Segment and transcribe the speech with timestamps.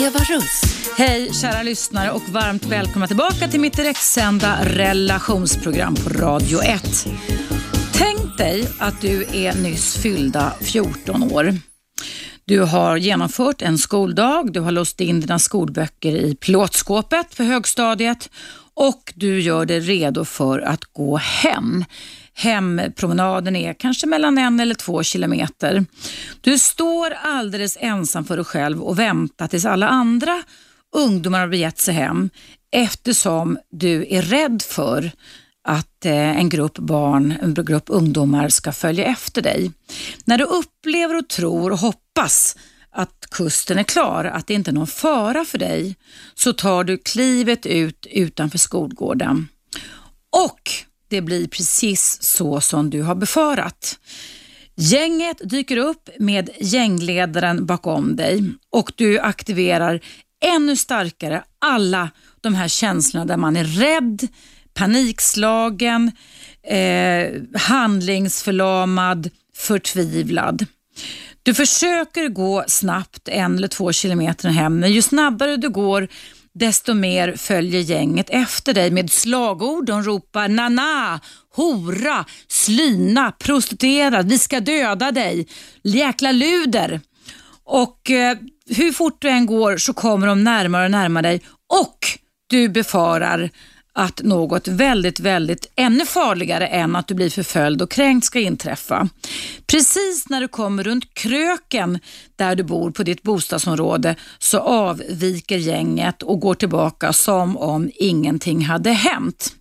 [0.00, 0.62] Eva Russ.
[0.96, 7.06] Hej kära lyssnare och varmt välkomna tillbaka till mitt direktsända relationsprogram på Radio 1.
[7.92, 11.54] Tänk dig att du är nyss fyllda 14 år.
[12.44, 18.30] Du har genomfört en skoldag, du har låst in dina skolböcker i plåtskåpet för högstadiet
[18.74, 21.84] och du gör dig redo för att gå hem.
[22.40, 25.84] Hempromenaden är kanske mellan en eller två kilometer.
[26.40, 30.42] Du står alldeles ensam för dig själv och väntar tills alla andra
[30.96, 32.30] ungdomar har begett sig hem
[32.72, 35.10] eftersom du är rädd för
[35.68, 39.72] att eh, en grupp barn, en grupp ungdomar ska följa efter dig.
[40.24, 42.56] När du upplever och tror och hoppas
[42.90, 45.96] att kusten är klar, att det inte är någon fara för dig,
[46.34, 49.48] så tar du klivet ut utanför skolgården.
[50.46, 53.98] Och det blir precis så som du har befarat.
[54.76, 60.00] Gänget dyker upp med gängledaren bakom dig och du aktiverar
[60.44, 64.28] ännu starkare alla de här känslorna där man är rädd,
[64.74, 66.12] panikslagen,
[66.62, 70.66] eh, handlingsförlamad, förtvivlad.
[71.42, 76.08] Du försöker gå snabbt en eller två kilometer hem, men ju snabbare du går
[76.54, 79.86] desto mer följer gänget efter dig med slagord.
[79.86, 81.20] De ropar nana,
[81.54, 85.48] hora, slyna, prostituerad, vi ska döda dig,
[85.82, 87.00] jäkla luder.
[87.64, 88.36] Och eh,
[88.68, 91.98] hur fort du än går så kommer de närmare och närmare dig och
[92.46, 93.50] du befarar
[93.92, 99.08] att något väldigt, väldigt ännu farligare än att du blir förföljd och kränkt ska inträffa.
[99.66, 101.98] Precis när du kommer runt kröken
[102.36, 108.64] där du bor på ditt bostadsområde så avviker gänget och går tillbaka som om ingenting
[108.64, 109.52] hade hänt.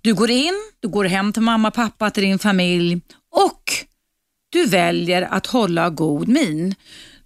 [0.00, 3.00] Du går in, du går hem till mamma, pappa, till din familj
[3.32, 3.62] och
[4.50, 6.74] du väljer att hålla god min.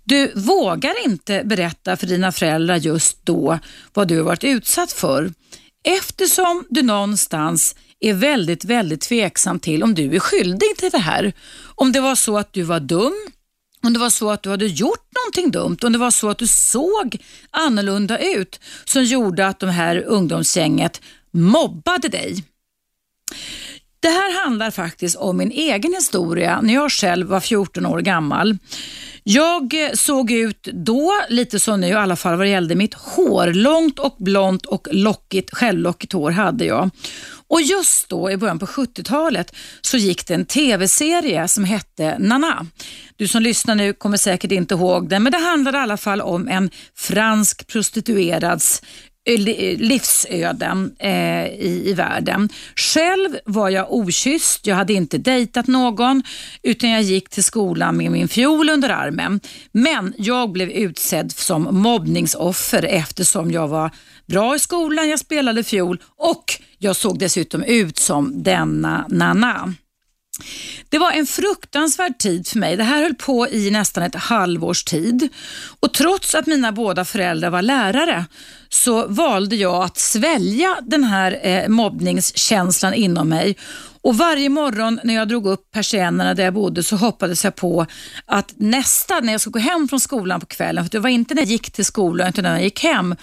[0.04, 3.58] Du vågar inte berätta för dina föräldrar just då
[3.94, 5.32] vad du har varit utsatt för
[5.84, 11.32] eftersom du någonstans är väldigt, väldigt tveksam till om du är skyldig till det här.
[11.74, 13.14] Om det var så att du var dum,
[13.82, 16.38] om det var så att du hade gjort någonting dumt, om det var så att
[16.38, 17.16] du såg
[17.50, 22.44] annorlunda ut som gjorde att de här ungdomsgänget mobbade dig.
[24.02, 28.58] Det här handlar faktiskt om min egen historia när jag själv var 14 år gammal.
[29.22, 32.94] Jag eh, såg ut då, lite som nu i alla fall vad det gällde mitt
[32.94, 33.46] hår.
[33.46, 36.90] Långt och blont och lockigt, självlockigt hår hade jag.
[37.48, 42.66] Och just då i början på 70-talet så gick det en tv-serie som hette Nana.
[43.16, 46.20] Du som lyssnar nu kommer säkert inte ihåg den, men det handlade i alla fall
[46.20, 48.82] om en fransk prostituerads
[49.24, 52.48] Eh, eh, livsöden eh, i, i världen.
[52.76, 56.22] Själv var jag okysst, jag hade inte dejtat någon
[56.62, 59.40] utan jag gick till skolan med min fiol under armen.
[59.72, 63.90] Men jag blev utsedd som mobbningsoffer eftersom jag var
[64.26, 66.44] bra i skolan, jag spelade fiol och
[66.78, 69.74] jag såg dessutom ut som denna Nana.
[70.88, 72.76] Det var en fruktansvärd tid för mig.
[72.76, 75.28] Det här höll på i nästan ett halvårs tid.
[75.80, 78.24] Och trots att mina båda föräldrar var lärare
[78.68, 83.56] så valde jag att svälja den här eh, mobbningskänslan inom mig.
[84.02, 87.86] Och Varje morgon när jag drog upp persiennerna där jag bodde så hoppades jag på
[88.26, 91.34] att nästa, när jag skulle gå hem från skolan på kvällen, för det var inte
[91.34, 93.14] när jag gick till skolan utan när jag gick hem,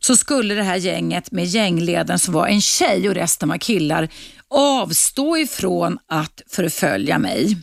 [0.00, 4.08] så skulle det här gänget med gängledaren som var en tjej och resten var killar
[4.54, 7.56] avstå ifrån att förfölja mig.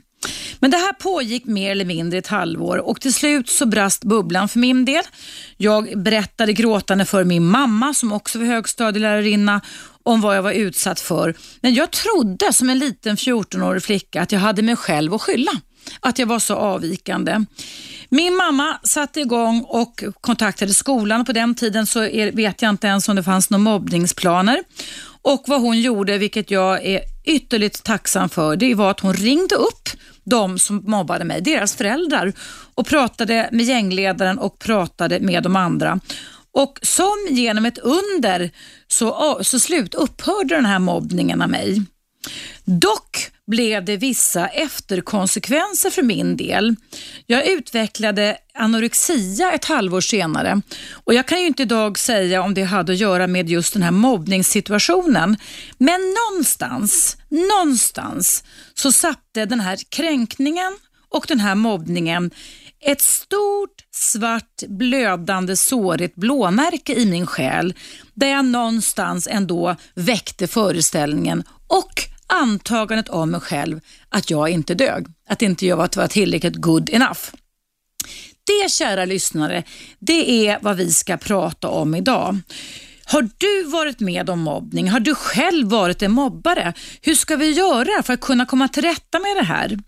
[0.60, 4.50] Men det här pågick mer eller mindre ett halvår och till slut så brast bubblan
[4.50, 5.04] för min del.
[5.58, 9.62] Jag berättade gråtande för min mamma som också var högstadielärarinna
[10.04, 11.36] om vad jag var utsatt för.
[11.62, 15.52] Men jag trodde som en liten 14-årig flicka att jag hade mig själv att skylla.
[16.00, 17.46] Att jag var så avvikande.
[18.10, 21.26] Min mamma satte igång och kontaktade skolan.
[21.26, 22.00] På den tiden så
[22.34, 24.60] vet jag inte ens om det fanns några mobbningsplaner.
[25.22, 29.56] Och vad hon gjorde, vilket jag är ytterligt tacksam för, det var att hon ringde
[29.56, 29.90] upp
[30.24, 32.34] de som mobbade mig, deras föräldrar
[32.76, 36.00] och pratade med gängledaren och pratade med de andra.
[36.54, 38.52] Och som genom ett under
[38.88, 41.82] så, så slut upphörde den här mobbningen av mig.
[42.64, 46.76] Dock blev det vissa efterkonsekvenser för min del.
[47.26, 50.62] Jag utvecklade anorexia ett halvår senare
[50.92, 53.84] och jag kan ju inte idag säga om det hade att göra med just den
[53.84, 55.38] här mobbningssituationen.
[55.78, 58.44] Men någonstans, någonstans
[58.74, 60.78] så satte den här kränkningen
[61.10, 62.32] och den här mobbningen
[62.86, 67.74] ett stort svart blödande sårigt blåmärke i min själ
[68.14, 73.80] där jag någonstans ändå väckte föreställningen och antagandet av mig själv
[74.10, 75.06] att jag inte dög.
[75.28, 77.20] Att inte jag var, var tillräckligt good enough.
[78.44, 79.64] det, kära lyssnare,
[80.00, 82.40] det är vad vi ska prata om idag.
[83.12, 84.90] Har du varit med om mobbning?
[84.90, 86.74] Har du själv varit en mobbare?
[87.02, 89.80] Hur ska vi göra för att kunna komma till rätta med det här?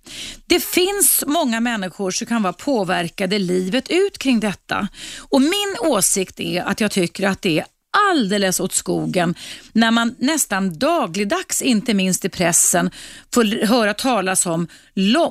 [0.46, 4.88] Det finns många människor som kan vara påverkade livet ut kring detta.
[5.20, 7.66] Och Min åsikt är att jag tycker att det är
[8.12, 9.36] alldeles åt skogen
[9.74, 12.92] när man nästan dagligdags, inte minst i pressen,
[13.34, 14.68] får höra talas om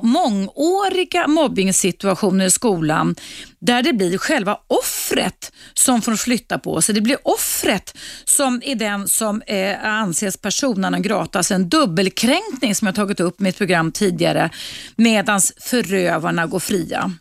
[0.01, 3.15] mångåriga mobbningssituationer i skolan
[3.59, 6.95] där det blir själva offret som får flytta på sig.
[6.95, 12.75] Det blir offret som är den som eh, anses persona non grata, alltså en dubbelkränkning
[12.75, 14.49] som jag tagit upp i mitt program tidigare,
[14.95, 17.11] medan förövarna går fria.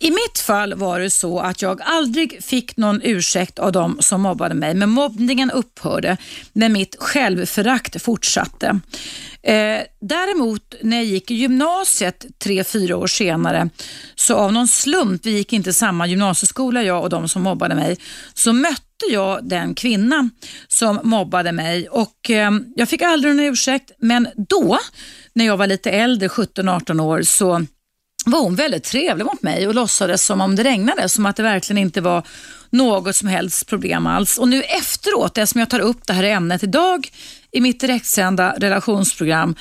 [0.00, 4.20] I mitt fall var det så att jag aldrig fick någon ursäkt av de som
[4.20, 6.16] mobbade mig, men mobbningen upphörde,
[6.52, 8.80] men mitt självförakt fortsatte.
[9.42, 13.70] Eh, däremot när jag gick i gymnasiet tre, fyra år senare,
[14.14, 17.96] så av någon slump, vi gick inte samma gymnasieskola jag och de som mobbade mig,
[18.34, 20.30] så mötte jag den kvinna
[20.68, 24.78] som mobbade mig och eh, jag fick aldrig någon ursäkt, men då,
[25.32, 27.66] när jag var lite äldre, 17-18 år, så
[28.30, 31.42] var hon väldigt trevlig mot mig och låtsades som om det regnade, som att det
[31.42, 32.26] verkligen inte var
[32.70, 34.38] något som helst problem alls.
[34.38, 37.08] Och nu efteråt, eftersom jag tar upp det här ämnet idag
[37.50, 39.54] i mitt direktsända relationsprogram,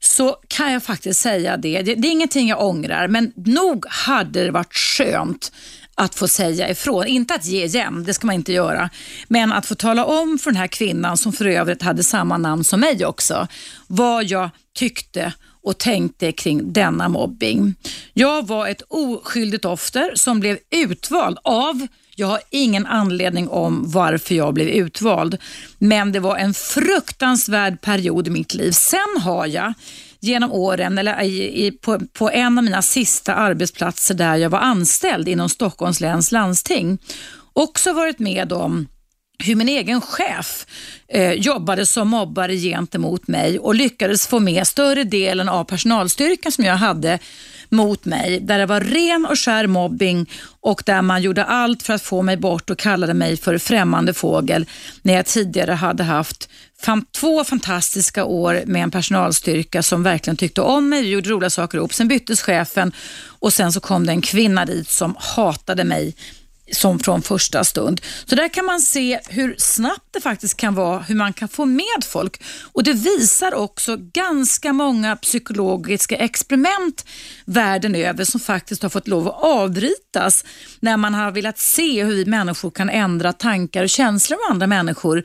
[0.00, 1.82] så kan jag faktiskt säga det.
[1.82, 1.94] det.
[1.94, 5.52] Det är ingenting jag ångrar, men nog hade det varit skönt
[5.94, 7.06] att få säga ifrån.
[7.06, 8.90] Inte att ge igen, det ska man inte göra.
[9.28, 12.64] Men att få tala om för den här kvinnan, som för övrigt hade samma namn
[12.64, 13.48] som mig också,
[13.86, 17.74] vad jag tyckte och tänkte kring denna mobbing.
[18.12, 21.86] Jag var ett oskyldigt offer som blev utvald av
[22.16, 25.38] jag har ingen anledning om varför jag blev utvald,
[25.78, 28.70] men det var en fruktansvärd period i mitt liv.
[28.70, 29.74] Sen har jag
[30.20, 34.58] genom åren, eller i, i, på, på, en av mina sista arbetsplatser där jag var
[34.58, 36.98] anställd inom Stockholms läns landsting,
[37.52, 38.88] också varit med om
[39.38, 40.66] hur min egen chef
[41.08, 46.64] eh, jobbade som mobbare gentemot mig och lyckades få med större delen av personalstyrkan som
[46.64, 47.18] jag hade
[47.68, 50.30] mot mig, där det var ren och skär mobbing
[50.60, 54.14] och där man gjorde allt för att få mig bort och kallade mig för främmande
[54.14, 54.66] fågel
[55.02, 56.48] när jag tidigare hade haft
[57.12, 61.78] två fantastiska år med en personalstyrka som verkligen tyckte om mig, vi gjorde roliga saker
[61.78, 61.94] ihop.
[61.94, 62.92] Sen byttes chefen
[63.24, 66.14] och sen så kom det en kvinna dit som hatade mig
[66.72, 68.00] som från första stund.
[68.24, 71.64] Så där kan man se hur snabbt det faktiskt kan vara, hur man kan få
[71.64, 72.42] med folk.
[72.72, 77.04] Och Det visar också ganska många psykologiska experiment
[77.44, 80.44] världen över som faktiskt har fått lov att avbrytas
[80.80, 84.66] när man har velat se hur vi människor kan ändra tankar och känslor om andra
[84.66, 85.24] människor.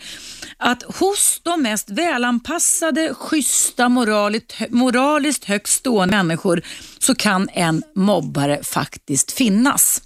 [0.58, 6.62] Att hos de mest välanpassade, schyssta, moraliskt, moraliskt högt stående människor
[7.00, 10.02] så kan en mobbare faktiskt finnas.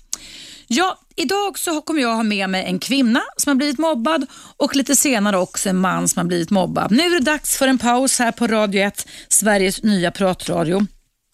[0.74, 4.26] Ja, idag så kommer jag ha med mig en kvinna som har blivit mobbad
[4.58, 6.92] och lite senare också en man som har blivit mobbad.
[6.92, 10.86] Nu är det dags för en paus här på Radio 1, Sveriges nya pratradio.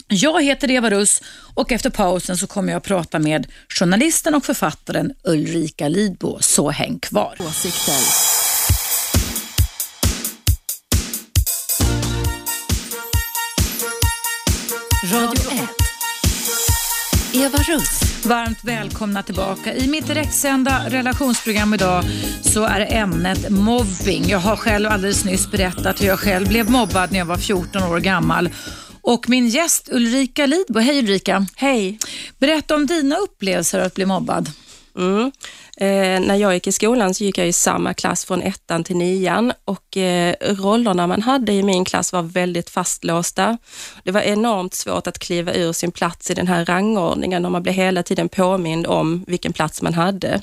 [0.08, 1.22] Jag heter Eva Russ
[1.56, 6.70] och efter pausen så kommer jag att prata med journalisten och författaren Ulrika Lidbo, så
[6.70, 7.36] häng kvar.
[7.40, 7.94] Åsikter.
[15.14, 15.77] Radio 1.
[17.38, 18.26] Eva Russ.
[18.26, 19.74] Varmt välkomna tillbaka.
[19.74, 22.04] I mitt direktsända relationsprogram idag
[22.42, 24.24] så är ämnet mobbing.
[24.28, 27.84] Jag har själv alldeles nyss berättat hur jag själv blev mobbad när jag var 14
[27.84, 28.50] år gammal.
[29.02, 31.46] Och min gäst Ulrika Lidbo, hej Ulrika.
[31.56, 32.00] Hej.
[32.38, 34.52] Berätta om dina upplevelser att bli mobbad.
[34.98, 35.32] Mm.
[35.80, 38.98] Eh, när jag gick i skolan så gick jag i samma klass från ettan till
[38.98, 43.58] nian och eh, rollerna man hade i min klass var väldigt fastlåsta.
[44.04, 47.64] Det var enormt svårt att kliva ur sin plats i den här rangordningen och man
[47.64, 50.42] blev hela tiden påmind om vilken plats man hade.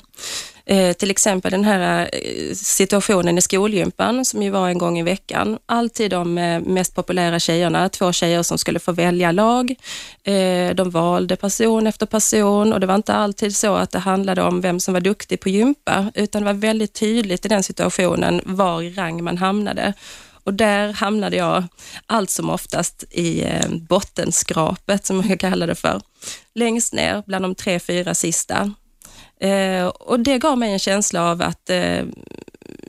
[0.67, 5.03] Eh, till exempel den här eh, situationen i skolgympan som ju var en gång i
[5.03, 5.57] veckan.
[5.65, 9.75] Alltid de eh, mest populära tjejerna, två tjejer som skulle få välja lag.
[10.23, 14.41] Eh, de valde person efter person och det var inte alltid så att det handlade
[14.41, 18.41] om vem som var duktig på gympa, utan det var väldigt tydligt i den situationen
[18.45, 19.93] var i rang man hamnade.
[20.43, 21.63] Och där hamnade jag
[22.05, 26.01] allt som oftast i eh, bottenskrapet, som jag kallar det för.
[26.55, 28.73] Längst ner bland de tre, fyra sista.
[29.45, 32.03] Eh, och Det gav mig en känsla av att eh,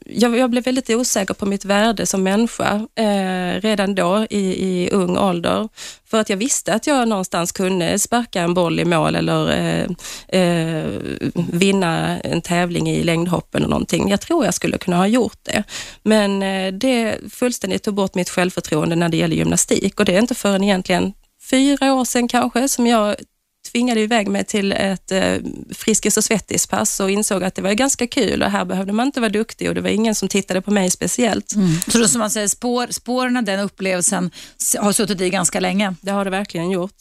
[0.08, 4.90] jag, jag, blev väldigt osäker på mitt värde som människa eh, redan då i, i,
[4.90, 5.68] ung ålder.
[6.04, 9.86] För att jag visste att jag någonstans kunde sparka en boll i mål eller eh,
[10.40, 11.00] eh,
[11.52, 14.10] vinna en tävling i längdhopp eller någonting.
[14.10, 15.62] Jag tror jag skulle kunna ha gjort det.
[16.02, 20.20] Men eh, det fullständigt tog bort mitt självförtroende när det gäller gymnastik och det är
[20.20, 21.12] inte förrän egentligen
[21.50, 23.16] fyra år sedan kanske som jag
[23.72, 25.34] tvingade iväg mig till ett eh,
[25.70, 29.20] Friskis och Svettis-pass och insåg att det var ganska kul och här behövde man inte
[29.20, 31.54] vara duktig och det var ingen som tittade på mig speciellt.
[31.54, 31.68] Mm.
[31.88, 34.30] Så då, som man säger, spår, spåren av den upplevelsen
[34.78, 35.94] har suttit i ganska länge?
[36.00, 36.96] Det har det verkligen gjort.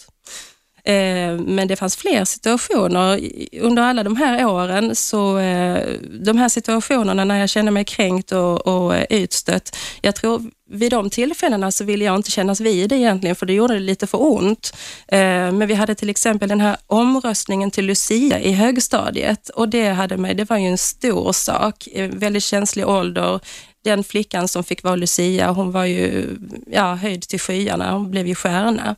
[0.85, 3.29] Eh, men det fanns fler situationer
[3.61, 4.95] under alla de här åren.
[4.95, 5.83] Så eh,
[6.19, 9.77] de här situationerna när jag kände mig kränkt och, och eh, utstött.
[10.01, 13.53] Jag tror vid de tillfällena så ville jag inte kännas vid det egentligen, för det
[13.53, 14.77] gjorde det lite för ont.
[15.11, 20.17] Men vi hade till exempel den här omröstningen till Lucia i högstadiet och det, hade
[20.17, 23.39] mig, det var ju en stor sak, väldigt känslig ålder.
[23.83, 26.37] Den flickan som fick vara Lucia, hon var ju
[26.67, 28.95] ja, höjd till skyarna, hon blev ju stjärna.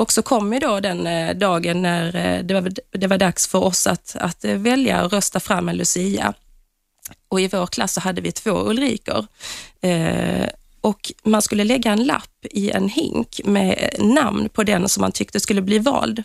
[0.00, 3.46] Och så kom ju då den eh, dagen när eh, det var, det var dags
[3.46, 6.34] för oss att, att eh, välja och rösta fram en Lucia.
[7.28, 9.26] Och i vår klass så hade vi två Ulrikor.
[9.80, 10.48] Eh,
[10.80, 15.12] och man skulle lägga en lapp i en hink med namn på den som man
[15.12, 16.22] tyckte skulle bli vald.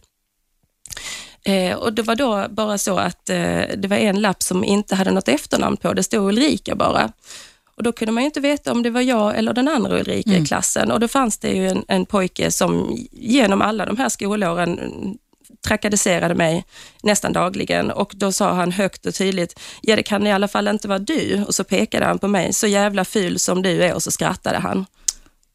[1.46, 4.96] Eh, och Det var då bara så att eh, det var en lapp som inte
[4.96, 7.12] hade något efternamn på, det stod Ulrika bara.
[7.77, 10.29] Och Då kunde man ju inte veta om det var jag eller den andra Ulrika
[10.29, 10.44] mm.
[10.44, 14.10] i klassen och då fanns det ju en, en pojke som genom alla de här
[14.10, 14.79] skolåren
[15.67, 16.65] trakasserade mig
[17.03, 20.67] nästan dagligen och då sa han högt och tydligt, ja det kan i alla fall
[20.67, 23.94] inte vara du och så pekade han på mig, så jävla ful som du är
[23.94, 24.86] och så skrattade han.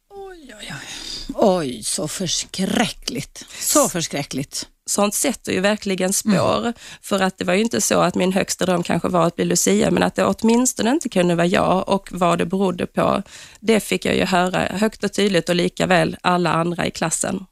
[0.09, 0.87] Oj, oj, oj.
[1.35, 3.45] Oj, så förskräckligt.
[3.59, 6.59] Så förskräckligt sånt sätter ju verkligen spår.
[6.59, 6.73] Mm.
[7.01, 9.45] För att det var ju inte så att min högsta dröm kanske var att bli
[9.45, 13.23] Lucia, men att det åtminstone inte kunde vara jag och vad det berodde på,
[13.59, 17.45] det fick jag ju höra högt och tydligt och lika väl alla andra i klassen.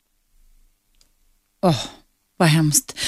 [1.61, 1.85] Oh,
[2.37, 2.99] vad hemskt.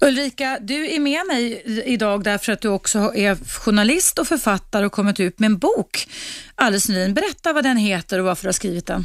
[0.00, 4.92] Ulrika, du är med mig idag därför att du också är journalist och författare och
[4.92, 6.08] kommit ut med en bok
[6.54, 7.14] alldeles nyligen.
[7.14, 9.04] Berätta vad den heter och varför du har skrivit den.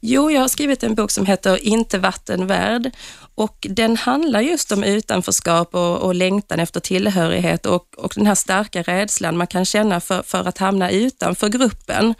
[0.00, 2.90] Jo, jag har skrivit en bok som heter Inte vatten värd
[3.38, 8.34] och den handlar just om utanförskap och, och längtan efter tillhörighet och, och den här
[8.34, 12.14] starka rädslan man kan känna för, för att hamna utanför gruppen.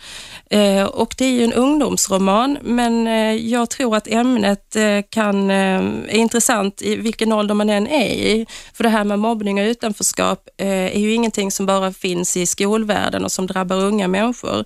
[0.51, 5.51] Eh, och det är ju en ungdomsroman, men eh, jag tror att ämnet eh, kan,
[5.51, 8.47] eh, är intressant i vilken ålder man än är i.
[8.75, 12.47] För det här med mobbning och utanförskap eh, är ju ingenting som bara finns i
[12.47, 14.65] skolvärlden och som drabbar unga människor.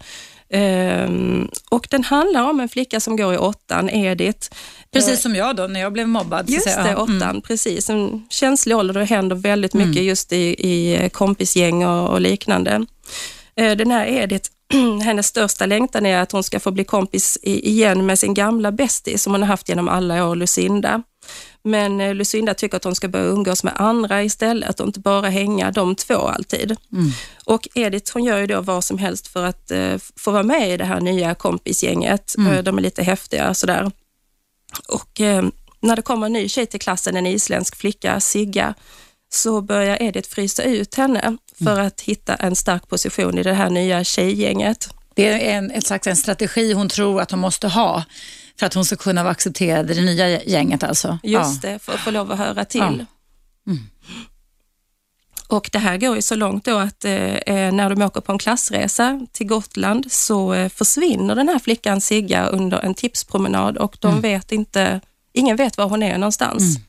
[0.55, 4.49] Um, och den handlar om en flicka som går i åttan, Edith.
[4.93, 6.51] Precis som jag då, när jag blev mobbad.
[6.51, 6.97] Just det, mm.
[6.97, 7.43] åttan, mm.
[7.43, 7.91] precis.
[7.91, 10.05] En känslig ålder, det händer väldigt mycket mm.
[10.05, 10.37] just i,
[10.69, 12.87] i kompisgäng och, och liknande.
[13.61, 14.51] Uh, den här Edith,
[15.05, 19.23] hennes största längtan är att hon ska få bli kompis igen med sin gamla bästis
[19.23, 21.03] som hon har haft genom alla år, Lucinda.
[21.65, 25.29] Men eh, Lucinda tycker att hon ska börja umgås med andra istället och inte bara
[25.29, 26.77] hänga de två alltid.
[26.93, 27.11] Mm.
[27.45, 30.71] Och Edith hon gör ju då vad som helst för att uh, få vara med
[30.71, 32.35] i det här nya kompisgänget.
[32.39, 32.53] Mm.
[32.53, 33.91] Uh, de är lite häftiga sådär.
[34.89, 35.43] Och uh,
[35.81, 38.75] när det kommer en ny tjej till klassen, en isländsk flicka, Sigga,
[39.33, 41.87] så börjar Edith frysa ut henne för mm.
[41.87, 44.89] att hitta en stark position i det här nya tjejgänget.
[45.15, 48.05] Det är en, ett slags en strategi hon tror att hon måste ha
[48.63, 51.19] för att hon ska kunna vara accepterad i det nya gänget alltså?
[51.23, 51.71] Just ja.
[51.71, 52.81] det, för att få lov att höra till.
[52.81, 53.73] Ja.
[53.73, 53.83] Mm.
[55.49, 58.33] Och det här går ju så långt då att eh, eh, när de åker på
[58.33, 63.97] en klassresa till Gotland så eh, försvinner den här flickan Sigga under en tipspromenad och
[64.01, 64.21] de mm.
[64.21, 65.01] vet inte,
[65.33, 66.63] ingen vet var hon är någonstans.
[66.63, 66.83] Mm.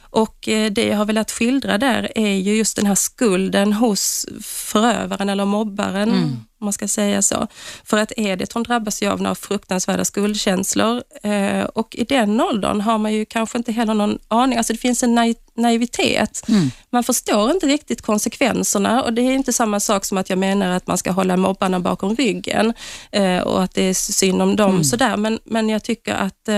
[0.00, 4.26] Och eh, det jag har velat skildra där är ju just den här skulden hos
[4.42, 6.36] förövaren eller mobbaren, mm.
[6.62, 7.46] Om man ska säga så.
[7.84, 12.80] För att Edith hon drabbas ju av några fruktansvärda skuldkänslor eh, och i den åldern
[12.80, 16.48] har man ju kanske inte heller någon aning, alltså det finns en naivitet.
[16.48, 16.70] Mm.
[16.90, 20.70] Man förstår inte riktigt konsekvenserna och det är inte samma sak som att jag menar
[20.70, 22.72] att man ska hålla mobbarna bakom ryggen
[23.12, 24.84] eh, och att det är synd om dem mm.
[24.84, 26.48] sådär, men, men jag tycker att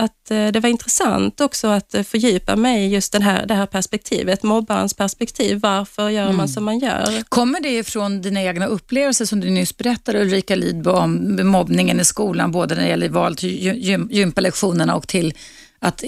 [0.00, 3.54] att eh, det var intressant också att eh, fördjupa mig i just den här, det
[3.54, 5.60] här perspektivet, mobbarens perspektiv.
[5.60, 6.36] Varför gör mm.
[6.36, 7.22] man som man gör?
[7.28, 12.04] Kommer det ifrån dina egna upplevelser som du nyss berättade Ulrika Lidbo om mobbningen i
[12.04, 13.76] skolan, både när det gäller val till
[14.10, 15.34] gympalektionerna och till
[15.82, 16.04] att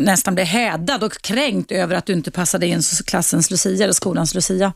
[0.00, 3.92] nästan bli hädad och kränkt över att du inte passade in som klassens Lucia eller
[3.92, 4.72] skolans Lucia?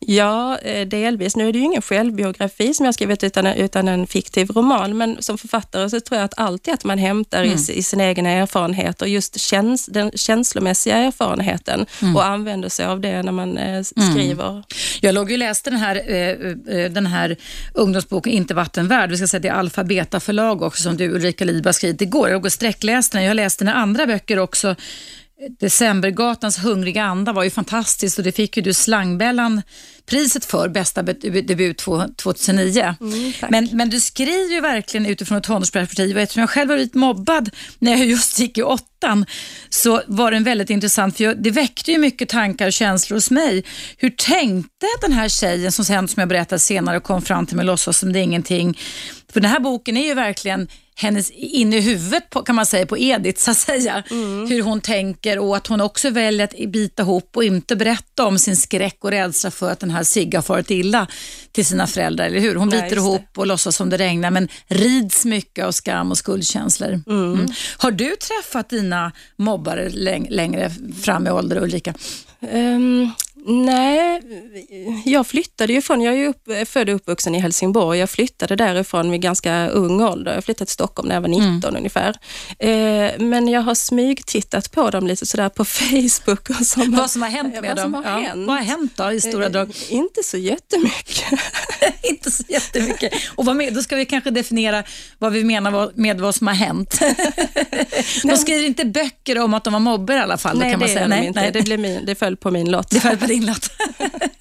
[0.00, 1.36] Ja, eh, delvis.
[1.36, 5.16] Nu är det ju ingen självbiografi som jag skrivit utan, utan en fiktiv roman, men
[5.20, 7.58] som författare så tror jag att alltid att man hämtar mm.
[7.68, 12.16] i, i sin egen erfarenhet och just käns, den känslomässiga erfarenheten mm.
[12.16, 13.84] och använder sig av det när man eh, mm.
[13.84, 14.50] skriver.
[14.50, 14.62] Mm.
[15.00, 17.36] Jag låg och läste den här, eh, eh, den här
[17.74, 19.10] ungdomsboken Inte vattenvärd.
[19.10, 22.28] Vi ska säga det är Alfabeta förlag också som du Ulrika Lidberg skrivit igår.
[22.28, 23.24] Jag låg och sträckläste den.
[23.24, 24.76] Jag läste dina andra böcker också
[25.60, 29.62] Decembergatans hungriga anda var ju fantastiskt och det fick ju du Slangbällan
[30.06, 32.94] priset för, bästa debut 2009.
[33.00, 36.76] Mm, men, men du skriver ju verkligen utifrån ett tonårsperspektiv och eftersom jag själv var
[36.76, 39.26] lite mobbad när jag just gick i åttan
[39.68, 43.30] så var den väldigt intressant för jag, det väckte ju mycket tankar och känslor hos
[43.30, 43.64] mig.
[43.96, 47.64] Hur tänkte den här tjejen som sen som jag berättade senare kom fram till mig
[47.64, 48.78] låtsas som det är ingenting.
[49.32, 52.86] För den här boken är ju verkligen hennes inne i huvudet på, kan man säga
[52.86, 54.02] på Edith så att säga.
[54.10, 54.46] Mm.
[54.50, 58.38] Hur hon tänker och att hon också väljer att bita ihop och inte berätta om
[58.38, 61.06] sin skräck och rädsla för att den här Sigge har farit illa
[61.52, 62.54] till sina föräldrar, eller hur?
[62.54, 66.18] Hon biter Nej, ihop och låtsas som det regnar men rids mycket av skam och
[66.18, 67.02] skuldkänslor.
[67.06, 67.34] Mm.
[67.34, 67.46] Mm.
[67.76, 69.88] Har du träffat dina mobbare
[70.28, 70.70] längre
[71.02, 71.94] fram i ålder Ulrika?
[72.40, 73.12] Um,
[73.44, 74.22] Nej,
[75.04, 77.98] jag flyttade ju från, jag är upp, född och uppvuxen i Helsingborg.
[77.98, 80.34] Jag flyttade därifrån vid ganska ung ålder.
[80.34, 81.76] Jag flyttade till Stockholm när jag var 19 mm.
[81.76, 82.16] ungefär.
[82.58, 86.50] Eh, men jag har smygtittat på dem lite sådär på Facebook.
[86.50, 87.94] Och som vad som har hänt med dem?
[87.94, 88.18] Har ja.
[88.18, 88.46] hänt.
[88.46, 89.68] Vad har hänt då i stora drag?
[89.68, 91.40] Eh, inte så jättemycket.
[92.02, 93.12] inte så jättemycket.
[93.34, 94.82] Och vad med, då ska vi kanske definiera
[95.18, 97.00] vad vi menar med vad som har hänt.
[98.24, 100.58] de skriver inte böcker om att de var mobbar i alla fall.
[100.58, 101.08] Nej, kan man det säga.
[101.08, 101.50] Nej, inte.
[101.50, 102.92] Det, blev min, det föll på min lott.
[103.32, 103.70] Det föll på din lott.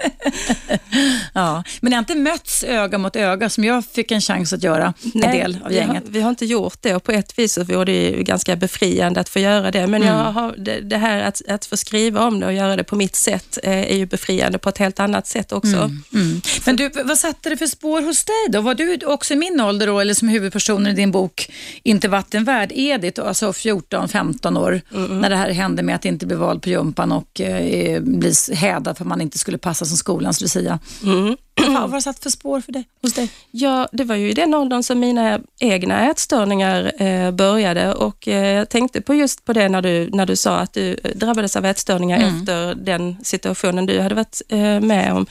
[1.33, 1.63] ja.
[1.81, 4.93] Men ni har inte mötts öga mot öga som jag fick en chans att göra,
[5.13, 6.03] Nej, en del av gänget?
[6.03, 8.55] Vi har, vi har inte gjort det och på ett vis så var det ganska
[8.55, 9.87] befriande att få göra det.
[9.87, 10.15] Men mm.
[10.15, 12.95] jag har, det, det, här att, att få skriva om det och göra det på
[12.95, 15.75] mitt sätt eh, är ju befriande på ett helt annat sätt också.
[15.77, 16.03] Mm.
[16.13, 16.41] Mm.
[16.65, 18.61] Men du, vad satte det för spår hos dig då?
[18.61, 21.51] Var du också i min ålder då, eller som huvudpersonen i din bok
[21.83, 25.19] Inte vattenvärd, Edith, alltså 14-15 år, mm.
[25.19, 28.97] när det här hände med att inte bli vald på jumpan och eh, bli hädad
[28.97, 30.79] för att man inte skulle passa som skolans Lucia.
[31.03, 31.35] Mm.
[31.67, 33.29] Vad har det satt för spår för dig, hos dig?
[33.51, 38.55] Ja, det var ju i den åldern som mina egna ätstörningar eh, började och eh,
[38.55, 41.65] jag tänkte på just på det när du, när du sa att du drabbades av
[41.65, 42.35] ätstörningar mm.
[42.35, 45.25] efter den situationen du hade varit eh, med om.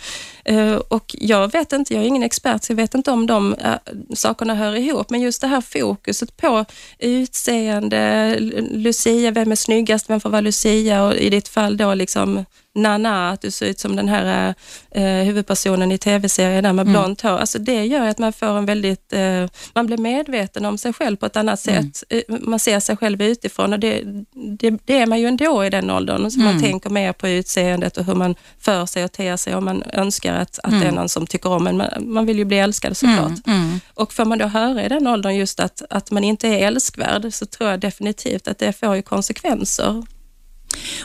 [0.45, 3.55] Eh, och jag vet inte, jag är ingen expert, så jag vet inte om de
[3.55, 3.75] äh,
[4.15, 6.65] sakerna hör ihop, men just det här fokuset på
[6.99, 8.37] utseende,
[8.71, 13.31] Lucia, vem är snyggast, vem får vara Lucia och i ditt fall då liksom Nana,
[13.31, 14.55] att du ser ut som den här
[14.91, 16.93] eh, huvudpersonen i tv-serien där med mm.
[16.93, 17.39] blont hår.
[17.39, 21.17] Alltså det gör att man får en väldigt, eh, man blir medveten om sig själv
[21.17, 21.93] på ett annat mm.
[21.93, 22.05] sätt.
[22.09, 24.03] Eh, man ser sig själv utifrån och det,
[24.35, 26.31] det, det, är man ju ändå i den åldern.
[26.31, 26.53] Så mm.
[26.53, 29.83] Man tänker mer på utseendet och hur man för sig och ter sig och man
[29.93, 30.81] önskar att, att mm.
[30.81, 31.77] det är någon som tycker om en.
[31.77, 33.47] Man, man vill ju bli älskad såklart.
[33.47, 33.61] Mm.
[33.61, 33.81] Mm.
[33.95, 37.33] Och får man då höra i den åldern just att, att man inte är älskvärd
[37.33, 40.03] så tror jag definitivt att det får ju konsekvenser.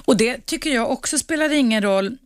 [0.06, 2.18] Och det tycker jag också spelar ingen roll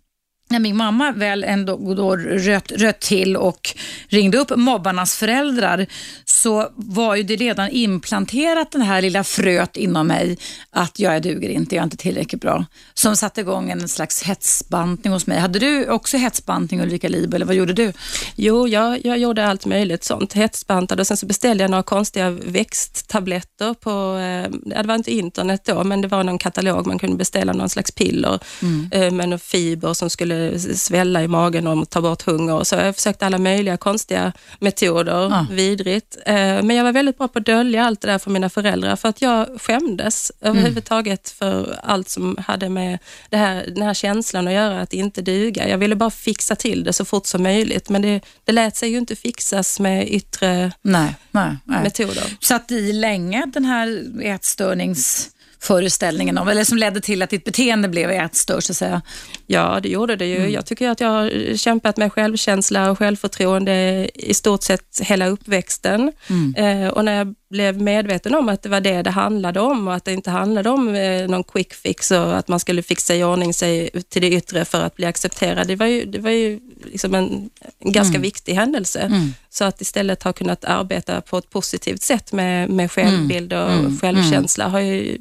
[0.50, 3.76] när min mamma väl ändå då röt, röt till och
[4.08, 5.86] ringde upp mobbarnas föräldrar
[6.26, 10.38] så var ju det redan implanterat den här lilla fröet inom mig
[10.72, 12.66] att jag duger inte, jag är inte tillräckligt bra.
[12.94, 15.40] Som satte igång en slags hetsbantning hos mig.
[15.40, 17.94] Hade du också hetsbantning Ulrika Liebe eller vad gjorde du?
[18.36, 20.34] Jo, jag, jag gjorde allt möjligt sånt.
[20.34, 25.62] Hetsbantade och sen så beställde jag några konstiga växttabletter på, eh, det var inte internet
[25.66, 28.90] då, men det var någon katalog man kunde beställa någon slags piller mm.
[28.92, 30.39] Eh, med någon fiber som skulle
[30.76, 32.64] svälla i magen och ta bort hunger.
[32.64, 35.46] Så jag försökte alla möjliga konstiga metoder, ja.
[35.52, 36.18] vidrigt.
[36.26, 38.96] Eh, men jag var väldigt bra på att dölja allt det där för mina föräldrar
[38.96, 40.58] för att jag skämdes mm.
[40.58, 43.00] överhuvudtaget för allt som hade med
[43.30, 45.70] det här, den här känslan att göra, att inte duga.
[45.70, 48.90] Jag ville bara fixa till det så fort som möjligt, men det, det lät sig
[48.90, 51.84] ju inte fixas med yttre nej, nej, nej.
[51.84, 52.24] metoder.
[52.42, 57.88] Satt i länge den här ätstörnings föreställningen om, eller som ledde till att ditt beteende
[57.88, 59.02] blev ätstört så att säga?
[59.48, 60.38] Ja, det gjorde det ju.
[60.38, 60.52] Mm.
[60.52, 66.12] Jag tycker att jag har kämpat med självkänsla och självförtroende i stort sett hela uppväxten.
[66.30, 66.56] Mm.
[66.56, 69.96] Eh, och när jag blev medveten om att det var det det handlade om och
[69.96, 73.24] att det inte handlade om eh, någon quick fix och att man skulle fixa i
[73.24, 75.68] ordning sig till det yttre för att bli accepterad.
[75.68, 78.22] Det var ju, det var ju liksom en, en ganska mm.
[78.22, 79.00] viktig händelse.
[79.00, 79.34] Mm.
[79.50, 83.80] Så att istället ha kunnat arbeta på ett positivt sätt med, med självbild och mm.
[83.80, 84.00] mm.
[84.00, 85.18] självkänsla har ju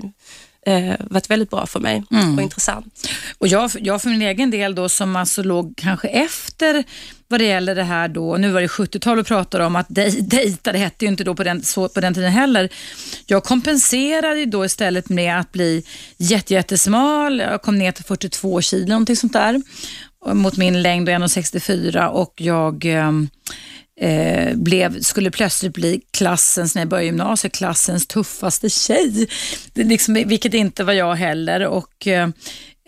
[0.67, 2.35] eh, varit väldigt bra för mig mm.
[2.35, 3.09] och intressant.
[3.39, 6.85] Och jag, jag för min egen del då som alltså låg kanske efter
[7.29, 9.87] vad det gäller det här då, nu var det 70-tal och pratade om att
[10.21, 12.69] dejta, det hette ju inte då på den, så på den tiden heller.
[13.27, 15.85] Jag kompenserade då istället med att bli
[16.17, 19.63] jättesmal, jag kom ner till 42 kilo, någonting sånt där,
[20.27, 23.29] mot min längd och 1,64 och jag ehm,
[24.01, 29.29] eh, blev, skulle plötsligt bli klassens, när jag började gymnasiet, klassens tuffaste tjej.
[29.73, 31.67] Det liksom, vilket inte var jag heller.
[31.67, 32.29] Och eh,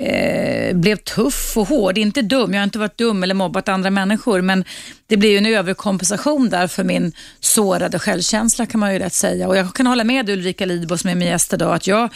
[0.00, 1.98] eh, blev tuff och hård.
[1.98, 4.64] Inte dum, jag har inte varit dum eller mobbat andra människor, men
[5.06, 9.48] det blir ju en överkompensation där för min sårade självkänsla kan man ju rätt säga.
[9.48, 12.08] Och jag kan hålla med Ulrika Lidbo som är min gäst idag, att jag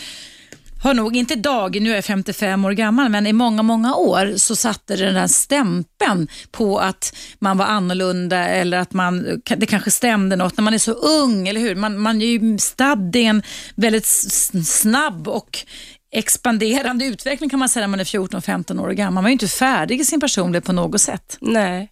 [0.85, 4.33] har nog, inte idag, nu är jag 55 år gammal, men i många, många år
[4.37, 9.91] så satte den där stämpeln på att man var annorlunda eller att man, det kanske
[9.91, 11.75] stämde något när man är så ung, eller hur?
[11.75, 13.43] Man, man är ju stadd i en
[13.75, 14.07] väldigt
[14.67, 15.59] snabb och
[16.15, 19.15] expanderande utveckling kan man säga när man är 14-15 år gammal.
[19.15, 21.39] Man är ju inte färdig i sin personlighet på något sätt.
[21.41, 21.91] Nej,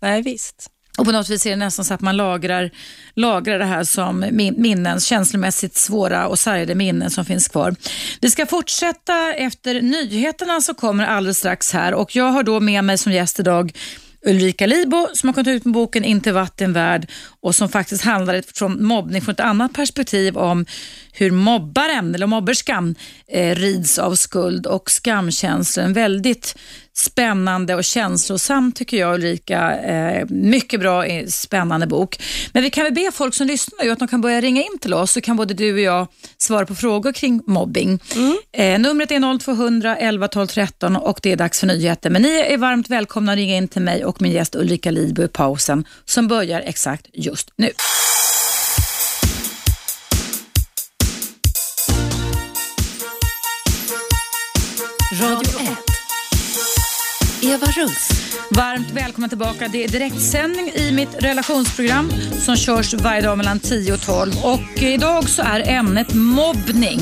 [0.00, 0.70] Nej visst.
[0.98, 2.70] Och på något vis är det nästan så att man lagrar,
[3.14, 4.24] lagrar det här som
[4.56, 7.74] minnen, känslomässigt svåra och sargade minnen som finns kvar.
[8.20, 12.84] Vi ska fortsätta efter nyheterna som kommer alldeles strax här och jag har då med
[12.84, 13.72] mig som gäst idag
[14.26, 17.10] Ulrika Libo som har kommit ut med boken Inte vatten värd
[17.44, 20.66] och som faktiskt handlar från mobbning från ett annat perspektiv om
[21.12, 22.94] hur mobbaren eller mobberskan
[23.28, 25.84] eh, rids av skuld och skamkänslor.
[25.84, 26.56] En väldigt
[26.96, 29.76] spännande och känslosam tycker jag Ulrika.
[29.76, 32.22] Eh, mycket bra, eh, spännande bok.
[32.52, 34.94] Men vi kan väl be folk som lyssnar att de kan börja ringa in till
[34.94, 37.98] oss så kan både du och jag svara på frågor kring mobbing.
[38.14, 38.36] Mm.
[38.52, 42.10] Eh, numret är 0200 11 12 13 och det är dags för nyheter.
[42.10, 45.22] Men ni är varmt välkomna att ringa in till mig och min gäst Ulrika Lidbo
[45.22, 47.70] i pausen som börjar exakt just nu.
[55.10, 55.78] Radio 1.
[57.40, 58.23] Eva Russ.
[58.50, 59.68] Varmt välkomna tillbaka.
[59.68, 64.32] Det är direktsändning i mitt relationsprogram som körs varje dag mellan 10 och 12.
[64.44, 67.00] Och idag så är ämnet mobbning.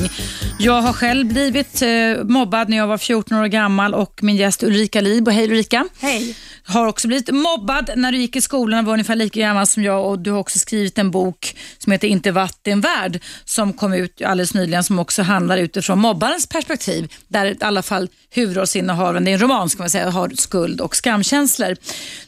[0.59, 4.63] Jag har själv blivit eh, mobbad när jag var 14 år gammal och min gäst
[4.63, 5.31] Ulrika Libo.
[5.31, 5.87] Hej Ulrika.
[5.99, 6.35] Hej.
[6.65, 9.83] Har också blivit mobbad när du gick i skolan och var ungefär lika gammal som
[9.83, 13.93] jag och du har också skrivit en bok som heter Inte vatten värd som kom
[13.93, 19.31] ut alldeles nyligen som också handlar utifrån mobbarens perspektiv där i alla fall huvudrollsinnehavaren, det
[19.31, 20.95] är en roman ska man säga, har skuld och
[21.33, 21.75] skamkänslor.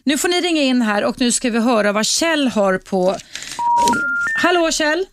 [0.04, 3.16] Nu får ni ringa in här och nu ska vi höra vad Kjell har på...
[4.44, 5.06] Hallå Kjell?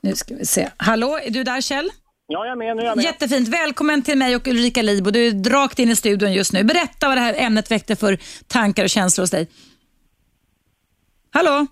[0.00, 0.70] Nu ska vi se.
[0.76, 1.90] Hallå, är du där Kjell?
[2.26, 2.76] Ja, jag är med.
[2.76, 3.04] Nu är jag med.
[3.04, 3.48] Jättefint.
[3.48, 5.10] Välkommen till mig och Ulrika Libo.
[5.10, 6.64] Du är rakt in i studion just nu.
[6.64, 9.48] Berätta vad det här ämnet väckte för tankar och känslor hos dig.
[11.30, 11.66] Hallå?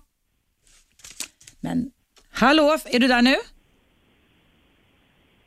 [1.59, 1.91] Men,
[2.31, 3.35] hallå, är du där nu?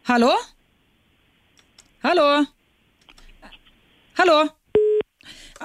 [0.03, 0.35] Hallå?
[2.03, 2.44] Hallå?
[4.14, 4.48] Hallå?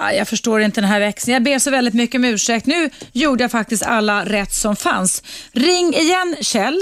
[0.02, 1.34] Ah, jag förstår inte den här växeln.
[1.34, 2.66] Jag ber så väldigt mycket om ursäkt.
[2.66, 5.24] Nu gjorde jag faktiskt alla rätt som fanns.
[5.52, 6.82] Ring igen Kjell,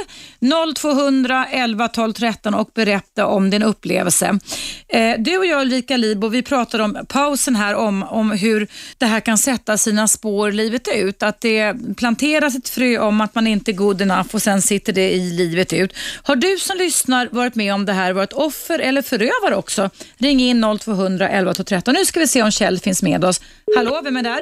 [0.76, 4.40] 0200 11 12 13 och berätta om din upplevelse.
[4.88, 9.06] Eh, du och jag Ulrika Libo, vi pratade om pausen här om, om hur det
[9.06, 11.24] här kan sätta sina spår livet ut.
[11.24, 14.94] Att det planteras ett frö om att man inte är good enough och sen sitter
[14.94, 15.94] det i livet ut.
[16.24, 19.90] Har du som lyssnar varit med om det här, varit offer eller förövare också?
[20.18, 21.94] Ring in 0200 11 12 13.
[21.94, 23.42] Nu ska vi se om Kjell finns med oss.
[23.76, 24.40] Hallå, vem är där?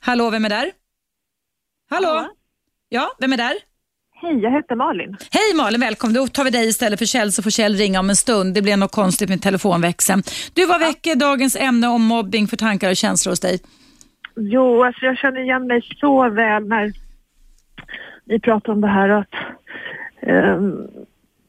[0.00, 0.70] Hallå, vem är där?
[1.90, 2.28] Hallå?
[2.88, 3.54] Ja, vem är där?
[4.14, 5.16] Hej, jag heter Malin.
[5.30, 6.14] Hej Malin, välkommen.
[6.14, 8.54] Då tar vi dig istället för Kjell så får Kjell ringa om en stund.
[8.54, 10.22] Det blev något konstigt med telefonväxeln.
[10.54, 13.58] Du, vad väcker dagens ämne om mobbing för tankar och känslor hos dig?
[14.36, 16.92] Jo, alltså jag känner igen mig så väl när
[18.24, 19.34] ni pratar om det här att
[20.26, 20.88] um,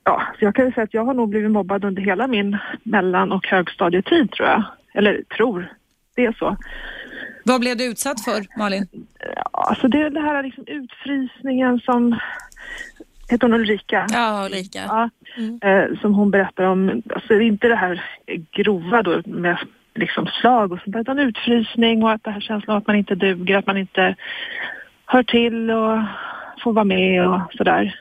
[0.03, 3.47] ja, jag kan säga att jag har nog blivit mobbad under hela min mellan och
[3.47, 4.63] högstadietid tror jag.
[4.93, 5.73] Eller tror,
[6.15, 6.57] det är så.
[7.45, 8.87] Vad blev du utsatt för, Malin?
[9.51, 12.19] Alltså det är det här liksom utfrysningen som
[13.29, 14.07] Heter hon Ulrika?
[14.13, 14.79] Ja, Ulrika.
[14.87, 15.59] Ja, mm.
[15.61, 17.01] eh, som hon berättar om.
[17.09, 18.03] Alltså inte det här
[18.51, 19.57] grova då med
[19.95, 23.15] liksom slag och sånt utan utfrysning och att det här känslan av att man inte
[23.15, 24.15] duger, att man inte
[25.05, 25.99] hör till och
[26.63, 27.99] får vara med och sådär.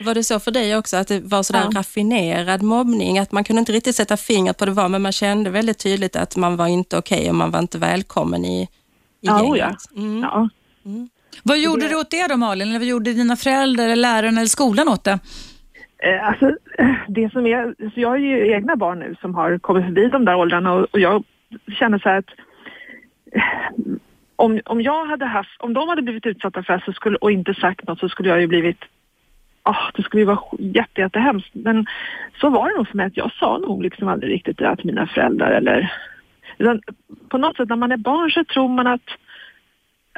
[0.00, 1.78] Var det så för dig också, att det var sådär ja.
[1.80, 3.18] raffinerad mobbning?
[3.18, 6.16] Att man kunde inte riktigt sätta fingret på det var, men man kände väldigt tydligt
[6.16, 8.68] att man var inte okej okay och man var inte välkommen i, i
[9.20, 9.76] ja, gänget?
[9.94, 10.00] Ja.
[10.02, 10.22] Mm.
[10.22, 10.48] ja.
[10.84, 11.08] Mm.
[11.42, 11.88] Vad gjorde det...
[11.88, 12.68] du åt det då Malin?
[12.68, 15.18] Eller vad gjorde dina föräldrar, eller läraren eller skolan åt det?
[15.98, 16.56] Eh, alltså,
[17.08, 20.24] det som är, så jag har ju egna barn nu som har kommit förbi de
[20.24, 21.24] där åldrarna och, och jag
[21.78, 22.30] känner så här att
[23.32, 23.42] eh,
[24.36, 27.32] om, om jag hade haft, om de hade blivit utsatta för det så skulle, och
[27.32, 28.78] inte sagt något så skulle jag ju blivit
[29.64, 31.50] oh, det skulle ju vara jätte, jättehemskt.
[31.52, 31.86] Men
[32.40, 34.86] så var det nog för mig att jag sa nog liksom aldrig riktigt det till
[34.86, 35.90] mina föräldrar eller
[37.28, 39.08] på något sätt när man är barn så tror man att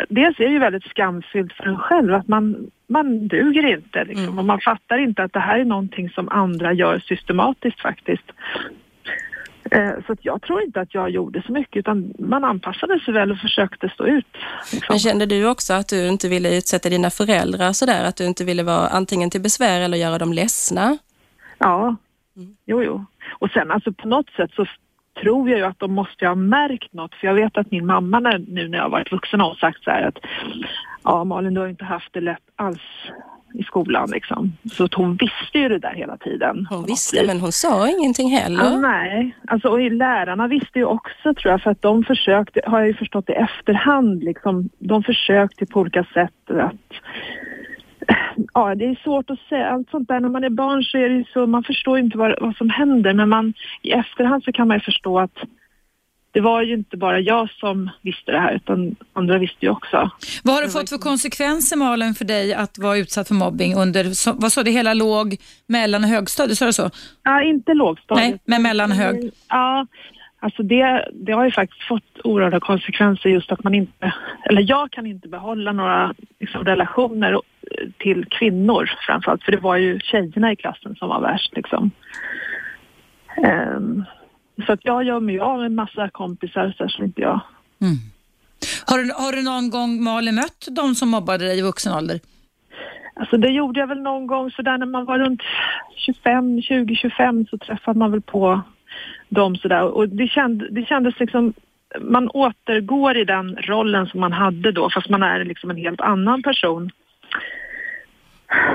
[0.09, 4.25] dels är det ju väldigt skamfyllt för en själv att man, man duger inte liksom,
[4.25, 4.39] mm.
[4.39, 8.33] och man fattar inte att det här är någonting som andra gör systematiskt faktiskt.
[9.71, 13.33] Eh, så jag tror inte att jag gjorde så mycket utan man anpassade sig väl
[13.33, 14.27] och försökte stå ut.
[14.73, 14.87] Liksom.
[14.89, 18.45] Men kände du också att du inte ville utsätta dina föräldrar sådär, att du inte
[18.45, 20.99] ville vara antingen till besvär eller göra dem ledsna?
[21.59, 21.97] Ja,
[22.37, 22.57] mm.
[22.67, 23.05] jo jo.
[23.39, 24.67] Och sen alltså på något sätt så
[25.23, 28.21] tror jag ju att de måste ha märkt något för jag vet att min mamma
[28.21, 30.19] när, nu när jag varit vuxen har sagt så här att
[31.05, 32.81] ja Malin du har inte haft det lätt alls
[33.55, 34.09] i skolan.
[34.11, 34.53] Liksom.
[34.73, 36.67] Så hon visste ju det där hela tiden.
[36.71, 38.65] Hon visste, men hon sa ingenting heller.
[38.65, 42.79] Ja, nej, alltså, och lärarna visste ju också tror jag, för att de försökte, har
[42.79, 46.75] jag ju förstått i efterhand, liksom, de försökte på olika sätt att
[48.55, 49.71] Ja, det är svårt att säga.
[49.71, 52.19] Allt sånt där, när man är barn så är det ju så, man förstår inte
[52.19, 55.39] vad, vad som händer, men man, i efterhand så kan man ju förstå att
[56.33, 60.11] det var ju inte bara jag som visste det här utan andra visste ju också.
[60.45, 64.33] Vad har det fått för konsekvenser Malin för dig att vara utsatt för mobbing under,
[64.41, 66.91] vad sa du, hela låg, mellan och högstadiet, sa du så?
[67.23, 68.29] Ja, inte lågstadiet.
[68.29, 69.31] Nej, men mellan och hög?
[69.49, 69.87] Ja,
[70.41, 74.15] alltså det, det har ju faktiskt fått oerhörda konsekvenser just att man inte,
[74.45, 77.41] eller jag kan inte behålla några liksom, relationer
[77.99, 81.91] till kvinnor framförallt, för det var ju tjejerna i klassen som var värst liksom.
[83.77, 84.05] Um,
[84.67, 87.41] så att jag gör mig av en massa kompisar, särskilt inte jag.
[87.81, 87.97] Mm.
[88.87, 92.21] Har, du, har du någon gång Malin mött de som mobbade dig i vuxen ålder?
[93.15, 95.43] Alltså det gjorde jag väl någon gång sådär när man var runt
[95.97, 98.61] 25, 20-25 så träffade man väl på
[99.29, 101.53] dem sådär och det, känd, det kändes liksom
[102.01, 106.01] man återgår i den rollen som man hade då fast man är liksom en helt
[106.01, 106.91] annan person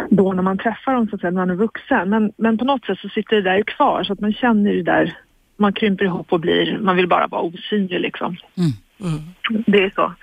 [0.09, 2.09] då när man träffar dem så att säga, när man är vuxen.
[2.09, 4.83] Men, men på något sätt så sitter det där kvar så att man känner det
[4.83, 5.17] där
[5.57, 8.37] man krymper ihop och blir, man vill bara vara osynlig liksom.
[8.57, 8.71] Mm.
[8.99, 9.63] Mm.
[9.65, 10.13] Det är så.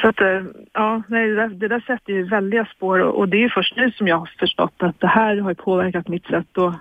[0.00, 3.28] Så att, eh, ja, nej, det, där, det där sätter ju väldiga spår och, och,
[3.28, 6.26] det är ju först nu som jag har förstått att det här har påverkat mitt
[6.26, 6.74] sätt att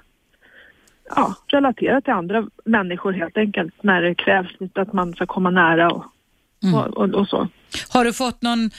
[1.16, 5.50] ja, relatera till andra människor helt enkelt när det krävs lite att man ska komma
[5.50, 6.06] nära och,
[6.64, 6.76] mm.
[6.76, 7.48] och, och, och så.
[7.90, 8.70] Har du fått någon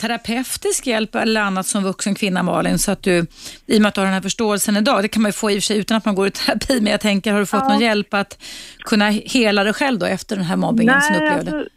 [0.00, 3.26] terapeutisk hjälp eller annat som vuxen kvinna Malin, så att du,
[3.66, 5.50] i och med att du har den här förståelsen idag, det kan man ju få
[5.50, 7.46] i och för sig utan att man går i terapi, men jag tänker, har du
[7.46, 7.68] fått ja.
[7.68, 8.42] någon hjälp att
[8.78, 11.56] kunna hela dig själv då efter den här mobbingen Nej, som du upplevde?
[11.56, 11.70] Alltså,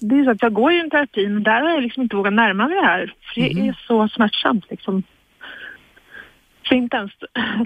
[0.00, 2.16] det är så att jag går ju en terapi, men där har jag liksom inte
[2.16, 3.68] vågat närma mig det här, för det mm.
[3.68, 5.02] är så smärtsamt liksom.
[6.68, 7.12] Så inte ens...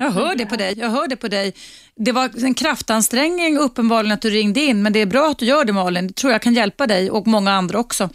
[0.01, 0.75] Jag hör det på dig.
[0.79, 1.53] Jag hör det på dig.
[1.97, 5.47] Det var en kraftansträngning uppenbarligen att du ringde in, men det är bra att du
[5.47, 6.07] gör det Malin.
[6.07, 8.09] Det tror jag kan hjälpa dig och många andra också.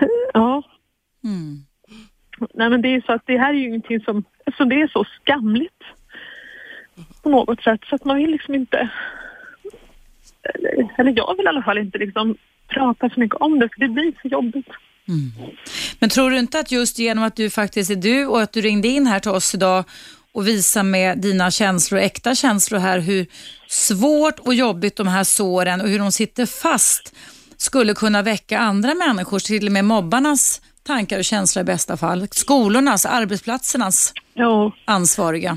[0.32, 0.62] Ja.
[1.24, 1.64] Mm.
[2.54, 4.88] Nej men det är så att det här är ju ingenting som, alltså det är
[4.88, 5.82] så skamligt
[7.22, 8.90] på något sätt så att man vill liksom inte,
[10.54, 12.36] eller, eller jag vill i alla fall inte liksom
[12.68, 14.68] prata så mycket om det för det blir så jobbigt.
[15.08, 15.54] Mm.
[15.98, 18.60] Men tror du inte att just genom att du faktiskt är du och att du
[18.60, 19.84] ringde in här till oss idag
[20.32, 23.26] och visar med dina känslor, äkta känslor här, hur
[23.66, 27.14] svårt och jobbigt de här såren och hur de sitter fast
[27.62, 32.26] skulle kunna väcka andra människors, till och med mobbarnas tankar och känslor i bästa fall.
[32.30, 34.72] Skolornas, arbetsplatsernas jo.
[34.84, 35.56] ansvariga.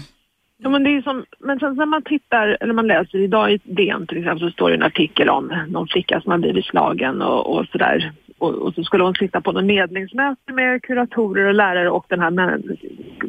[0.58, 3.60] Ja, men, det är som, men sen när man tittar, eller man läser idag i
[3.64, 7.22] DN till exempel så står det en artikel om någon flicka som har blivit slagen
[7.22, 8.12] och, och sådär.
[8.38, 12.20] Och, och, så skulle hon sitta på någon medlingsmöte med kuratorer och lärare och den
[12.20, 12.62] här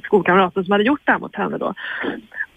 [0.04, 1.74] skolkamraten som hade gjort det här mot henne då.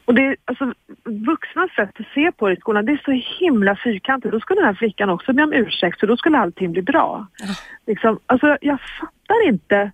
[0.10, 0.74] Och det, alltså,
[1.06, 4.32] vuxnas sätt att se på det i skolan, det är så himla fyrkantigt.
[4.32, 7.28] Då skulle den här flickan också be om ursäkt, så då skulle allting bli bra.
[7.88, 9.92] Liksom, alltså, jag fattar inte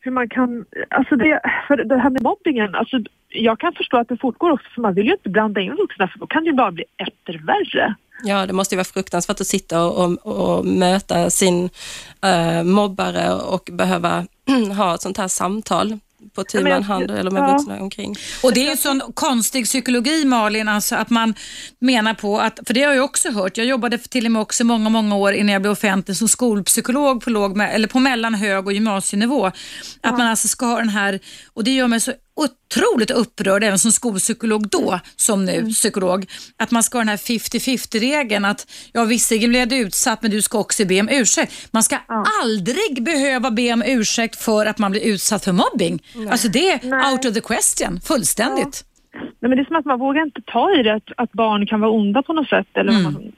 [0.00, 0.64] hur man kan...
[0.90, 2.96] Alltså det, för det här med mobbingen, alltså,
[3.28, 6.08] jag kan förstå att det fortgår också, för man vill ju inte blanda in vuxna,
[6.08, 7.94] för då kan det ju bara bli etter värre.
[8.22, 13.32] Ja, det måste ju vara fruktansvärt att sitta och, och, och möta sin uh, mobbare
[13.32, 14.26] och behöva
[14.76, 15.98] ha ett sånt här samtal
[16.34, 17.52] på tu man hand eller med ja.
[17.52, 18.14] vuxna omkring.
[18.42, 21.34] Och det är en sån konstig psykologi Malin, alltså att man
[21.78, 24.64] menar på att, för det har jag också hört, jag jobbade till och med också
[24.64, 28.66] många, många år innan jag blev offentlig som skolpsykolog på, låg, eller på mellan, hög
[28.66, 29.46] och gymnasienivå.
[29.46, 29.54] Att
[30.02, 30.12] ja.
[30.12, 31.20] man alltså ska ha den här,
[31.54, 35.70] och det gör mig så otroligt upprörd, även som skolpsykolog då, som nu mm.
[35.70, 40.30] psykolog, att man ska ha den här 50-50-regeln att ja, visserligen blev du utsatt men
[40.30, 41.68] du ska också be om ursäkt.
[41.72, 42.24] Man ska ja.
[42.42, 46.02] aldrig behöva be om ursäkt för att man blir utsatt för mobbing.
[46.14, 46.28] Nej.
[46.28, 47.12] Alltså det är Nej.
[47.12, 48.84] out of the question, fullständigt.
[48.84, 48.92] Ja.
[49.18, 51.66] Nej, men det är som att man vågar inte ta i det, att, att barn
[51.66, 52.66] kan vara onda på något sätt.
[52.74, 53.02] Eller mm.
[53.02, 53.32] man,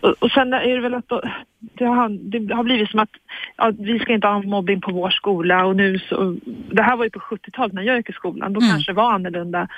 [0.00, 1.22] och, och sen är det väl att då,
[1.58, 3.10] det, har, det har blivit som att
[3.56, 7.04] ja, vi ska inte ha mobbing på vår skola och nu så, det här var
[7.04, 8.70] ju på 70-talet när jag gick i skolan, då mm.
[8.70, 9.68] kanske det var annorlunda.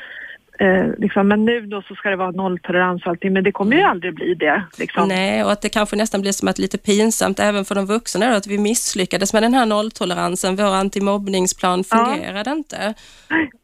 [0.61, 3.77] Eh, liksom, men nu då så ska det vara nolltolerans och allting, men det kommer
[3.77, 4.63] ju aldrig bli det.
[4.79, 5.09] Liksom.
[5.09, 8.31] Nej, och att det kanske nästan blir som att lite pinsamt även för de vuxna
[8.31, 10.57] då, att vi misslyckades med den här nolltoleransen.
[10.57, 12.57] Vår antimobbningsplan fungerade ja.
[12.57, 12.95] inte.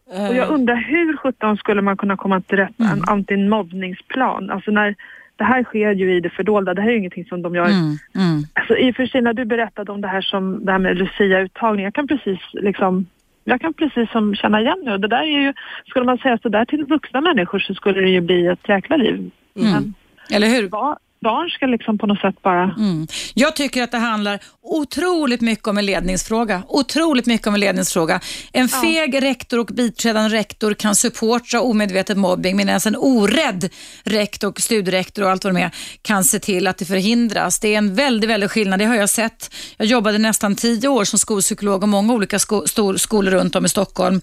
[0.07, 2.99] Och jag undrar hur sjutton skulle man kunna komma till rätta med mm.
[2.99, 4.51] en antimobbningsplan?
[4.51, 4.95] Alltså när
[5.37, 6.75] det här sker ju i det fördolda.
[6.75, 7.65] Det här är ju ingenting som de gör.
[7.65, 8.43] Mm, mm.
[8.53, 10.97] Alltså, I och för sig när du berättade om det här som det här med
[10.97, 13.07] Lucia-uttagning, jag kan precis liksom
[13.45, 14.99] jag kan precis som känna igen nu.
[14.99, 15.53] Det där är ju,
[15.87, 18.97] skulle man säga så där till vuxna människor så skulle det ju bli ett jäkla
[18.97, 19.31] liv.
[19.57, 19.73] Mm.
[19.73, 19.95] Men,
[20.31, 20.69] Eller hur?
[20.69, 22.63] Var, barn ska liksom på något sätt bara...
[22.63, 23.07] Mm.
[23.35, 26.63] Jag tycker att det handlar otroligt mycket om en ledningsfråga.
[26.69, 28.21] Otroligt mycket om en ledningsfråga.
[28.53, 29.21] En feg ja.
[29.21, 33.69] rektor och biträdande rektor kan supporta omedvetet mobbing medan en orädd
[34.05, 35.71] rektor och studierektor och allt vad det är
[36.03, 37.61] kan se till att det förhindras.
[37.61, 38.79] Det är en väldigt, väldigt skillnad.
[38.79, 39.55] Det har jag sett.
[39.77, 43.65] Jag jobbade nästan tio år som skolpsykolog och många olika sko stor skolor runt om
[43.65, 44.21] i Stockholm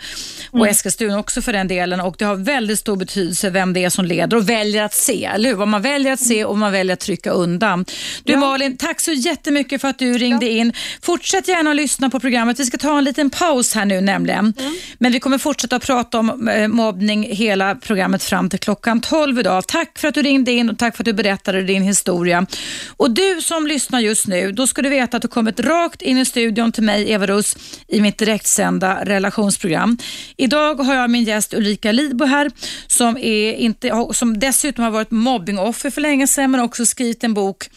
[0.51, 0.69] och mm.
[0.69, 4.05] Eskilstuna också för den delen och det har väldigt stor betydelse vem det är som
[4.05, 5.55] leder och väljer att se, eller hur?
[5.55, 7.86] Vad man väljer att se och man väljer att trycka undan.
[8.23, 8.39] Du ja.
[8.39, 10.51] Malin, tack så jättemycket för att du ringde ja.
[10.51, 10.73] in.
[11.01, 12.60] Fortsätt gärna att lyssna på programmet.
[12.60, 14.54] Vi ska ta en liten paus här nu nämligen.
[14.60, 14.75] Mm.
[14.99, 19.39] Men vi kommer fortsätta att prata om eh, mobbning hela programmet fram till klockan 12
[19.39, 19.67] idag.
[19.67, 22.45] Tack för att du ringde in och tack för att du berättade din historia.
[22.97, 26.17] Och du som lyssnar just nu, då ska du veta att du kommit rakt in
[26.17, 29.97] i studion till mig, Eva Russ, i mitt direktsända relationsprogram.
[30.38, 32.51] Idag har jag min gäst Ulrika Lidbo här
[32.88, 37.33] som, är inte, som dessutom har varit mobbingoffer för länge sedan men också skrivit en
[37.33, 37.69] bok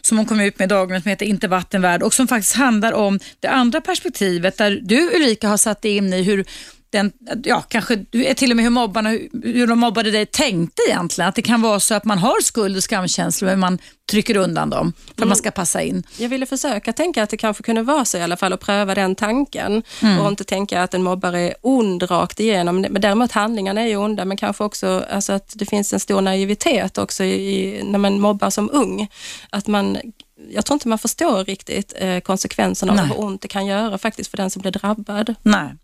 [0.00, 2.92] som hon kom ut med dagligen som heter Inte vatten värd och som faktiskt handlar
[2.92, 6.44] om det andra perspektivet där du Ulrika har satt dig in i hur
[6.92, 7.12] den,
[7.44, 8.04] ja, kanske
[8.36, 9.10] till och med hur, mobbarna,
[9.42, 11.28] hur de mobbade dig tänkte egentligen.
[11.28, 13.78] Att det kan vara så att man har skuld och skamkänslor men man
[14.10, 15.28] trycker undan dem för att mm.
[15.28, 16.02] man ska passa in.
[16.18, 18.94] Jag ville försöka tänka att det kanske kunde vara så i alla fall och pröva
[18.94, 20.20] den tanken mm.
[20.20, 22.80] och inte tänka att en mobbare är ond rakt igenom.
[22.80, 26.20] Men däremot handlingarna är ju onda men kanske också alltså att det finns en stor
[26.20, 29.08] naivitet också i, när man mobbar som ung.
[29.50, 29.98] Att man
[30.50, 34.30] jag tror inte man förstår riktigt eh, konsekvenserna av hur ont det kan göra faktiskt
[34.30, 35.34] för den som blir drabbad.
[35.42, 35.74] Nej.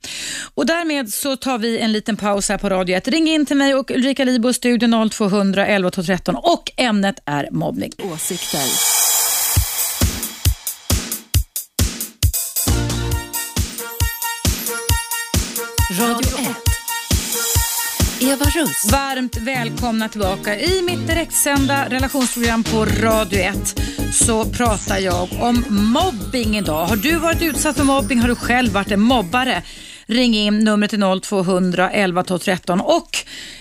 [0.54, 3.08] Och därmed så tar vi en liten paus här på Radio 1.
[3.08, 7.92] Ring in till mig och Ulrika Libo, studion 0200 11 13 och ämnet är mobbning.
[8.12, 8.98] Åsikter.
[16.00, 16.67] Radio 1.
[18.20, 18.92] Eva Russ.
[18.92, 20.60] Varmt välkomna tillbaka.
[20.60, 23.80] I mitt direktsända relationsprogram på Radio 1
[24.12, 26.86] så pratar jag om mobbing idag.
[26.86, 28.18] Har du varit utsatt för mobbing?
[28.18, 29.62] Har du själv varit en mobbare?
[30.06, 33.16] Ring in numret till 0200 11 12 13 och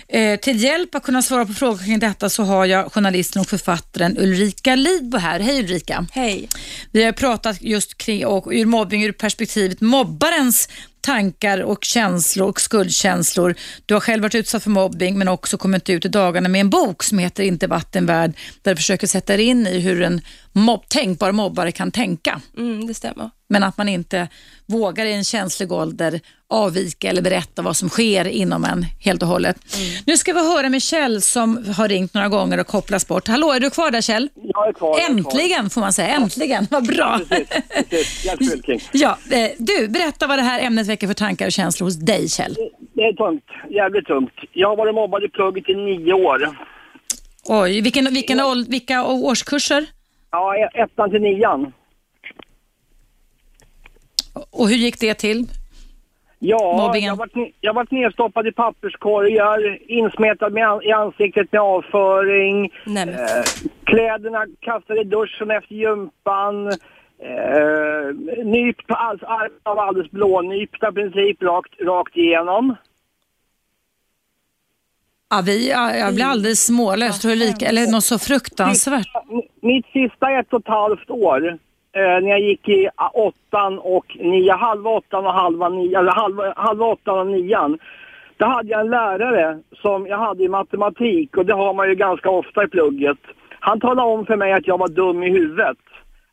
[0.08, 3.48] eh, till hjälp att kunna svara på frågor kring detta så har jag journalisten och
[3.48, 5.40] författaren Ulrika Lidbo här.
[5.40, 6.06] Hej Ulrika.
[6.12, 6.50] Hej.
[6.92, 10.70] Vi har pratat just kring och ur mobbing ur perspektivet mobbarens
[11.02, 13.56] tankar och känslor och skuldkänslor.
[13.86, 16.70] Du har själv varit utsatt för mobbing men också kommit ut i dagarna med en
[16.70, 20.90] bok som heter Inte vattenvärd där du försöker sätta dig in i hur en mobb,
[20.90, 22.42] tänkbar mobbare kan tänka.
[22.58, 23.30] Mm, det stämmer.
[23.50, 24.28] Men att man inte
[24.66, 29.28] vågar i en känslig ålder avvika eller berätta vad som sker inom en helt och
[29.28, 29.58] hållet.
[29.76, 30.04] Mm.
[30.06, 33.28] Nu ska vi höra med Kjell som har ringt några gånger och kopplas bort.
[33.28, 34.30] Hallå, är du kvar där Kjell?
[34.36, 35.00] Jag är kvar.
[35.10, 35.70] Äntligen kvar.
[35.70, 36.68] får man säga, äntligen.
[36.72, 37.20] Vad bra.
[37.90, 38.90] Precis, precis.
[38.94, 42.30] ja, eh, du, berätta vad det här ämnet väcker för tankar och känslor hos dig
[42.30, 42.56] Kjell.
[42.94, 44.34] Det är tungt, jävligt tungt.
[44.54, 46.58] Jag har varit mobbad i plugget i nio år.
[47.44, 48.56] Oj, vilken, vilken, ja.
[48.68, 49.86] vilka årskurser?
[50.32, 51.74] Ja, ettan till nian.
[54.50, 55.48] Och hur gick det till?
[56.40, 57.08] Ja, Mobbingen.
[57.08, 63.44] jag varit, jag varit nedstoppad i papperskorgar, insmetad med, i ansiktet med avföring, eh,
[63.84, 71.44] kläderna kastade i duschen efter gympan, eh, nypt på all, armen var alldeles blånypta princip
[71.44, 72.76] rakt, rakt igenom.
[75.30, 79.08] Ja, vi, jag blir alldeles smålös, tror lika, eller något så fruktansvärt.
[79.30, 81.58] Mitt, mitt sista ett och ett halvt år
[81.98, 86.54] eh, när jag gick i åttan och nian, halva åttan och halva nian, eller halva,
[86.56, 87.80] halva åttan och nian.
[88.38, 91.96] Då hade jag en lärare som jag hade i matematik och det har man ju
[91.96, 93.18] ganska ofta i plugget.
[93.60, 95.78] Han talade om för mig att jag var dum i huvudet.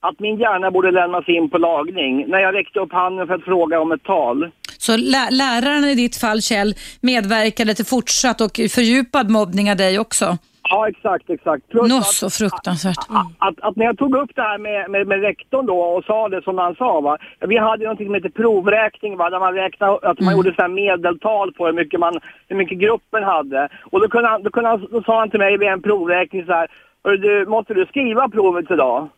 [0.00, 3.44] Att min hjärna borde lämnas in på lagning när jag räckte upp handen för att
[3.44, 4.50] fråga om ett tal.
[4.78, 9.98] Så lä läraren i ditt fall, Kjell, medverkade till fortsatt och fördjupad mobbning av dig
[9.98, 10.38] också?
[10.70, 11.68] Ja, exakt, exakt.
[11.68, 13.08] Plus Nå, så fruktansvärt.
[13.10, 13.20] Mm.
[13.20, 16.04] Att, att, att, när jag tog upp det här med, med, med rektorn då och
[16.04, 17.18] sa det som han sa, va?
[17.40, 19.30] vi hade någonting som heter provräkning, va?
[19.30, 20.36] där man räknade, att man mm.
[20.36, 23.68] gjorde så här medeltal på hur mycket, man, hur mycket gruppen hade.
[23.90, 26.46] Och då, kunde han, då, kunde han, då sa han till mig vid en provräkning
[26.46, 26.68] så här,
[27.02, 29.08] du, måste du skriva provet idag?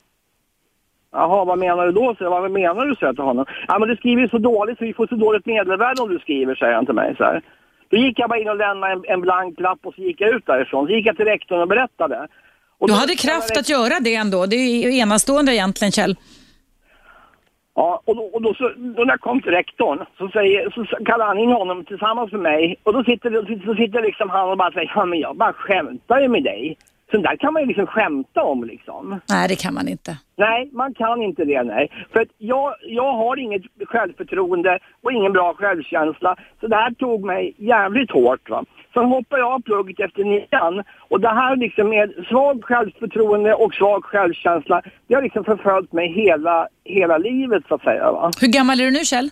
[1.13, 2.15] Jaha, vad menar du då?
[2.19, 2.95] Så, vad menar du?
[2.95, 3.47] Så till honom.
[3.69, 6.55] Ja, men du skriver så dåligt så vi får så dåligt medelvärde om du skriver,
[6.55, 7.15] säger han till mig.
[7.17, 7.43] Så här.
[7.89, 10.31] Då gick jag bara in och lämnade en, en blank lapp och så gick jag
[10.31, 10.87] ut därifrån.
[10.87, 12.29] Så gick jag till rektorn och berättade.
[12.79, 14.47] Och du hade kraft att göra det ändå.
[14.47, 16.17] Det är ju enastående egentligen, Kjell.
[17.75, 21.05] Ja, och, då, och då, så, då när jag kom till rektorn så, säger, så
[21.05, 22.77] kallar han in honom tillsammans med mig.
[22.83, 26.21] Och då sitter, så sitter liksom han och bara säger, ja men jag bara skämtar
[26.21, 26.77] ju med dig.
[27.11, 29.21] Sånt där kan man ju liksom skämta om liksom.
[29.29, 30.19] Nej, det kan man inte.
[30.37, 31.91] Nej, man kan inte det nej.
[32.13, 36.37] För att jag, jag har inget självförtroende och ingen bra självkänsla.
[36.61, 38.65] Så det här tog mig jävligt hårt va.
[38.95, 40.83] Sen hoppade jag av plugget efter nian.
[41.09, 46.13] Och det här liksom med svag självförtroende och svag självkänsla, det har liksom förföljt mig
[46.13, 48.13] hela, hela livet så att säga.
[48.13, 48.31] Va?
[48.41, 49.31] Hur gammal är du nu Kjell?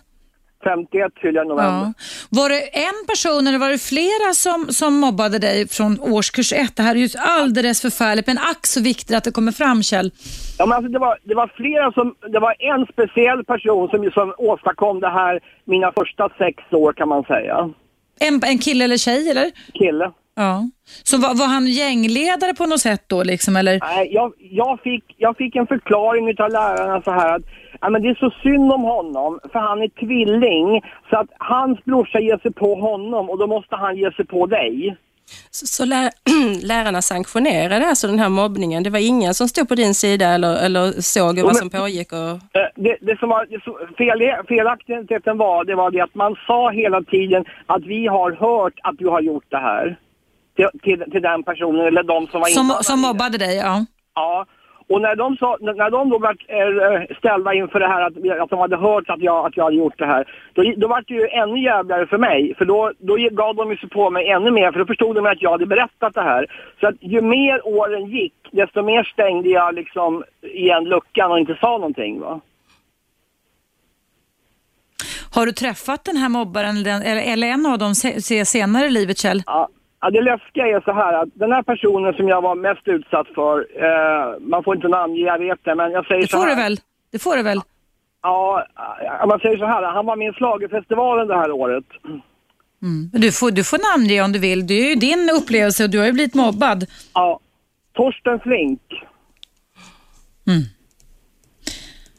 [0.69, 1.85] 51 fyller jag i november.
[1.85, 1.93] Ja.
[2.29, 6.75] Var det en person eller var det flera som, som mobbade dig från årskurs ett?
[6.75, 10.11] Det här är ju alldeles förfärligt, men ack så viktigt att det kommer fram Kjell.
[10.57, 14.11] Ja, men alltså det, var, det var flera som, det var en speciell person som,
[14.11, 17.69] som åstadkom det här mina första sex år kan man säga.
[18.19, 19.51] En, en kille eller tjej eller?
[19.73, 20.11] Kille.
[20.35, 20.69] Ja.
[21.03, 23.79] Så var, var han gängledare på något sätt då liksom eller?
[23.81, 27.41] Nej, jag, jag, fick, jag fick en förklaring av lärarna så här att
[27.81, 31.83] ja, men det är så synd om honom för han är tvilling så att hans
[31.85, 34.97] brorsa ger sig på honom och då måste han ge sig på dig.
[35.51, 36.09] Så, så lär,
[36.67, 38.83] lärarna sanktionerade alltså den här mobbningen?
[38.83, 42.11] Det var ingen som stod på din sida eller, eller såg vad som pågick?
[42.11, 42.29] Och...
[42.59, 46.35] Eh, Det, det som var det som- fel, felaktigheten var, det var det att man
[46.47, 49.97] sa hela tiden att vi har hört att du har gjort det här.
[50.55, 53.85] Till, till, till den personen eller de som var Som, inblandade som mobbade dig, ja.
[54.15, 54.45] Ja,
[54.87, 58.49] och när de, sa, när de då var eh, ställda inför det här att, att
[58.49, 61.13] de hade hört att jag, att jag hade gjort det här, då, då var det
[61.13, 62.55] ju ännu jävligare för mig.
[62.57, 65.25] För då, då gav de ju sig på mig ännu mer, för då förstod de
[65.25, 66.45] att jag hade berättat det här.
[66.79, 71.57] Så att ju mer åren gick, desto mer stängde jag liksom igen luckan och inte
[71.61, 72.19] sa någonting.
[72.19, 72.39] Va?
[75.31, 79.17] Har du träffat den här mobbaren eller, en av dem se, se senare i livet
[79.17, 79.43] Kjell?
[79.45, 79.69] Ja.
[80.01, 83.27] Ja, det läskiga är så här att den här personen som jag var mest utsatt
[83.27, 86.43] för, eh, man får inte namnge, jag vet det, men jag säger Det så får
[86.47, 86.55] här.
[86.55, 86.77] du väl?
[87.11, 87.61] Det får du väl?
[88.21, 88.65] Ja,
[89.27, 91.85] man säger så här, han var med i schlagerfestivalen det här året.
[92.81, 93.09] Mm.
[93.13, 94.67] Du, får, du får namnge om du vill.
[94.67, 96.85] Det är ju din upplevelse och du har ju blivit mobbad.
[97.13, 97.39] Ja,
[97.93, 98.81] Torsten Flink.
[100.47, 100.61] Mm.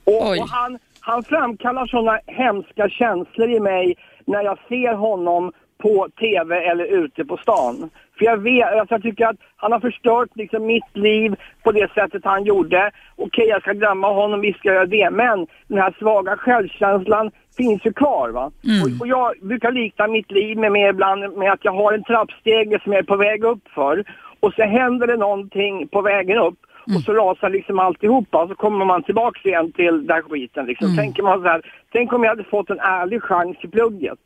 [0.04, 6.08] Och, och han, han framkallar sådana hemska känslor i mig när jag ser honom på
[6.20, 7.90] tv eller ute på stan.
[8.18, 11.92] För jag vet, alltså jag tycker att han har förstört liksom mitt liv på det
[11.92, 12.90] sättet han gjorde.
[13.16, 17.30] Okej, jag ska glömma honom, visst ska jag göra det, men den här svaga självkänslan
[17.56, 18.44] finns ju kvar va.
[18.84, 22.04] Och, och jag brukar likna mitt liv med, med ibland med att jag har en
[22.04, 24.04] trappstege som jag är på väg upp för
[24.40, 26.58] och så händer det någonting på vägen upp
[26.94, 30.96] och så rasar liksom alltihopa och så kommer man tillbaks igen till den skiten liksom.
[30.96, 31.62] Tänker man så här,
[31.92, 34.18] tänk om jag hade fått en ärlig chans i plugget.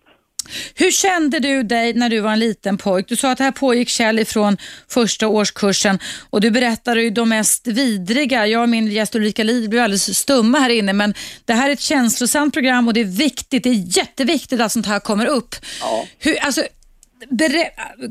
[0.75, 3.09] Hur kände du dig när du var en liten pojk?
[3.09, 4.57] Du sa att det här pågick Kjell ifrån
[4.89, 5.99] första årskursen
[6.31, 8.47] och du berättade ju de mest vidriga.
[8.47, 11.15] Jag och min gäst Ulrika Liv blev alldeles stumma här inne men
[11.45, 14.87] det här är ett känslosamt program och det är viktigt, det är jätteviktigt att sånt
[14.87, 15.57] här kommer upp.
[15.81, 16.07] Ja.
[16.19, 16.63] Hur, alltså,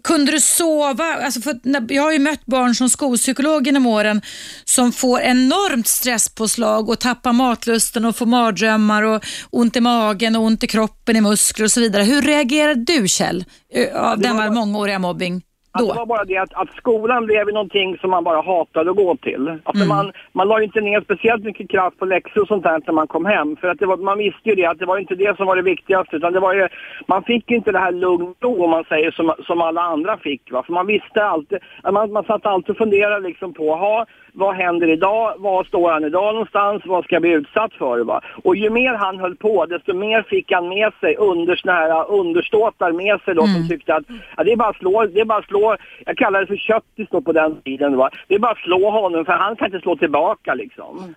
[0.03, 1.03] kunde du sova?
[1.03, 1.59] Alltså för,
[1.93, 4.21] jag har ju mött barn som skolpsykolog genom åren
[4.65, 10.43] som får enormt stresspåslag och tappar matlusten och får mardrömmar och ont i magen och
[10.43, 12.03] ont i kroppen, i muskler och så vidare.
[12.03, 13.45] Hur reagerade du Kjell
[13.93, 15.41] av denna mångåriga mobbing?
[15.79, 15.99] Att det Då?
[15.99, 19.59] var bara det att, att skolan blev någonting som man bara hatade att gå till.
[19.63, 22.81] Alltså man, man la ju inte ner speciellt mycket kraft på läxor och sånt där
[22.85, 23.55] när man kom hem.
[23.55, 25.61] För att var, man visste ju det att det var inte det som var det
[25.61, 26.67] viktigaste utan det var ju,
[27.07, 29.81] man fick ju inte det här lugn och ro om man säger som, som alla
[29.81, 30.51] andra fick.
[30.51, 30.63] Va?
[30.63, 31.57] För man visste alltid,
[31.91, 35.33] man, man satt alltid och funderade liksom på, ha, vad händer idag?
[35.37, 36.83] Var står han idag någonstans?
[36.85, 37.99] Vad ska jag bli utsatt för?
[38.03, 38.21] Va?
[38.43, 42.11] Och ju mer han höll på, desto mer fick han med sig under såna här
[42.11, 44.03] underståtar med sig då som tyckte att
[44.37, 46.55] ja, det är bara att slå, det är bara att slå, jag kallar det för
[46.55, 47.97] köttis då på den tiden.
[47.97, 48.09] Va?
[48.27, 51.15] Det är bara att slå honom för han kan inte slå tillbaka liksom.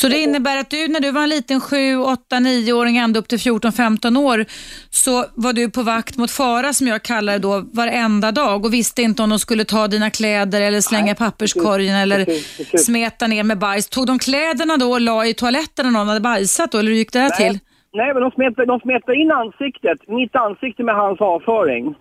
[0.00, 3.28] Så det innebär att du när du var en liten 7, 8, 9-åring ända upp
[3.28, 4.44] till 14-15 år
[4.90, 8.74] så var du på vakt mot fara som jag kallar det då varenda dag och
[8.74, 12.86] visste inte om de skulle ta dina kläder eller slänga i papperskorgen eller precis, precis.
[12.86, 13.88] smeta ner med bajs.
[13.88, 16.98] Tog de kläderna då och la i toaletten när någon hade bajsat då eller hur
[16.98, 17.46] gick det till?
[17.46, 17.60] Nej,
[17.92, 21.94] nej men de smetade, de smetade in ansiktet, mitt ansikte med hans avföring.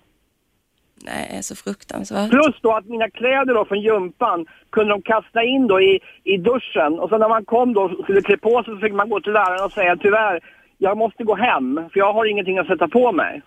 [1.08, 2.30] Nej, så fruktansvärt.
[2.30, 6.38] Plus då att mina kläder då från gympan kunde de kasta in då i, i
[6.38, 7.00] duschen.
[7.00, 9.20] Och sen när man kom då och skulle klä på sig så fick man gå
[9.20, 10.40] till läraren och säga tyvärr,
[10.78, 13.42] jag måste gå hem för jag har ingenting att sätta på mig.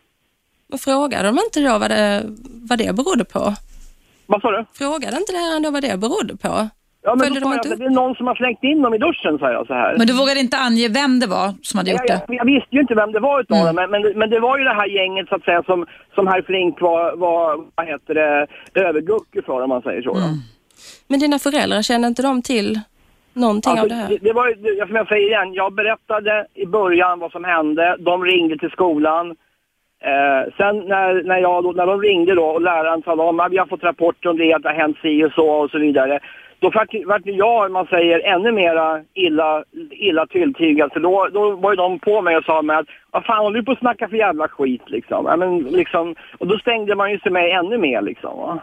[0.73, 2.23] Och frågade de inte då vad det,
[2.71, 3.55] vad det berodde på?
[4.27, 4.65] Vad sa du?
[4.73, 6.69] Frågade inte läraren då vad det berodde på?
[7.03, 8.65] Ja men Följde då sa de jag inte att det är någon som har slängt
[8.65, 9.95] in dem i duschen sa jag så här.
[9.99, 12.21] Men du vågade inte ange vem det var som hade gjort det?
[12.29, 14.59] jag, jag visste ju inte vem det var utav dem, men, men, men det var
[14.59, 18.15] ju det här gänget så att säga som, som herr Flink var, var vad heter
[18.15, 20.13] det, övergucke för om man säger så.
[20.15, 20.21] då.
[21.09, 22.81] Men dina föräldrar, kände inte de till
[23.33, 24.09] någonting Alltså, av det här?
[24.09, 24.55] det, det var ju,
[24.87, 27.97] som jag säger igen, jag berättade i början vad som hände.
[28.01, 29.27] De ringde till skolan.
[30.03, 33.53] Eh, sen när, när, jag, då- när de ringde då och läraren talade om att
[33.53, 35.79] vi har fått rapporter om det, att det har hänt si och så och så
[35.79, 36.21] vidare.
[36.61, 36.71] Då
[37.07, 40.93] vart jag, om man säger, ännu mera illa, illa tilltygad.
[40.93, 43.59] För då, då var ju de på mig och sa mig att vad fan håller
[43.59, 45.27] du på att snacka för jävla skit liksom?
[45.27, 48.39] Ja, men, liksom och då stängde man ju sig med ännu mer liksom.
[48.39, 48.59] Va?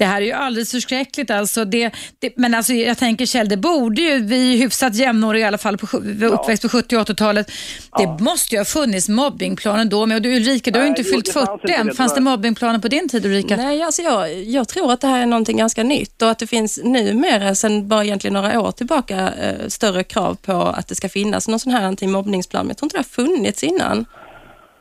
[0.00, 1.30] Det här är ju alldeles förskräckligt.
[1.30, 5.44] Alltså det, det, men alltså jag tänker Kjell, det borde ju, vi är hyfsat jämnåriga
[5.44, 5.96] i alla fall, på,
[6.26, 7.50] uppväxt på 70 och 80-talet.
[7.98, 10.00] Det måste ju ha funnits mobbingplaner då.
[10.00, 11.86] Och du Ulrika, du har ju inte fyllt det fanns 40 inte än.
[11.86, 13.56] det, Fanns det mobbingplaner på din tid Ulrika?
[13.56, 16.46] Nej, alltså jag, jag tror att det här är någonting ganska nytt och att det
[16.46, 21.08] finns numera, sen bara egentligen några år tillbaka, eh, större krav på att det ska
[21.08, 22.66] finnas någon sån här antimobbningsplan.
[22.66, 24.06] Men jag tror inte det har funnits innan.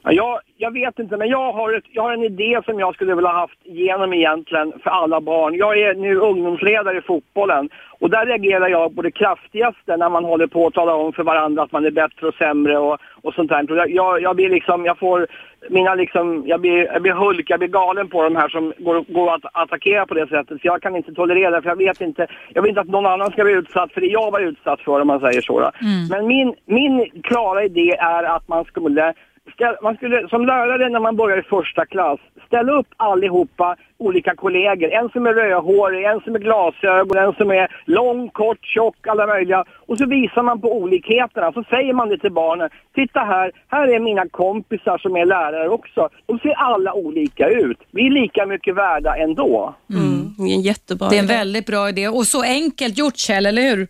[0.04, 2.96] Ja, jag, jag vet inte, men jag har, ett, jag har en idé som jag
[2.96, 5.56] skulle vilja haft igenom egentligen för alla barn.
[5.56, 7.70] Jag är nu ungdomsledare i fotbollen
[8.00, 11.24] och där reagerar jag på det kraftigaste när man håller på att tala om för
[11.24, 13.88] varandra att man är bättre och sämre och, och sånt där.
[13.88, 15.28] Jag, jag, blir liksom, jag får
[15.70, 19.06] mina liksom, jag blir, jag blir hulk, jag blir galen på de här som går,
[19.14, 20.62] går att attackera på det sättet.
[20.62, 23.06] Så jag kan inte tolerera det, för jag vet inte, jag vill inte att någon
[23.06, 25.60] annan ska bli utsatt för det jag var utsatt för om man säger så.
[25.60, 25.72] då.
[26.10, 29.14] Men min, min klara idé är att man skulle
[29.54, 34.36] Ska, man skulle, som lärare när man börjar i första klass, ställa upp allihopa olika
[34.36, 34.92] kollegor.
[34.92, 39.28] En som är rödhårig, en som är glasögon, en som är lång, kort, tjock, alla
[39.28, 39.66] möjliga.
[39.88, 41.52] Och så visar man på olikheterna.
[41.54, 42.70] Så säger man det till barnen.
[42.96, 46.10] Titta här, här är mina kompisar som är lärare också.
[46.26, 47.78] De ser alla olika ut.
[47.92, 49.76] Vi är lika mycket värda ändå.
[49.94, 50.34] Mm.
[50.38, 51.34] Det är en jättebra Det är en idé.
[51.34, 53.88] väldigt bra idé och så enkelt gjort Kjell, eller hur?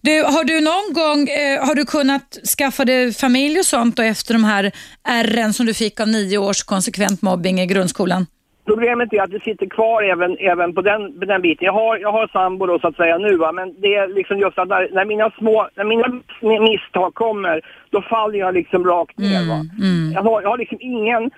[0.00, 4.02] Du, har du någon gång eh, har du kunnat skaffa dig familj och sånt då
[4.02, 4.72] efter de här
[5.08, 8.26] ärren som du fick av nio års konsekvent mobbing i grundskolan?
[8.64, 11.64] Problemet är att det sitter kvar även, även på, den, på den biten.
[11.64, 14.38] Jag har, jag har sambo då så att säga nu va, men det är liksom
[14.38, 16.08] just att när, när mina små, när mina
[16.70, 19.60] misstag kommer, då faller jag liksom rakt ner va.
[20.14, 21.30] Jag, har, jag har liksom ingen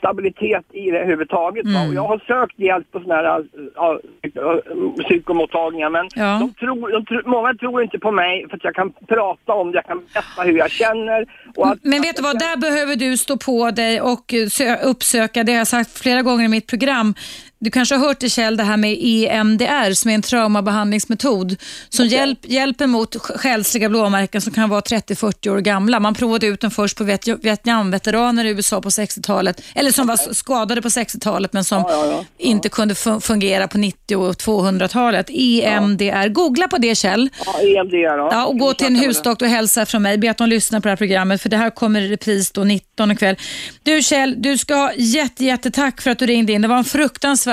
[0.00, 3.44] stabilitet i det överhuvudtaget och jag har sökt hjälp på sådana här
[3.74, 3.98] ja,
[4.34, 4.60] ja,
[5.04, 6.38] psykomottagningar men Ja.
[6.40, 9.70] de tror, de tror, många tror inte på mig för att jag kan prata om
[9.72, 11.20] det, jag kan berätta hur jag känner
[11.56, 14.24] att, Men vet du vad, där behöver du stå på dig och
[14.56, 17.14] sö- uppsöka, det har jag sagt flera gånger i mitt program,
[17.62, 21.56] du kanske har hört det Kjell, det här med EMDR som är en traumabehandlingsmetod
[21.88, 26.00] som hjälp, hjälper mot sj- själsliga blåmärken som kan vara 30-40 år gamla.
[26.00, 30.14] Man provade ut den först på Viet- Vietnamveteraner i USA på 60-talet, eller som var
[30.14, 32.24] s- skadade på 60-talet men som Ja, ja, ja.
[32.38, 35.26] inte kunde fu- fungera på 90 och 200-talet.
[35.30, 37.28] EMDR, googla på det Kjell.
[37.46, 38.18] ja, EMDR.
[38.32, 40.18] Ja, och gå till en husdoktor och hälsa från mig.
[40.18, 42.64] Be att de lyssnar på det här programmet för det här kommer i repris då
[42.64, 43.36] 19 ikväll.
[43.82, 46.62] Du Kjell, du ska ha jätte, jättetack för att du ringde in.
[46.62, 47.49] Det var en fruktansvärd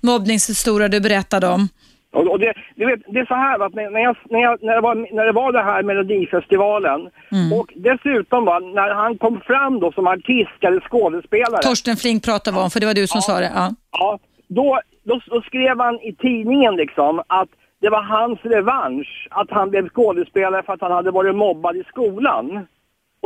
[0.00, 1.68] mobbningshistoria du berättade om.
[2.12, 4.80] Och, det, du vet, det är så här att när, jag, när, jag, när, det
[4.80, 7.00] var, när det var det här Melodifestivalen
[7.58, 11.62] och dessutom va, när han kom fram då som artist eller skådespelare.
[11.62, 13.52] Torsten Flink pratade vi om, för det var du som sa det.
[13.54, 13.74] Ja.
[13.92, 14.18] Ja,
[14.48, 17.48] då, då, då skrev han i tidningen liksom att
[17.80, 21.84] det var hans revansch att han blev skådespelare för att han hade varit mobbad i
[21.88, 22.66] skolan.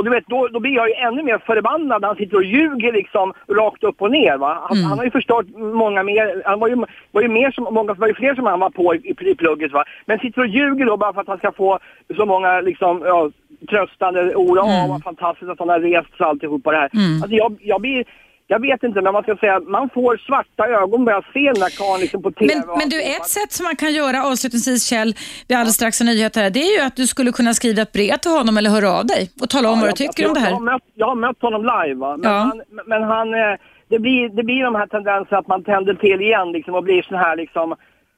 [0.00, 2.44] Och du vet, då, då blir jag ju ännu mer förbannad när han sitter och
[2.44, 4.66] ljuger liksom rakt upp och ner va.
[4.68, 6.76] Han, han har ju förstört många mer, han var ju,
[7.10, 9.34] var ju mer som, många, var ju fler som han var på i, i, i
[9.34, 9.84] plugget va.
[10.06, 11.78] Men sitter och ljuger då bara för att han ska få
[12.16, 13.30] så många liksom, ja,
[13.70, 14.56] tröstande ord.
[14.56, 16.90] Ja, vad fantastiskt att han har rest sig alltihopa det här.
[17.22, 18.04] Alltså jag, jag blir,
[18.52, 21.60] jag vet inte, men man ska säga, man får svarta ögon bara jag ser den
[21.60, 22.54] där karln liksom på TV.
[22.54, 25.14] Men, men du, ett sätt som man kan göra avslutningsvis Kjell,
[25.48, 27.82] vi har alldeles strax en nyhet här, det är ju att du skulle kunna skriva
[27.82, 30.22] ett brev till honom eller höra av dig och tala om vad du jag, tycker
[30.22, 30.52] jag, om det Jag här.
[30.54, 32.16] har mött, jag har mött honom live va?
[32.16, 32.38] Men Ja.
[32.38, 33.54] han, men han eh,
[33.88, 37.02] det, blir, det blir de här tendenserna att man tänder till igen liksom och blir
[37.02, 37.74] sån här liksom,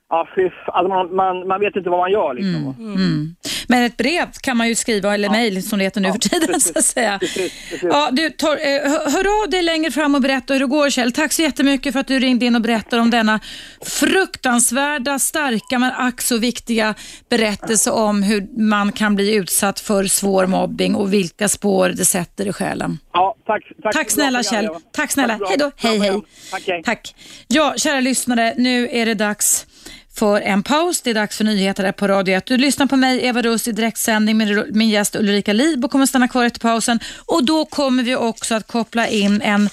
[0.09, 2.65] ja fy, alltså man, man, man vet inte vad man gör liksom.
[2.67, 2.75] va.
[2.79, 3.35] Mm.
[3.73, 6.61] Men ett brev kan man ju skriva, eller mejl som det heter nu för tiden
[6.61, 7.19] så att säga.
[7.19, 7.83] Precis, precis.
[7.83, 11.13] Ja, du, tor, eh, hör- av dig längre fram och berätta hur det går Kjell.
[11.13, 13.41] Tack så jättemycket för att du ringde in och berättade om denna
[13.87, 16.95] fruktansvärda, starka men ack så viktiga
[17.29, 22.47] berättelse om hur man kan bli utsatt för svår mobbing och vilka spår det sätter
[22.49, 22.99] i själen.
[23.13, 24.69] Ja, tack, tack, Tack snälla Kjell.
[24.93, 25.39] Tack snälla.
[25.39, 25.49] bra.
[25.49, 25.71] Hej då.
[25.77, 26.21] Hej hej.
[26.51, 26.83] Tack, hej.
[26.85, 27.15] Tack.
[27.49, 29.67] Ja, kära lyssnare, nu är det dags
[30.15, 31.01] för en paus.
[31.01, 32.47] Det är dags för nyheter här på Radio 1.
[32.47, 34.37] Du lyssnar på mig, Eva Russ, i direktsändning.
[34.37, 37.01] Min, min gäst Ulrika Lidbo kommer stanna kvar efter pausen.
[37.27, 39.71] Och Då kommer vi också att koppla in en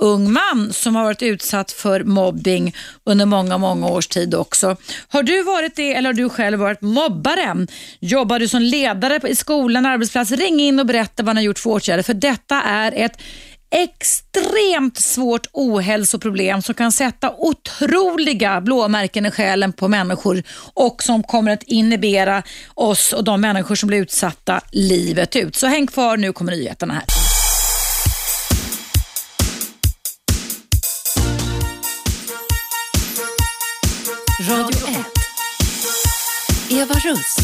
[0.00, 2.74] ung man som har varit utsatt för mobbing
[3.04, 4.76] under många, många års tid också.
[5.08, 7.68] Har du varit det eller har du själv varit mobbaren?
[8.00, 10.30] Jobbar du som ledare i skolan, arbetsplats?
[10.30, 12.02] Ring in och berätta vad ni har gjort för åtgärder.
[12.02, 13.22] För detta är ett
[13.70, 20.42] extremt svårt ohälsoproblem som kan sätta otroliga blåmärken i själen på människor
[20.74, 22.42] och som kommer att inhibera
[22.74, 25.56] oss och de människor som blir utsatta livet ut.
[25.56, 27.04] Så häng kvar, nu kommer nyheterna här.
[34.48, 34.96] Radio 1.
[36.70, 37.36] Eva Russ.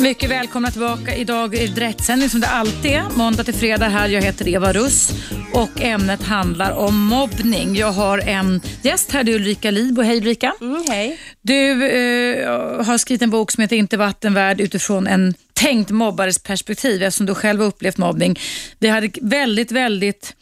[0.00, 1.16] Mycket välkomna tillbaka.
[1.16, 3.16] Idag är det direktsändning som det alltid är.
[3.16, 4.08] Måndag till fredag här.
[4.08, 5.10] Jag heter Eva Russ
[5.52, 7.76] och ämnet handlar om mobbning.
[7.76, 10.02] Jag har en gäst här, det är Ulrika Libo.
[10.02, 10.54] Hej Ulrika.
[10.60, 11.18] Mm, hej.
[11.42, 17.02] Du eh, har skrivit en bok som heter Inte vattenvärd utifrån en tänkt mobbares perspektiv
[17.02, 18.38] eftersom du själv har upplevt mobbning.
[18.78, 20.34] Vi hade väldigt, väldigt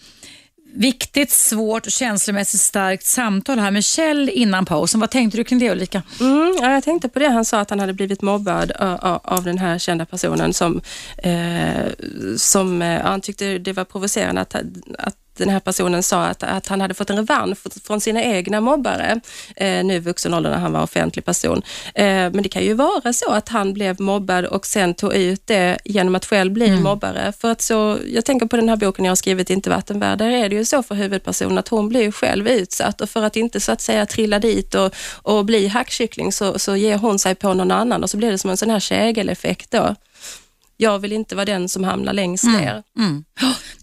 [0.74, 5.00] viktigt, svårt och känslomässigt starkt samtal här med Kjell innan pausen.
[5.00, 6.02] Vad tänkte du kring det Ulrika?
[6.20, 7.28] Mm, ja, jag tänkte på det.
[7.28, 8.72] Han sa att han hade blivit mobbad
[9.22, 10.80] av den här kända personen som,
[11.18, 11.92] eh,
[12.36, 14.54] som eh, han tyckte det var provocerande att,
[14.98, 18.60] att den här personen sa att, att han hade fått en revansch från sina egna
[18.60, 19.20] mobbare,
[19.56, 21.62] eh, nu i vuxen ålder när han var offentlig person.
[21.94, 25.46] Eh, men det kan ju vara så att han blev mobbad och sen tog ut
[25.46, 26.82] det genom att själv bli mm.
[26.82, 27.32] mobbare.
[27.32, 30.30] För att så, jag tänker på den här boken jag har skrivit, Inte vattenvärd, där
[30.30, 33.60] är det ju så för huvudpersonen att hon blir själv utsatt och för att inte
[33.60, 37.54] så att säga trilla dit och, och bli hackkyckling så, så ger hon sig på
[37.54, 39.94] någon annan och så blir det som en sån här kägeleffekt då
[40.80, 42.60] jag vill inte vara den som hamnar längst mm.
[42.60, 42.82] ner.
[42.98, 43.24] Mm.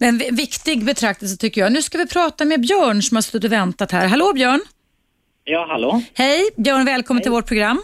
[0.00, 1.72] En viktig betraktelse tycker jag.
[1.72, 4.08] Nu ska vi prata med Björn som har stått och väntat här.
[4.08, 4.60] Hallå Björn!
[5.44, 6.02] Ja, hallå.
[6.14, 7.22] Hej, Björn välkommen Hej.
[7.22, 7.82] till vårt program.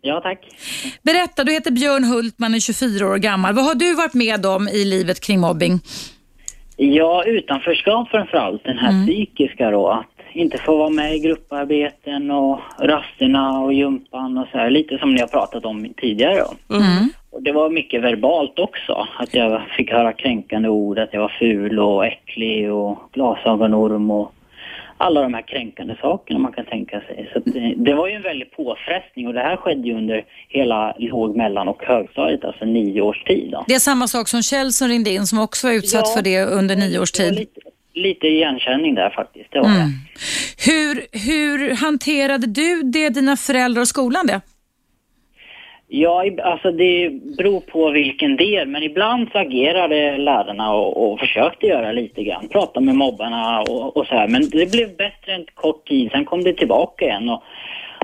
[0.00, 0.40] Ja, tack.
[1.02, 3.54] Berätta, du heter Björn Hultman, är 24 år gammal.
[3.54, 5.80] Vad har du varit med om i livet kring mobbing?
[6.76, 9.06] Ja, utanförskap framförallt, den här mm.
[9.06, 9.88] psykiska då.
[9.88, 14.70] Att inte få vara med i grupparbeten och rasterna och gympan och så här.
[14.70, 16.76] Lite som ni har pratat om tidigare då.
[16.76, 17.08] Mm.
[17.36, 19.08] Och det var mycket verbalt också.
[19.18, 24.32] Att jag fick höra kränkande ord, att jag var ful och äcklig och glasögonorm och
[24.96, 27.30] alla de här kränkande sakerna man kan tänka sig.
[27.32, 30.94] Så det, det, var ju en väldig påfrestning och det här skedde ju under hela
[30.98, 33.50] låg-, mellan och högstadiet, alltså nio års tid.
[33.52, 33.64] Då.
[33.68, 36.22] Det är samma sak som Kjell som ringde in som också var utsatt ja, för
[36.22, 37.34] det under nio års tid.
[37.34, 37.60] Lite,
[37.94, 39.80] lite igenkänning där faktiskt, det var mm.
[39.80, 39.92] det.
[40.70, 44.40] Hur, hur hanterade du det, dina föräldrar och skolan det?
[45.88, 51.66] Ja, alltså det beror på vilken del, men ibland så agerade lärarna och, och försökte
[51.66, 54.28] göra lite grann, prata med mobbarna och, och så här.
[54.28, 57.42] Men det blev bättre en kort tid, sen kom det tillbaka igen och,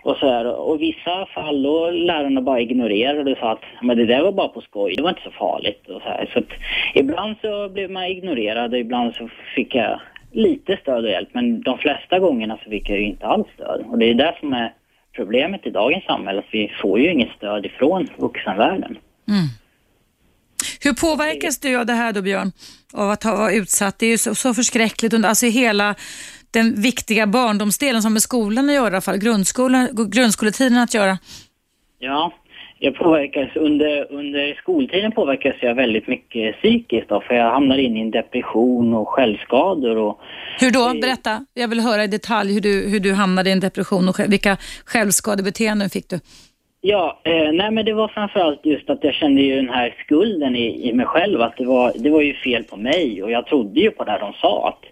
[0.02, 0.46] och så här.
[0.46, 4.32] Och i vissa fall då lärarna bara ignorerade och sa att men det där var
[4.32, 6.30] bara på skoj, det var inte så farligt och så här.
[6.32, 6.52] Så att
[6.94, 10.00] ibland så blev man ignorerad och ibland så fick jag
[10.32, 13.84] lite stöd och hjälp, men de flesta gångerna så fick jag ju inte alls stöd.
[13.90, 14.72] Och det är det som är
[15.12, 18.98] problemet i dagens samhälle, att vi får ju inget stöd ifrån vuxenvärlden.
[19.28, 19.46] Mm.
[20.80, 22.52] Hur påverkas du av det här då Björn?
[22.92, 23.98] Av att ha varit utsatt?
[23.98, 25.94] Det är ju så, så förskräckligt alltså hela
[26.50, 31.18] den viktiga barndomsdelen som med skolan att göra, i alla fall grundskolan, grundskoletiden att göra.
[31.98, 32.32] Ja,
[32.84, 37.96] jag påverkas under, under skoltiden påverkas jag väldigt mycket psykiskt då, för jag hamnar in
[37.96, 40.20] i en depression och självskador och...
[40.60, 41.00] Hur då?
[41.00, 41.46] Berätta.
[41.54, 44.56] Jag vill höra i detalj hur du, hur du hamnade i en depression och vilka
[44.86, 46.20] självskadebeteenden fick du?
[46.80, 50.56] Ja, eh, nej men det var framförallt just att jag kände ju den här skulden
[50.56, 53.46] i, i mig själv, att det var, det var ju fel på mig och jag
[53.46, 54.84] trodde ju på det de sa, att,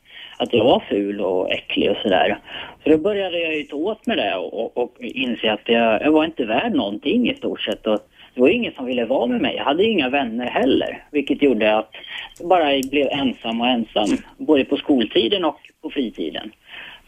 [0.43, 2.39] att jag var ful och äcklig och sådär.
[2.85, 6.13] Så då började jag ju ta åt mig det och, och inse att jag, jag
[6.13, 7.87] var inte värd någonting i stort sett.
[7.87, 7.99] Och
[8.35, 9.57] det var ingen som ville vara med mig.
[9.57, 11.91] Jag hade inga vänner heller, vilket gjorde att
[12.39, 16.53] jag bara blev ensam och ensam, både på skoltiden och på fritiden.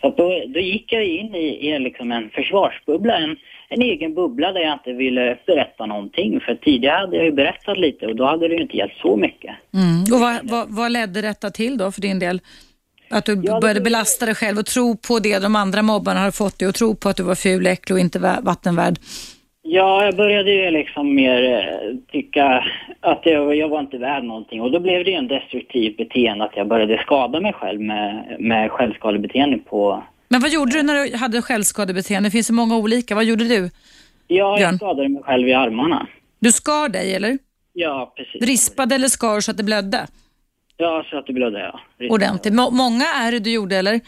[0.01, 3.37] Så då, då gick jag in i, i liksom en försvarsbubbla, en,
[3.69, 6.41] en egen bubbla där jag inte ville berätta någonting.
[6.41, 9.17] För tidigare hade jag ju berättat lite och då hade det ju inte hjälpt så
[9.17, 9.55] mycket.
[9.75, 10.03] Mm.
[10.13, 12.41] Och vad, vad, vad ledde detta till då för din del?
[13.13, 16.33] Att du ja, började belasta dig själv och tro på det de andra mobbarna hade
[16.33, 18.99] fått dig och tro på att du var ful, äcklig och inte vattenvärd.
[19.63, 22.65] Ja, jag började ju liksom mer eh, tycka
[23.01, 26.45] att jag, jag var inte värd någonting och då blev det ju en destruktiv beteende
[26.45, 30.03] att jag började skada mig själv med, med självskadebeteende på...
[30.29, 32.27] Men vad gjorde du när du hade självskadebeteende?
[32.27, 33.15] Det finns så många olika.
[33.15, 33.71] Vad gjorde du?
[34.27, 36.07] Ja, jag skadade mig själv i armarna.
[36.39, 37.39] Du skar dig eller?
[37.73, 38.43] Ja, precis.
[38.43, 40.07] Rispade eller skar så att det blödde?
[40.83, 41.81] Ja, så att det blödde ja.
[42.11, 42.55] Ordentligt.
[42.55, 44.01] Må många är det du gjorde eller?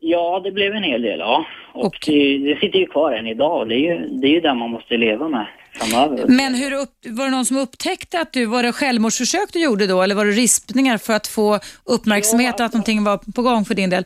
[0.00, 1.44] Ja, det blev en hel del ja.
[1.72, 3.68] Och, och det, det, sitter ju kvar än idag.
[3.68, 6.24] Det är ju det, är ju det man måste leva med framöver.
[6.28, 9.86] Men hur upp, var det någon som upptäckte att du, var det självmordsförsök du gjorde
[9.86, 13.42] då eller var det rispningar för att få uppmärksamhet ja, alltså, att någonting var på
[13.42, 14.04] gång för din del?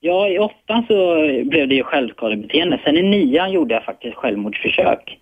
[0.00, 2.80] Ja, i åttan så blev det ju självskadebeteende.
[2.84, 5.18] Sen i nian gjorde jag faktiskt självmordsförsök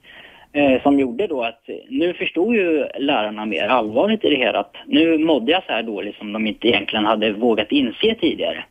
[0.55, 4.59] eh, som gjorde då att nu förstod ju lärarna mer allvarligt i det hela.
[4.59, 8.65] Att nu mådde jag så här dåligt som de inte egentligen hade vågat inse tidigare.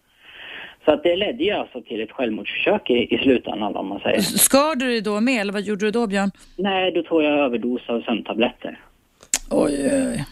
[0.85, 4.19] Så att det ledde ju alltså till ett självmordsförsök i, i slutändan om man säger.
[4.19, 6.31] Skar du dig då med eller vad gjorde du då Björn?
[6.57, 8.79] Nej, då tog jag överdos av sömntabletter.
[9.51, 10.25] Oj, oj.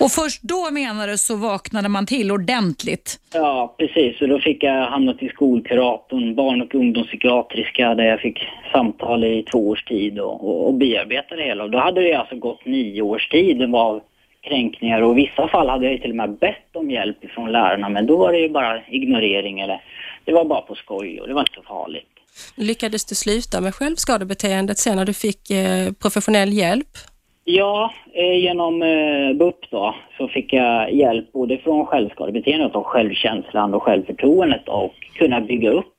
[0.00, 3.20] Och först då menar du så vaknade man till ordentligt?
[3.34, 4.20] Ja, precis.
[4.20, 8.38] Och då fick jag hamna till skolkuratorn, barn och ungdomspsykiatriska, där jag fick
[8.72, 11.64] samtal i två års tid och, och, och bearbeta det hela.
[11.64, 14.00] Och då hade det alltså gått nio års tid av
[14.42, 17.88] kränkningar och i vissa fall hade jag till och med bett om hjälp från lärarna
[17.88, 19.82] men då var det ju bara ignorering eller
[20.24, 22.08] det var bara på skoj och det var inte så farligt.
[22.56, 26.98] Lyckades du sluta med självskadebeteendet sen när du fick eh, professionell hjälp?
[27.44, 33.74] Ja, eh, genom eh, BUP då så fick jag hjälp både från självskadebeteendet och självkänslan
[33.74, 35.94] och självförtroendet och kunna bygga upp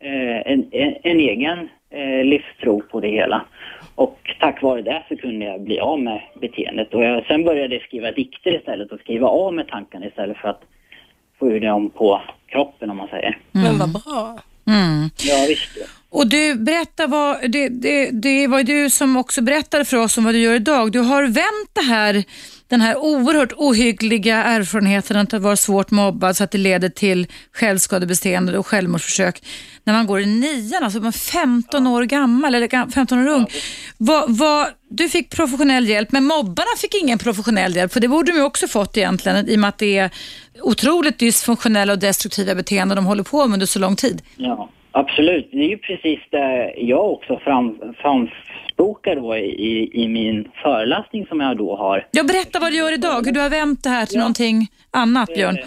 [0.00, 3.44] eh, en, en, en, egen eh, livstro på det hela.
[3.94, 6.94] Och tack vare det så kunde jag bli av med beteendet.
[6.94, 10.48] Och jag, sen började jag skriva dikter istället och skriva av med tankarna istället för
[10.48, 10.62] att
[11.38, 13.38] få ur dem på kroppen om man säger.
[13.54, 13.66] Mm.
[13.66, 14.38] Men vad bra.
[14.68, 15.10] Mm.
[15.16, 15.88] Ja, visst.
[16.10, 20.24] Och du, berätta vad, det, det, det var du som också berättade för oss om
[20.24, 20.92] vad du gör idag.
[20.92, 22.24] Du har vänt det här,
[22.68, 28.58] den här oerhört ohyggliga erfarenheten att vara svårt mobbad så att det leder till självskadebeteende
[28.58, 29.42] och självmordsförsök
[29.84, 33.46] när man går i nian, alltså man 15 år gammal eller 15 år ung.
[33.96, 38.32] Vad, vad, du fick professionell hjälp, men mobbarna fick ingen professionell hjälp, för det borde
[38.32, 40.10] de ju också fått egentligen i och med att det är
[40.62, 44.22] otroligt dysfunktionella och destruktiva beteenden de håller på med under så lång tid.
[44.36, 44.68] Ja.
[44.92, 51.26] Absolut, det är ju precis det jag också fram, framspråkar då i, i min föreläsning
[51.26, 52.06] som jag då har.
[52.10, 54.20] Ja, berätta vad du gör idag, hur du har vänt det här till ja.
[54.20, 55.58] någonting annat, Björn.
[55.58, 55.64] Eh,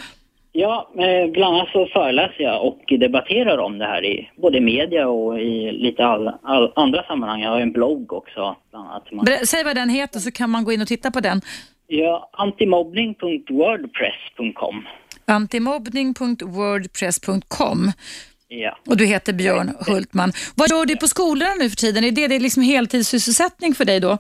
[0.52, 5.08] ja, eh, bland annat så föreläser jag och debatterar om det här i både media
[5.08, 7.42] och i lite all, all andra sammanhang.
[7.42, 8.56] Jag har en blogg också.
[8.72, 9.48] Bland annat.
[9.48, 11.42] Säg vad den heter så kan man gå in och titta på den.
[11.94, 14.88] Ja, antimobbning.wordpress.com
[15.26, 17.92] antimobbning.wordpress.com
[18.48, 18.78] Ja.
[18.88, 20.34] Och du heter Björn Hultman.
[20.56, 22.04] Vad gör du på skolorna nu för tiden?
[22.04, 24.18] Är det, det liksom heltidssysselsättning för dig då?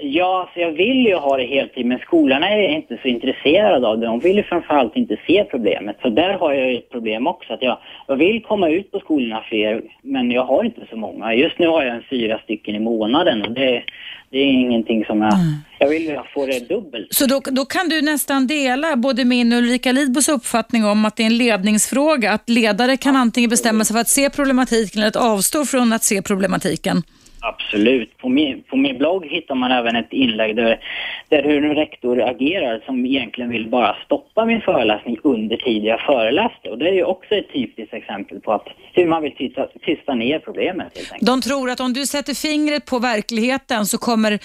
[0.00, 3.98] Ja, alltså jag vill ju ha det heltid, men skolorna är inte så intresserade av
[3.98, 4.06] det.
[4.06, 5.96] De vill ju framförallt inte se problemet.
[6.02, 7.52] Så där har jag ett problem också.
[7.52, 11.34] Att jag, jag vill komma ut på skolorna fler, men jag har inte så många.
[11.34, 13.82] Just nu har jag en fyra stycken i månaden och det,
[14.30, 15.34] det är ingenting som jag...
[15.34, 15.54] Mm.
[15.80, 17.06] Jag vill ju få det dubbelt.
[17.10, 21.16] Så då, då kan du nästan dela både min och Ulrika Lidbos uppfattning om att
[21.16, 22.32] det är en ledningsfråga.
[22.32, 26.04] Att ledare kan antingen bestämma sig för att se problematiken eller att avstå från att
[26.04, 27.02] se problematiken.
[27.40, 28.18] Absolut.
[28.18, 30.80] På min, på min blogg hittar man även ett inlägg där,
[31.28, 36.00] där hur en rektor agerar som egentligen vill bara stoppa min föreläsning under tid jag
[36.00, 36.70] föreläste.
[36.70, 40.14] Och det är ju också ett typiskt exempel på att hur man vill tysta, tysta
[40.14, 40.98] ner problemet.
[41.20, 44.38] De tror att om du sätter fingret på verkligheten så kommer,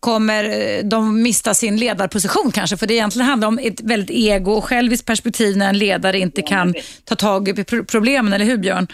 [0.00, 2.76] kommer eh, de mista sin ledarposition kanske.
[2.76, 6.40] För det egentligen handlar om ett väldigt ego och själviskt perspektiv när en ledare inte
[6.40, 6.74] ja, kan
[7.04, 8.86] ta tag i problemen, eller hur Björn?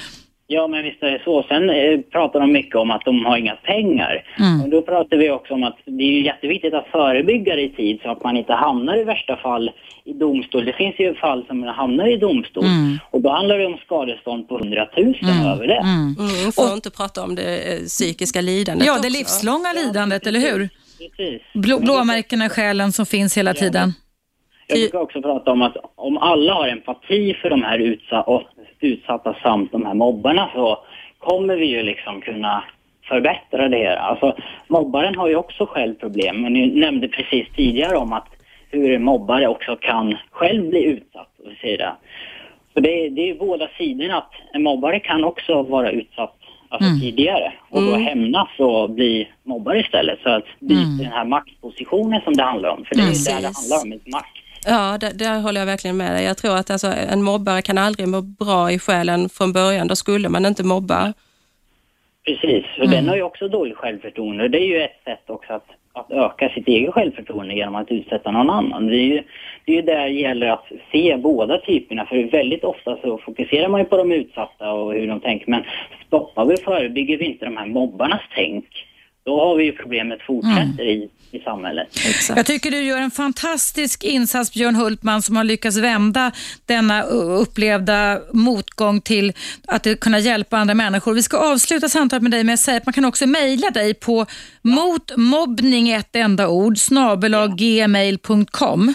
[0.51, 1.42] Ja, men visst är det så.
[1.49, 4.24] Sen eh, pratar de mycket om att de har inga pengar.
[4.38, 4.62] Mm.
[4.62, 7.99] Och då pratar vi också om att det är jätteviktigt att förebygga det i tid
[8.03, 9.70] så att man inte hamnar i värsta fall
[10.05, 10.64] i domstol.
[10.64, 12.99] Det finns ju fall som hamnar i domstol mm.
[13.11, 15.46] och då handlar det om skadestånd på 100 000 mm.
[15.46, 15.74] över det.
[15.74, 16.16] Mm.
[16.18, 20.40] Mm, för att inte prata om det eh, psykiska lidandet Ja, det livslånga lidandet, eller
[20.40, 20.68] hur?
[20.99, 21.42] Precis.
[21.55, 23.92] Blå, blåmärkena i själen som finns hela tiden.
[24.68, 28.42] Jag brukar också prata om att om alla har empati för de här utsatta,
[28.80, 30.78] utsatta samt de här mobbarna så
[31.18, 32.64] kommer vi ju liksom kunna
[33.08, 33.96] förbättra det här.
[33.96, 34.36] Alltså
[34.68, 38.28] mobbaren har ju också själv problem, men ni nämnde precis tidigare om att
[38.70, 41.32] hur en mobbare också kan själv bli utsatt.
[41.38, 41.92] Och så det.
[42.74, 46.34] Så det, är, det är båda sidorna att en mobbare kan också vara utsatt
[46.68, 47.00] alltså mm.
[47.00, 48.02] tidigare och då mm.
[48.02, 50.18] hämnas och bli mobbare istället.
[50.22, 50.98] Så att byta mm.
[50.98, 53.24] den här maktpositionen som det handlar om, för det är mm.
[53.26, 54.38] där det handlar om, makt.
[54.68, 56.24] Ja, där, där, håller jag verkligen med dig.
[56.24, 59.88] Jag tror att alltså, en mobbare kan aldrig må bra i själen från början.
[59.88, 61.12] Då skulle man inte mobba.
[62.26, 62.90] Precis, och mm.
[62.90, 64.48] den har ju också dåligt självförtroende.
[64.48, 68.30] Det är ju ett sätt också att, att öka sitt eget självförtroende genom att utsätta
[68.30, 68.86] någon annan.
[68.86, 69.22] Det är ju,
[69.64, 73.68] det är ju där det gäller att se båda typerna, för väldigt ofta så fokuserar
[73.68, 75.50] man ju på de utsatta och hur de tänker.
[75.50, 75.62] Men
[76.06, 78.64] stoppar vi och förebygger vi inte de här mobbarnas tänk,
[79.28, 81.02] då har vi ju problemet fortsätter mm.
[81.02, 81.88] i i samhället.
[82.06, 82.36] Exakt.
[82.36, 86.32] Jag tycker du gör en fantastisk insats Björn Hultman som har lyckats vända
[86.66, 89.32] denna upplevda motgång till
[89.66, 91.14] att kunna hjälpa andra människor.
[91.14, 93.94] Vi ska avsluta samtalet med dig med att säga att man kan också mejla dig
[93.94, 94.26] på
[94.62, 98.94] motmobbning ett enda ord snabelaggmail.com.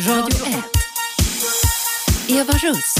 [0.08, 0.39] Radio 1
[2.30, 2.94] Eva Russ.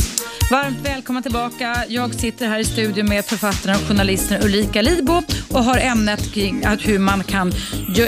[0.51, 1.85] Varmt välkomna tillbaka.
[1.89, 6.65] Jag sitter här i studion med författaren och journalisten Ulrika Lidbo och har ämnet kring
[6.65, 7.53] att hur man kan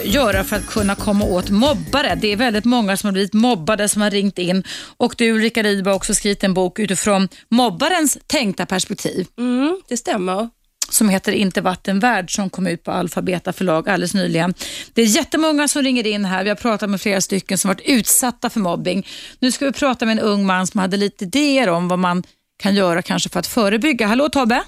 [0.05, 2.19] göra för att kunna komma åt mobbare.
[2.21, 4.65] Det är väldigt många som har blivit mobbade som har ringt in
[4.97, 9.27] och du Ulrika Lidbo har också skrivit en bok utifrån mobbarens tänkta perspektiv.
[9.39, 10.49] Mm, det stämmer
[10.93, 14.55] som heter Inte vatten värd som kom ut på Alfabeta förlag alldeles nyligen.
[14.95, 16.45] Det är jättemånga som ringer in här.
[16.45, 19.07] Vi har pratat med flera stycken som varit utsatta för mobbing.
[19.41, 22.23] Nu ska vi prata med en ung man som hade lite idéer om vad man
[22.63, 24.07] kan göra kanske för att förebygga.
[24.07, 24.63] Hallå Tobbe?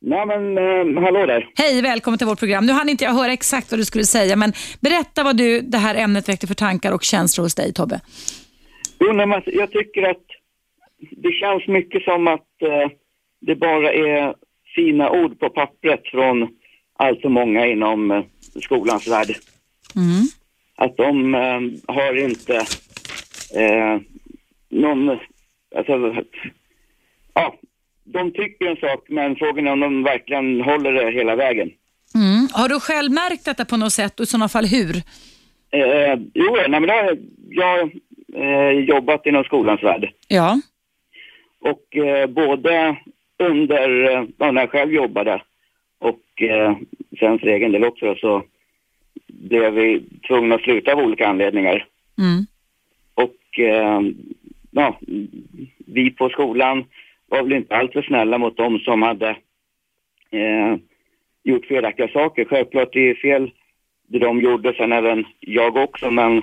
[0.00, 1.48] Nej men, eh, hallå där.
[1.54, 2.66] Hej, välkommen till vårt program.
[2.66, 5.78] Nu hann inte jag höra exakt vad du skulle säga, men berätta vad du, det
[5.78, 8.00] här ämnet väckte för tankar och känslor hos dig, Tobbe.
[9.00, 10.26] Jo, nej, jag tycker att
[11.10, 12.90] det känns mycket som att eh,
[13.40, 14.34] det bara är
[14.76, 16.48] fina ord på pappret från
[16.98, 18.24] allt för många inom eh,
[18.62, 19.36] skolans värld.
[19.96, 20.24] Mm.
[20.76, 21.60] Att de eh,
[21.94, 22.56] har inte
[23.54, 24.00] eh,
[24.68, 25.18] någon,
[25.76, 26.24] alltså,
[27.34, 27.54] ja,
[28.04, 31.70] de tycker en sak men frågan är om de verkligen håller det hela vägen.
[32.14, 32.48] Mm.
[32.52, 34.96] Har du själv märkt detta på något sätt och i sådana fall hur?
[35.70, 36.90] Eh, jo, nej, men
[37.50, 37.90] jag har
[38.34, 40.12] eh, jobbat inom skolans värld.
[40.28, 40.60] Ja.
[41.60, 42.96] Och eh, både
[43.38, 45.42] under, eh, ja, när jag själv jobbade
[45.98, 46.76] och eh,
[47.18, 48.42] sen för egen del också så
[49.26, 51.86] blev vi tvungna att sluta av olika anledningar.
[52.18, 52.46] Mm.
[53.14, 54.00] Och eh,
[54.70, 55.00] ja,
[55.86, 56.84] vi på skolan
[57.28, 59.28] var väl inte alltför snälla mot dem som hade
[60.30, 60.76] eh,
[61.44, 62.44] gjort felaktiga saker.
[62.44, 63.50] Självklart det är fel
[64.08, 66.42] det de gjorde, sen även jag också, men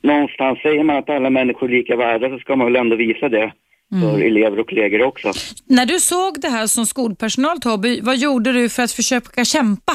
[0.00, 3.28] någonstans säger man att alla människor är lika värda så ska man väl ändå visa
[3.28, 3.52] det
[4.00, 4.26] för mm.
[4.26, 5.32] elever och kollegor också.
[5.66, 9.92] När du såg det här som skolpersonal Tobbe, vad gjorde du för att försöka kämpa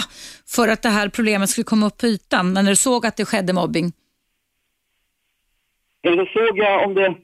[0.48, 3.26] för att det här problemet skulle komma upp på ytan när du såg att det
[3.26, 3.92] skedde mobbing?
[6.04, 7.16] Eller såg jag om det...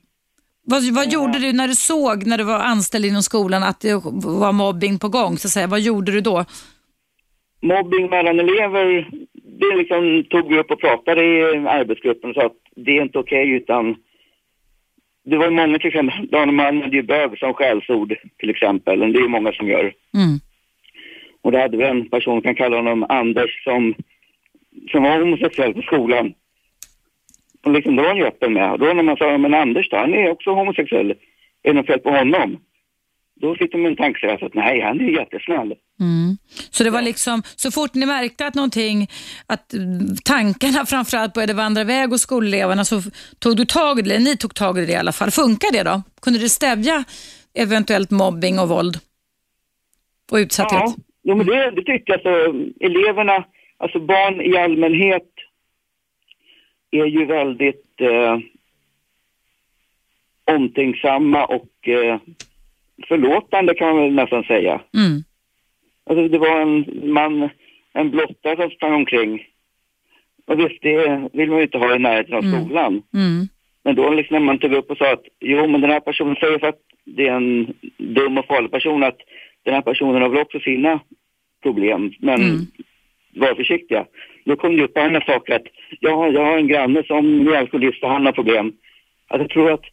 [0.68, 3.94] Vad, vad gjorde du när du såg, när du var anställd inom skolan, att det
[4.14, 5.38] var mobbing på gång?
[5.38, 5.68] Så att säga.
[5.68, 6.46] Vad gjorde du då?
[7.62, 9.10] Mobbing mellan elever,
[9.60, 13.20] det liksom tog vi upp och pratade i arbetsgruppen och sa att det är inte
[13.20, 13.96] okej okay, utan
[15.26, 19.20] det var många till exempel, de använde ju bög som skällsord till exempel, och det
[19.20, 19.94] är ju många som gör.
[20.14, 20.40] Mm.
[21.42, 23.94] Och då hade vi en person, kan kalla honom Anders, som,
[24.92, 26.34] som var homosexuell på skolan.
[27.64, 28.72] Och liksom, då var han ju öppen med.
[28.72, 31.12] Och då när man sa, men Anders då, han är också homosexuell.
[31.12, 31.16] Är
[31.64, 32.58] det något fel på honom?
[33.42, 35.74] Då fick de en tanke att nej, han är jättesnäll.
[36.00, 36.38] Mm.
[36.70, 39.08] Så det var liksom, så fort ni märkte att någonting,
[39.48, 39.74] att
[40.26, 43.02] tankarna framförallt började vandra iväg hos skoleleverna så
[43.40, 45.32] tog du tag i det, ni tog tag i det i alla fall.
[45.32, 46.02] Funkar det då?
[46.22, 47.04] Kunde det stävja
[47.54, 48.98] eventuellt mobbing och våld?
[50.32, 50.82] Och utsatthet?
[50.86, 52.14] Ja, ja men det, det tycker jag.
[52.14, 53.46] Alltså, eleverna,
[53.78, 55.32] alltså barn i allmänhet
[56.92, 58.38] är ju väldigt eh,
[60.46, 62.20] omtänksamma och eh,
[63.08, 64.82] förlåtande kan man väl nästan säga.
[64.94, 65.24] Mm.
[66.10, 67.50] Alltså det var en man,
[67.94, 69.48] en blottare som sprang omkring.
[70.48, 72.66] Och visst, det vill man ju inte ha i närheten av mm.
[72.66, 73.02] skolan.
[73.14, 73.48] Mm.
[73.84, 76.36] Men då liksom när man tog upp och sa att jo, men den här personen
[76.36, 79.18] säger för att det är en dum och farlig person att
[79.64, 81.00] den här personen har väl också sina
[81.64, 82.66] problem, men mm.
[83.36, 84.06] var försiktiga.
[84.46, 85.68] Då kom det upp andra saker att
[86.00, 88.74] ja, jag har en granne som är alkoholist och han har problem.
[89.28, 89.86] Att jag tror att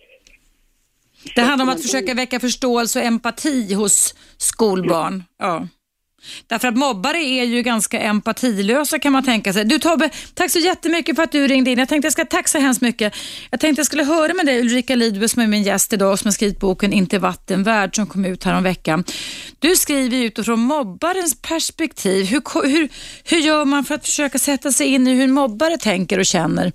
[1.35, 5.25] det handlar om att försöka väcka förståelse och empati hos skolbarn.
[5.39, 5.67] Ja.
[6.47, 9.65] Därför att mobbare är ju ganska empatilösa kan man tänka sig.
[9.65, 11.79] Du Tobbe, tack så jättemycket för att du ringde in.
[11.79, 13.15] Jag tänkte jag ska tacka så hemskt mycket.
[13.51, 16.19] Jag tänkte jag skulle höra med dig Ulrika Lidbe som är min gäst idag och
[16.19, 19.05] som har skrivit boken Inte vatten värd som kom ut här om veckan.
[19.59, 22.27] Du skriver utifrån mobbarens perspektiv.
[22.27, 22.89] Hur, hur,
[23.25, 26.27] hur gör man för att försöka sätta sig in i hur en mobbare tänker och
[26.27, 26.73] känner?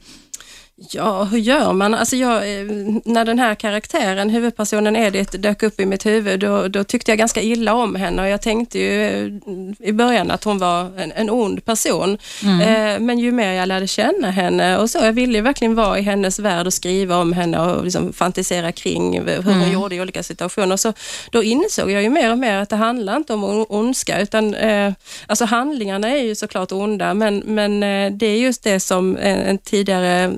[0.79, 1.93] Ja, hur gör man?
[1.93, 2.65] Alltså jag, eh,
[3.05, 7.17] när den här karaktären, huvudpersonen Edith, dök upp i mitt huvud, då, då, tyckte jag
[7.17, 11.11] ganska illa om henne och jag tänkte ju eh, i början att hon var en,
[11.11, 12.17] en ond person.
[12.43, 12.61] Mm.
[12.61, 16.01] Eh, men ju mer jag lärde känna henne och så, jag ville verkligen vara i
[16.01, 19.71] hennes värld och skriva om henne och liksom fantisera kring hur hon mm.
[19.71, 20.77] gjorde i olika situationer.
[20.77, 20.93] Så
[21.31, 24.93] då insåg jag ju mer och mer att det handlar inte om ondska, utan eh,
[25.27, 29.37] alltså handlingarna är ju såklart onda, men, men eh, det är just det som en,
[29.37, 30.31] en tidigare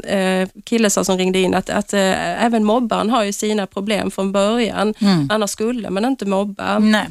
[0.64, 4.32] kille sa som ringde in att, att äh, även mobbaren har ju sina problem från
[4.32, 4.94] början.
[5.00, 5.30] Mm.
[5.32, 6.80] Annars skulle man inte mobba.
[6.80, 7.08] Nej.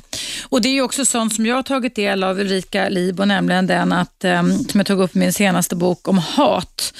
[0.49, 3.93] Och Det är också sånt som jag har tagit del av Ulrika Libo, nämligen den
[3.93, 6.95] att, ähm, som jag tog upp i min senaste bok om hat,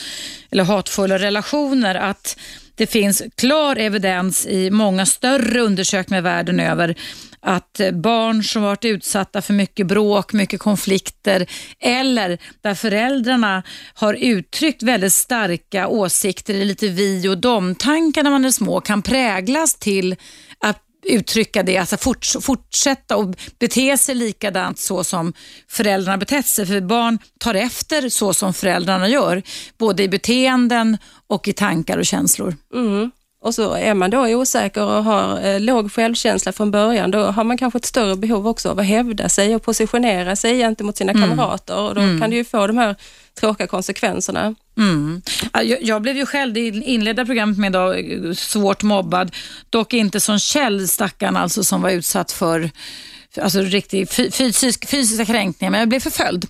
[0.51, 2.37] eller hatfulla relationer, att
[2.79, 6.95] det finns klar evidens i många större undersökningar världen över
[7.41, 11.47] att barn som varit utsatta för mycket bråk, mycket konflikter
[11.81, 13.63] eller där föräldrarna
[13.95, 19.75] har uttryckt väldigt starka åsikter, lite vi och dom-tankar när man är små kan präglas
[19.75, 20.17] till
[20.59, 25.33] att uttrycka det, alltså forts fortsätta och bete sig likadant så som
[25.69, 26.67] föräldrarna betett sig.
[26.67, 29.43] För barn tar efter så som föräldrarna gör,
[29.79, 32.57] både i beteenden och i tankar och känslor.
[32.75, 33.11] Mm.
[33.41, 37.45] Och så är man då osäker och har eh, låg självkänsla från början, då har
[37.45, 41.13] man kanske ett större behov också av att hävda sig och positionera sig gentemot sina
[41.13, 41.29] mm.
[41.29, 42.21] kamrater och då mm.
[42.21, 42.97] kan det ju få de här
[43.41, 44.55] tråkiga konsekvenserna.
[44.77, 45.23] Mm.
[45.53, 47.95] Jag, jag, blev ju själv i inledda programmet med då,
[48.35, 49.33] svårt mobbad,
[49.71, 52.71] dock inte som Kjell, stackaren alltså, som var utsatt för
[53.43, 56.47] alltså riktig fysisk, fysiska kränkningar, men jag blev förföljd.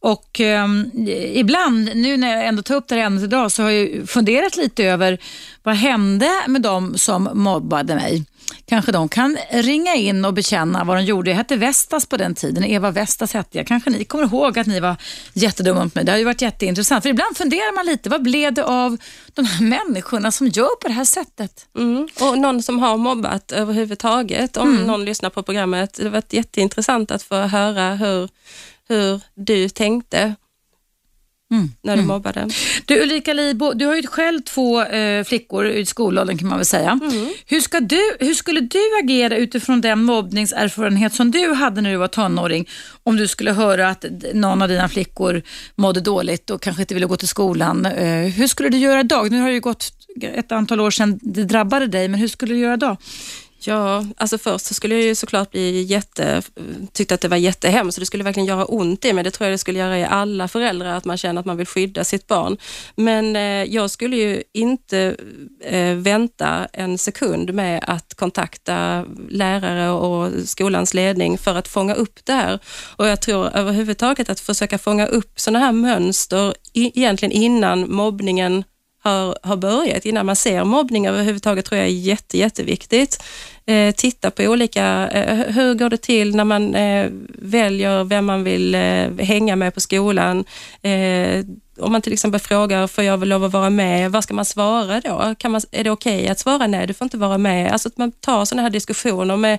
[0.00, 0.68] Och eh,
[1.32, 4.56] ibland, nu när jag ändå tar upp det här ämnet idag, så har jag funderat
[4.56, 5.18] lite över
[5.62, 8.24] vad hände med de som mobbade mig?
[8.66, 11.30] Kanske de kan ringa in och bekänna vad de gjorde.
[11.30, 12.64] Jag hette Vestas på den tiden.
[12.64, 13.66] Eva Vestas hette jag.
[13.66, 14.96] Kanske ni kommer ihåg att ni var
[15.32, 16.04] jättedumma mot mig.
[16.04, 17.02] Det har ju varit jätteintressant.
[17.02, 18.96] För ibland funderar man lite, vad blev det av
[19.34, 21.66] de här människorna som gör på det här sättet?
[21.76, 22.08] Mm.
[22.20, 24.86] Och någon som har mobbat överhuvudtaget, om mm.
[24.86, 25.94] någon lyssnar på programmet.
[25.94, 28.28] Det har varit jätteintressant att få höra hur,
[28.88, 30.34] hur du tänkte
[31.50, 31.70] Mm.
[31.82, 32.08] när du mm.
[32.08, 32.48] mobbade.
[32.84, 36.66] Du Ulrika Libo, du har ju själv två eh, flickor i skolåldern kan man väl
[36.66, 36.90] säga.
[37.02, 37.28] Mm.
[37.46, 41.96] Hur, ska du, hur skulle du agera utifrån den mobbningserfarenhet som du hade när du
[41.96, 42.68] var tonåring
[43.02, 45.42] om du skulle höra att någon av dina flickor
[45.76, 47.86] mådde dåligt och kanske inte ville gå till skolan.
[47.86, 49.30] Eh, hur skulle du göra idag?
[49.30, 49.92] Nu har det ju gått
[50.22, 52.96] ett antal år sedan det drabbade dig, men hur skulle du göra idag?
[53.60, 56.42] Ja, alltså först så skulle jag ju såklart bli jätte,
[56.92, 59.24] tyckte att det var jättehemskt och det skulle verkligen göra ont i mig.
[59.24, 61.66] Det tror jag det skulle göra i alla föräldrar, att man känner att man vill
[61.66, 62.56] skydda sitt barn.
[62.96, 63.42] Men eh,
[63.74, 65.16] jag skulle ju inte
[65.64, 72.24] eh, vänta en sekund med att kontakta lärare och skolans ledning för att fånga upp
[72.24, 72.58] det här.
[72.96, 78.64] Och jag tror överhuvudtaget att försöka fånga upp sådana här mönster i, egentligen innan mobbningen
[79.08, 83.22] har, har börjat, innan man ser mobbning överhuvudtaget, tror jag är jätte, jätteviktigt.
[83.66, 88.44] Eh, titta på olika, eh, hur går det till när man eh, väljer vem man
[88.44, 90.44] vill eh, hänga med på skolan?
[90.82, 91.44] Eh,
[91.80, 94.12] om man till exempel frågar, får jag väl lov att vara med?
[94.12, 95.34] Vad ska man svara då?
[95.38, 97.72] Kan man, är det okej okay att svara nej, du får inte vara med?
[97.72, 99.58] Alltså att man tar sådana här diskussioner med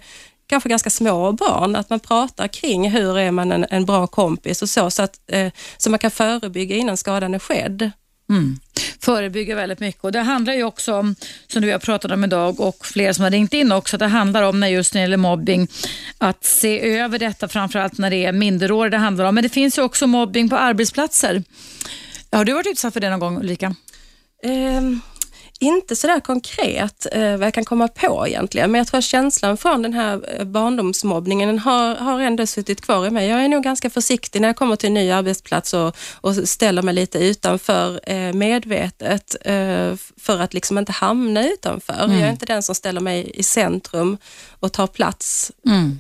[0.49, 4.61] kanske ganska små barn, att man pratar kring hur är man en, en bra kompis
[4.61, 7.91] och så, så att eh, så man kan förebygga innan skadan är skedd.
[8.29, 8.59] Mm.
[9.01, 11.15] Förebygga väldigt mycket och det handlar ju också om,
[11.47, 14.07] som du har pratat om idag och flera som har ringt in också, att det
[14.07, 15.67] handlar om när just när det gäller mobbing,
[16.17, 19.35] att se över detta framförallt när det är minderåriga det handlar om.
[19.35, 21.43] Men det finns ju också mobbing på arbetsplatser.
[22.31, 23.75] Har du varit utsatt för det någon gång Ulrika?
[24.43, 25.01] Um,
[25.59, 29.57] inte sådär konkret eh, vad jag kan komma på egentligen, men jag tror att känslan
[29.57, 33.27] från den här eh, barndomsmobbningen har, har ändå suttit kvar i mig.
[33.27, 36.81] Jag är nog ganska försiktig när jag kommer till en ny arbetsplats och, och ställer
[36.81, 42.03] mig lite utanför eh, medvetet eh, för att liksom inte hamna utanför.
[42.03, 42.19] Mm.
[42.19, 44.17] Jag är inte den som ställer mig i centrum
[44.59, 45.51] och tar plats.
[45.65, 45.99] Mm.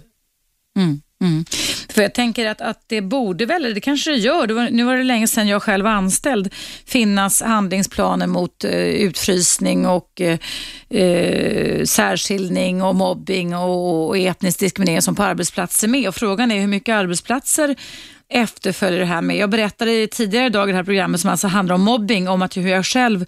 [0.77, 1.01] Mm.
[1.21, 1.45] Mm.
[1.89, 4.83] För jag tänker att, att det borde väl, det kanske det gör, det var, nu
[4.83, 6.53] var det länge sedan jag själv var anställd,
[6.85, 10.39] finnas handlingsplaner mot eh, utfrysning och eh,
[10.89, 16.07] eh särskiljning och mobbing och, och etnisk diskriminering som på arbetsplatser med.
[16.07, 17.75] Och frågan är hur mycket arbetsplatser
[18.29, 19.37] efterföljer det här med.
[19.37, 22.57] Jag berättade tidigare idag i det här programmet som alltså handlar om mobbing, om att
[22.57, 23.25] hur jag själv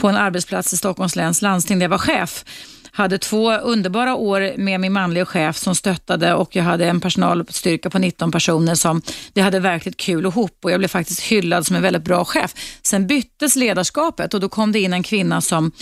[0.00, 2.44] på en arbetsplats i Stockholms läns landsting där jag var chef
[2.92, 7.90] hade två underbara år med min manliga chef som stöttade och jag hade en personalstyrka
[7.90, 9.02] på 19 personer som
[9.34, 12.54] vi hade verkligt kul ihop och jag blev faktiskt hyllad som en väldigt bra chef.
[12.82, 15.72] Sen byttes ledarskapet och då kom det in en kvinna som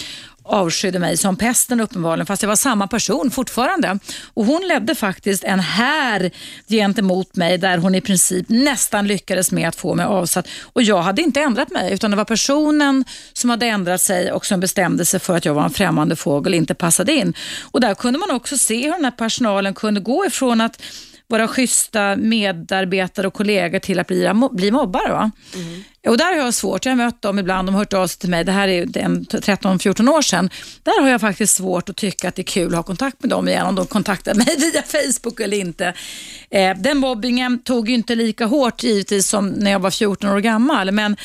[0.49, 3.99] avskydde mig som pesten uppenbarligen, fast jag var samma person fortfarande.
[4.35, 6.31] Och Hon ledde faktiskt en här
[6.69, 10.49] gentemot mig där hon i princip nästan lyckades med att få mig avsatt.
[10.73, 14.47] Och Jag hade inte ändrat mig, utan det var personen som hade ändrat sig och
[14.47, 17.35] som bestämde sig för att jag var en främmande fågel inte passade in.
[17.71, 20.83] Och Där kunde man också se hur den här personalen kunde gå ifrån att
[21.29, 25.13] våra schyssta medarbetare och kollegor till att bli, bli mobbare.
[25.13, 25.31] Va?
[25.55, 25.83] Mm.
[26.07, 28.19] Och där har jag svårt, jag har mött dem ibland, de har hört av sig
[28.19, 30.51] till mig, det här är 13-14 år sedan.
[30.83, 33.31] Där har jag faktiskt svårt att tycka att det är kul att ha kontakt med
[33.31, 35.95] dem igen, om de kontaktar mig via Facebook eller inte.
[36.51, 40.41] Eh, den mobbingen tog ju inte lika hårt givetvis som när jag var 14 år
[40.41, 41.17] gammal, men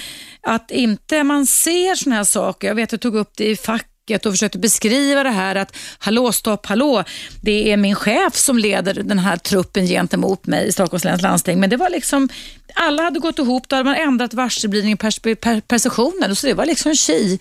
[0.42, 3.88] att inte man ser sådana här saker, jag vet jag tog upp det i fack
[4.12, 7.04] och försökte beskriva det här att hallå, stopp, hallå,
[7.42, 11.60] det är min chef som leder den här truppen gentemot mig i Stockholms läns landsting.
[11.60, 12.30] Men det var liksom,
[12.74, 16.54] alla hade gått ihop, då hade man ändrat varselblivning per, per, per sessionen, så det
[16.54, 17.40] var liksom tji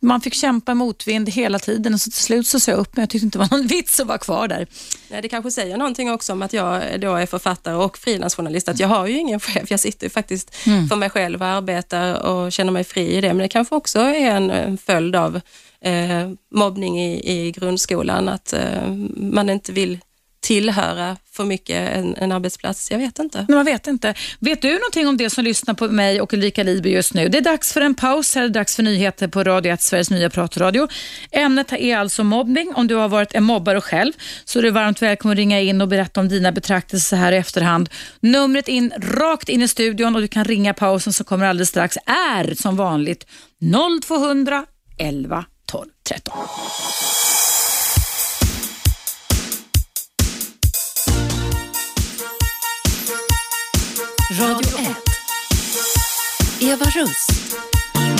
[0.00, 3.02] man fick kämpa motvind hela tiden och så till slut så sa jag upp mig.
[3.02, 4.66] Jag tyckte inte det var någon vits att vara kvar där.
[5.08, 8.80] Nej, det kanske säger någonting också om att jag då är författare och frilansjournalist, att
[8.80, 9.70] jag har ju ingen chef.
[9.70, 10.88] Jag sitter ju faktiskt mm.
[10.88, 13.98] för mig själv och arbetar och känner mig fri i det, men det kanske också
[13.98, 15.40] är en följd av
[15.80, 19.98] eh, mobbning i, i grundskolan, att eh, man inte vill
[20.46, 22.90] tillhöra för mycket en, en arbetsplats.
[22.90, 23.44] Jag vet inte.
[23.48, 24.14] Men man vet inte.
[24.38, 27.28] Vet du någonting om det som lyssnar på mig och Ulrika Liby just nu?
[27.28, 28.34] Det är dags för en paus.
[28.34, 30.88] Här är det dags för nyheter på Radio 1, Sveriges nya pratradio.
[31.30, 32.72] Ämnet är alltså mobbning.
[32.74, 34.12] Om du har varit en mobbare själv
[34.44, 37.36] så är du varmt välkommen att ringa in och berätta om dina betraktelser här i
[37.36, 37.90] efterhand.
[38.20, 41.96] Numret in rakt in i studion och du kan ringa pausen som kommer alldeles strax
[42.06, 43.26] är som vanligt
[44.06, 44.66] 0200
[44.98, 45.44] 11
[46.06, 46.30] 13.
[54.38, 54.96] Radio 1.
[56.60, 57.35] Eva Russ.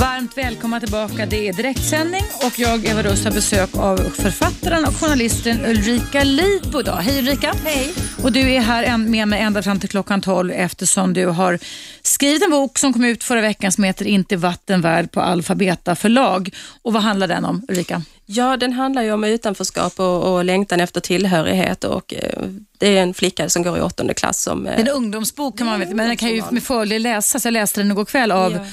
[0.00, 1.26] Varmt välkomna tillbaka.
[1.26, 6.80] Det är direktsändning och jag, Eva Russ, har besök av författaren och journalisten Ulrika Lidbo
[6.80, 6.96] idag.
[6.96, 7.54] Hej Ulrika.
[7.64, 7.92] Hej.
[8.22, 11.58] Och du är här med mig ända fram till klockan 12 eftersom du har
[12.02, 15.94] skrivit en bok som kom ut förra veckan som heter Inte vatten värd på Alfabeta
[15.94, 16.50] förlag.
[16.82, 18.02] Och vad handlar den om Ulrika?
[18.26, 22.42] Ja, den handlar ju om utanförskap och, och längtan efter tillhörighet och eh,
[22.78, 24.66] det är en flicka som går i åttonde klass som...
[24.66, 27.44] Eh, en ungdomsbok kan man veta, men den kan ju med fördel läsas.
[27.44, 28.66] Jag läste den igår kväll av ja.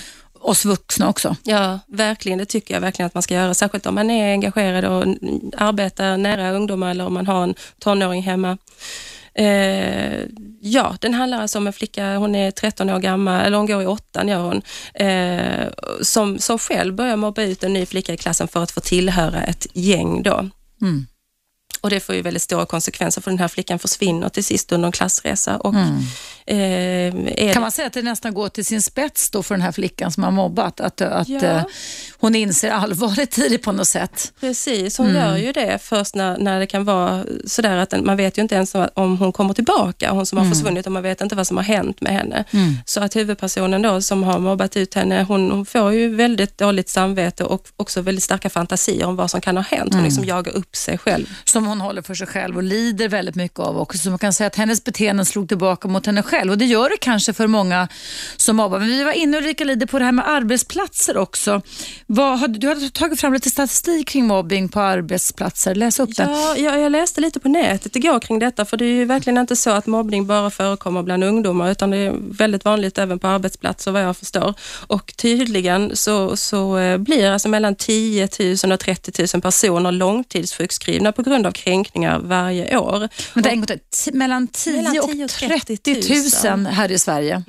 [0.43, 1.35] Oss vuxna också.
[1.43, 2.37] Ja, verkligen.
[2.37, 3.53] Det tycker jag verkligen att man ska göra.
[3.53, 5.15] Särskilt om man är engagerad och
[5.57, 8.57] arbetar nära ungdomar eller om man har en tonåring hemma.
[9.35, 10.25] Eh,
[10.61, 13.81] ja, den handlar alltså om en flicka, hon är 13 år gammal, eller hon går
[13.81, 14.61] i åttan gör hon,
[14.93, 15.67] eh,
[16.01, 19.43] som, som själv börjar mobba ut en ny flicka i klassen för att få tillhöra
[19.43, 20.49] ett gäng då.
[20.81, 21.05] Mm.
[21.81, 24.85] Och det får ju väldigt stora konsekvenser för den här flickan försvinner till sist under
[24.85, 25.57] en klassresa.
[25.57, 25.99] Och, mm.
[26.45, 29.71] Eh, kan man säga att det nästan går till sin spets då för den här
[29.71, 30.79] flickan som har mobbat?
[30.79, 31.41] Att, att ja.
[31.41, 31.63] eh,
[32.19, 34.33] hon inser allvaret i det på något sätt?
[34.39, 35.21] Precis, hon mm.
[35.21, 38.55] gör ju det först när, när det kan vara sådär att man vet ju inte
[38.55, 40.55] ens om hon kommer tillbaka, hon som har mm.
[40.55, 42.43] försvunnit och man vet inte vad som har hänt med henne.
[42.51, 42.75] Mm.
[42.85, 46.89] Så att huvudpersonen då som har mobbat ut henne, hon, hon, får ju väldigt dåligt
[46.89, 49.83] samvete och också väldigt starka fantasier om vad som kan ha hänt.
[49.83, 50.03] Hon mm.
[50.03, 51.25] liksom jagar upp sig själv.
[51.43, 53.97] Som hon håller för sig själv och lider väldigt mycket av också.
[53.97, 56.89] Så man kan säga att hennes beteenden slog tillbaka mot henne själv och det gör
[56.89, 57.87] det kanske för många
[58.37, 58.79] som mobbar.
[58.79, 61.61] Men vi var inne Ulrika lider på det här med arbetsplatser också.
[62.07, 65.75] Vad, du har tagit fram lite statistik kring mobbing på arbetsplatser.
[65.75, 66.31] Läs upp den.
[66.31, 69.37] Ja, jag, jag läste lite på nätet igår kring detta för det är ju verkligen
[69.37, 73.27] inte så att mobbning bara förekommer bland ungdomar utan det är väldigt vanligt även på
[73.27, 74.53] arbetsplatser vad jag förstår.
[74.87, 78.29] Och tydligen så, så eh, blir alltså mellan 10
[78.63, 83.09] 000 och 30 000 personer långtidssjukskrivna på grund av kränkningar varje år.
[83.33, 83.49] Men det
[83.89, 86.22] 10 mellan 10 och 30 000
[86.65, 87.43] här i Sverige.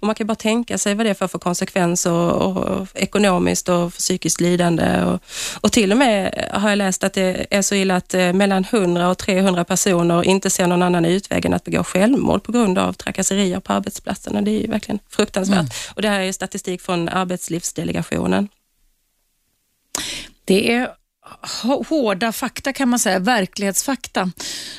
[0.00, 3.92] Och man kan bara tänka sig vad det får för konsekvenser och, och ekonomiskt och
[3.92, 5.02] psykiskt lidande.
[5.02, 5.20] Och,
[5.60, 8.64] och till och med har jag läst att det är så illa att eh, mellan
[8.70, 12.78] 100 och 300 personer inte ser någon annan utväg än att begå självmord på grund
[12.78, 14.36] av trakasserier på arbetsplatsen.
[14.36, 15.58] Och det är ju verkligen fruktansvärt.
[15.58, 15.70] Mm.
[15.94, 18.48] Och det här är statistik från Arbetslivsdelegationen.
[20.44, 20.90] Det är
[21.88, 24.30] hårda fakta kan man säga, verklighetsfakta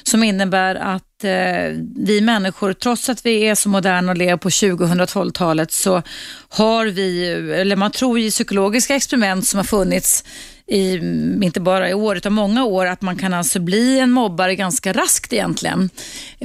[0.03, 4.49] som innebär att eh, vi människor, trots att vi är så moderna och lever på
[4.49, 6.01] 2012-talet så
[6.49, 10.23] har vi, eller man tror i psykologiska experiment som har funnits
[10.67, 14.11] i, mm, inte bara i år utan många år, att man kan alltså bli en
[14.11, 15.89] mobbare ganska raskt egentligen.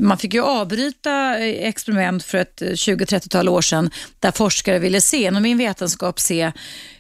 [0.01, 3.91] Man fick ju avbryta eh, experiment för ett 20-30-tal år sedan
[4.21, 6.53] där forskare ville se, inom min vetenskap, se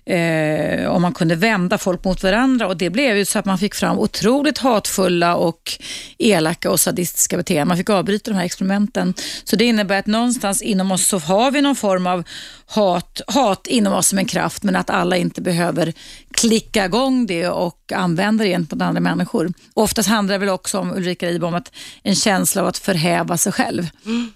[0.05, 3.59] eh, om man kunde vända folk mot varandra och det blev ju så att man
[3.59, 5.73] fick fram otroligt hatfulla och
[6.19, 7.69] elaka och sadistiska beteenden.
[7.69, 9.15] Man fick avbryta de här experimenten.
[9.45, 12.25] Så det innebär att någonstans inom oss så har vi någon form av
[12.67, 15.93] hat, hat inom oss som en kraft men att alla inte behöver
[16.31, 19.53] klicka igång det och använda det gentemot andra människor.
[19.75, 21.73] Oftast handlar det väl också om, Ulrika Ribom, att
[22.03, 23.87] en känsla av att förhäva sig själv.
[24.07, 24.33] Mm.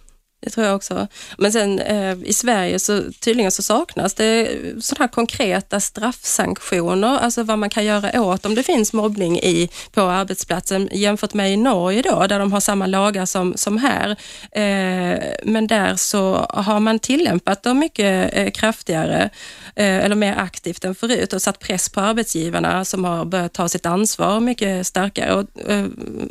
[0.46, 1.06] Det tror jag också.
[1.38, 4.48] Men sen eh, i Sverige så tydligen så saknas det
[4.80, 9.70] sådana här konkreta straffsanktioner, alltså vad man kan göra åt om det finns mobbning i,
[9.92, 14.10] på arbetsplatsen jämfört med i Norge då, där de har samma lagar som, som här.
[14.52, 19.30] Eh, men där så har man tillämpat dem mycket eh, kraftigare
[19.76, 23.68] eh, eller mer aktivt än förut och satt press på arbetsgivarna som har börjat ta
[23.68, 25.34] sitt ansvar mycket starkare.
[25.34, 25.86] Och, eh,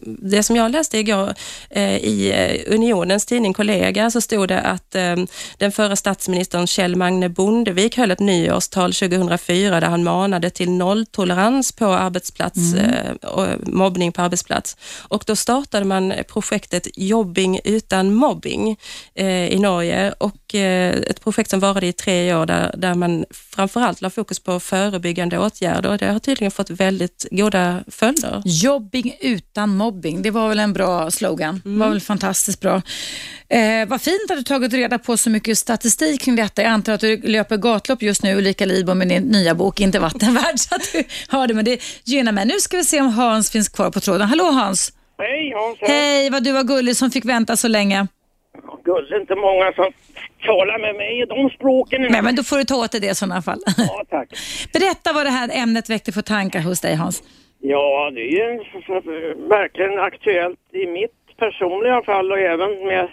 [0.06, 1.34] det som jag läste igår
[1.70, 5.16] eh, i eh, Unionens tidning Kollega kollega så stod det att eh,
[5.58, 11.72] den förra statsministern Kjell Magne Bondevik höll ett nyårstal 2004 där han manade till nolltolerans
[11.72, 12.86] på arbetsplats Mm.
[12.86, 14.78] eh, och mobbning på arbetsplats.
[15.10, 18.78] Och då startade man projektet Jobbing utan mobbing
[19.16, 23.26] eh, i Norge och eh, ett projekt som varade i tre år där, där man
[23.56, 28.42] framförallt la fokus på förebyggande åtgärder och det har tydligen fått väldigt goda följder.
[28.46, 31.62] Jobbing utan mobbing, det var väl en bra slogan.
[31.64, 32.82] Det var väl fantastiskt bra.
[33.50, 36.62] Eh, vad fint att du tagit reda på så mycket statistik kring detta.
[36.62, 40.00] Jag antar att du löper gatlopp just nu, Ulrika Lidbom, med din nya bok Inte
[40.00, 42.46] vattenvärd, så att du har det, men det gynnar mig.
[42.46, 44.28] Nu ska vi se om Hans finns kvar på tråden.
[44.28, 44.94] Hallå Hans!
[45.18, 45.78] Hej Hans.
[45.82, 48.08] Hej, vad du var gullig som fick vänta så länge.
[48.82, 49.86] Skulle inte många som
[50.46, 52.02] talar med mig i de språken.
[52.02, 53.60] Nej, men då får du ta åt dig det i sådana fall.
[53.78, 54.30] Ja, tack.
[54.74, 57.24] Berätta vad det här ämnet väckte för tankar hos dig Hans.
[57.60, 58.48] Ja, det är ju
[59.50, 63.10] verkligen aktuellt i mitt personliga fall och även med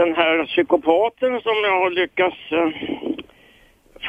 [0.00, 2.70] den här psykopaten som jag har lyckats eh,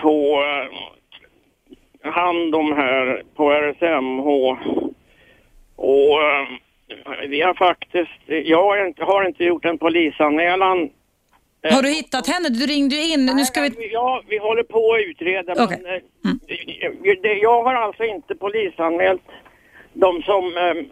[0.01, 4.27] få eh, hand om här på RSMH.
[5.75, 6.47] Och eh,
[7.27, 10.89] vi har faktiskt, jag har inte, har inte gjort en polisanmälan
[11.71, 12.49] Har du hittat henne?
[12.49, 13.25] Du ringde ju in.
[13.25, 13.69] Nu ska vi...
[13.69, 15.63] Nej, Ja, vi håller på att utreda.
[15.63, 15.81] Okej.
[16.23, 19.27] Men, eh, det, jag har alltså inte polisanmält
[19.93, 20.83] de som eh,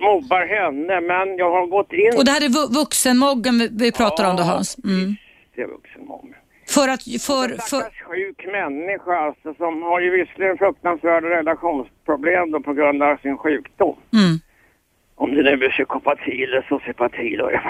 [0.00, 3.92] mobbar henne, men jag har gått in Och det här är vu- vuxenmoggen vi- vi
[3.92, 4.76] pratar om då Hans.
[4.84, 5.16] Mm.
[5.54, 6.34] till vuxenmobbning.
[6.68, 7.02] För att...
[7.02, 7.82] För, En för...
[8.04, 13.96] sjuk människa alltså, som har ju visserligen fruktansvärda relationsproblem då på grund av sin sjukdom.
[14.12, 14.38] Mm.
[15.14, 17.48] Om det nu är psykopati eller sociopati då.
[17.48, 17.60] Mm.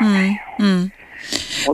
[0.59, 0.91] Mm.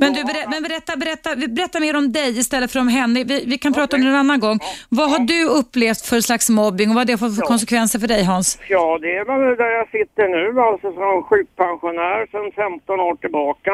[0.01, 3.25] Men du, berä, men berätta, berätta, berätta mer om dig istället för om henne.
[3.25, 4.59] Vi, vi kan prata om det en annan gång.
[4.89, 7.47] Vad har du upplevt för slags mobbing och vad har det fått för Ja.
[7.47, 8.59] konsekvenser för dig Hans?
[8.69, 13.73] Ja, det är väl där jag sitter nu, alltså som sjukpensionär sedan 15 år tillbaka.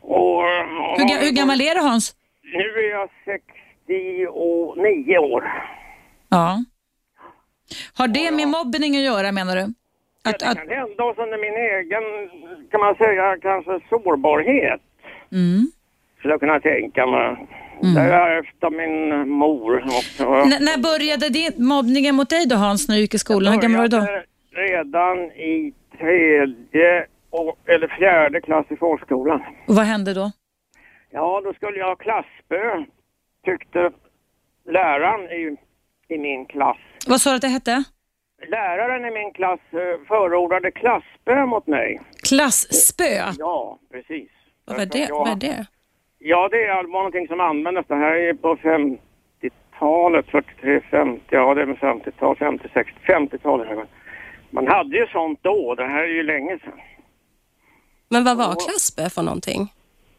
[0.00, 0.42] Och,
[0.98, 2.14] Hur, ga- hur gammal är du Hans?
[2.42, 3.08] Nu är jag
[3.86, 5.44] 69 år.
[6.28, 6.64] Ja.
[7.94, 9.62] Har det med mobbning att göra menar du?
[10.30, 12.04] Att, det att, kan hända oss under min egen,
[12.70, 14.80] kan man säga, kanske sårbarhet.
[15.32, 15.70] Mm.
[16.18, 17.46] Skulle jag kunna tänka mig.
[17.94, 20.24] Det har jag efter min mor också.
[20.24, 23.52] N- när började din, mobbningen mot dig då Hans, när du gick i skolan?
[23.52, 24.06] Hur gammal var du då?
[24.56, 29.42] redan i tredje och, eller fjärde klass i folkskolan.
[29.68, 30.32] Och vad hände då?
[31.10, 32.84] Ja, då skulle jag ha klassspö,
[33.44, 33.90] tyckte
[34.68, 35.56] läraren i,
[36.14, 36.76] i min klass.
[37.06, 37.84] Vad sa du att det hette?
[38.48, 42.00] Läraren i min klass eh, förordade klassspö mot mig.
[42.28, 43.32] Klasspö?
[43.38, 44.30] Ja, precis.
[44.66, 45.08] Vad är det?
[45.10, 45.66] Vad är det?
[46.18, 47.86] Ja, det är någonting som användes.
[47.88, 53.88] Det här är på 50-talet, 43, 50, ja det är med 50-tal, 50, 60, 50-talet.
[54.50, 56.80] Man hade ju sånt då, det här är ju länge sedan.
[58.08, 59.72] Men vad var klassbö för någonting?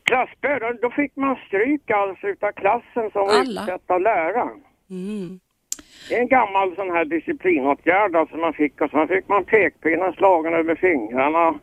[0.04, 4.64] Klassspö, då, då fick man stryk alltså utav klassen som var utsett av läraren.
[4.90, 5.40] Mm.
[6.10, 10.12] Det är en gammal sån här disciplinåtgärd alltså man fick och så fick man pekpinnar
[10.12, 11.60] slagen över fingrarna.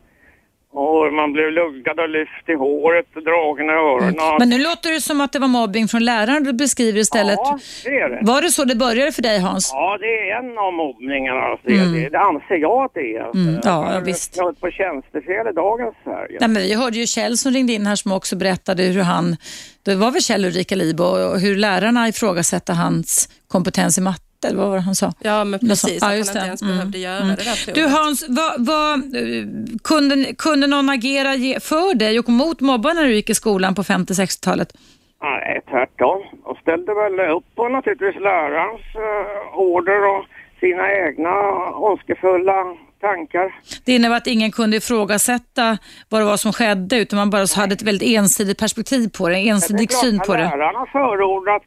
[0.77, 4.15] Och man blev luggad och lyft i håret och dragen i öronen.
[4.39, 7.39] Men nu låter det som att det var mobbing från läraren du beskriver istället.
[7.43, 8.19] Ja, det är det.
[8.21, 9.71] Var det så det började för dig Hans?
[9.73, 11.41] Ja, det är en av mobbningarna.
[11.41, 11.67] Alltså.
[11.67, 13.21] Det, det anser jag att det är.
[13.23, 13.37] Alltså.
[13.37, 14.35] Mm, ja, Jag har visst.
[14.35, 16.37] snudd på tjänstefel i dagens Sverige.
[16.39, 19.37] Nej, men vi hörde ju Kjell som ringde in här som också berättade hur han,
[19.85, 24.57] det var väl Kjell Ulrika Libo, och hur lärarna ifrågasatte hans kompetens i matte, eller
[24.57, 25.13] vad var det han sa?
[25.19, 25.97] Ja, men precis.
[26.01, 26.45] Ja, att han inte det.
[26.45, 26.75] ens Mm.
[26.75, 27.27] behövde göra Mm.
[27.35, 27.75] det där provet.
[27.75, 29.45] Du Hans, vad, vad, eh,
[29.83, 33.75] kunde, kunde någon agera ge- för dig och mot mobbarna när du gick i skolan
[33.75, 34.73] på 50-60-talet?
[35.21, 36.21] Nej, tvärtom.
[36.43, 40.25] Och ställde väl upp på naturligtvis lärarens uh, order och
[40.59, 41.31] sina egna
[41.75, 42.53] ondskefulla
[43.01, 43.55] tankar.
[43.85, 45.77] Det innebär att ingen kunde ifrågasätta
[46.09, 49.29] vad det var som skedde utan man bara så hade ett väldigt ensidigt perspektiv på
[49.29, 50.39] det, en ensidig syn på det.
[50.43, 51.63] lärarna förordat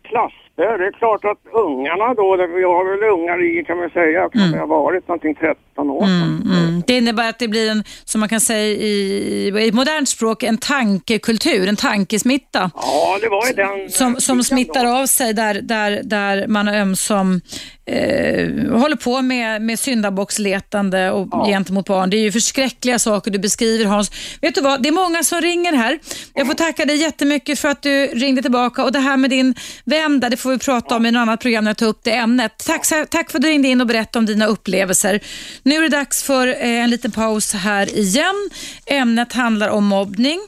[0.58, 4.52] det är klart att ungarna då, vi har väl ungar i kan man säga, kan
[4.52, 6.42] det ha varit någonting 13 år sedan.
[6.46, 6.82] Mm.
[6.86, 10.58] Det innebär att det blir en, som man kan säga i, i modernt språk, en
[10.58, 12.70] tankekultur, en tankesmitta.
[12.74, 13.90] Ja, det var ju den...
[13.90, 14.90] Som, som smittar då.
[14.90, 17.40] av sig där, där, där man ömsom
[17.88, 22.10] eh, håller på med, med syndabocksletande och gentemot barn.
[22.10, 24.10] Det är ju förskräckliga saker du beskriver Hans.
[24.40, 25.98] Vet du vad, det är många som ringer här.
[26.34, 29.54] Jag får tacka dig jättemycket för att du ringde tillbaka och det här med din
[29.84, 32.00] vän där, det får vi prata om i något annat program när jag tar upp
[32.02, 32.52] det ämnet.
[32.66, 35.20] Tack, tack för att du ringde in och berättade om dina upplevelser.
[35.62, 38.50] Nu är det dags för eh, en liten paus här igen.
[38.86, 40.40] Ämnet handlar om mobbning.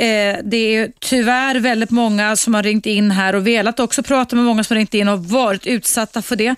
[0.00, 4.36] Eh, det är tyvärr väldigt många som har ringt in här och velat också prata
[4.36, 6.54] med många som har ringt in och varit utsatta för det.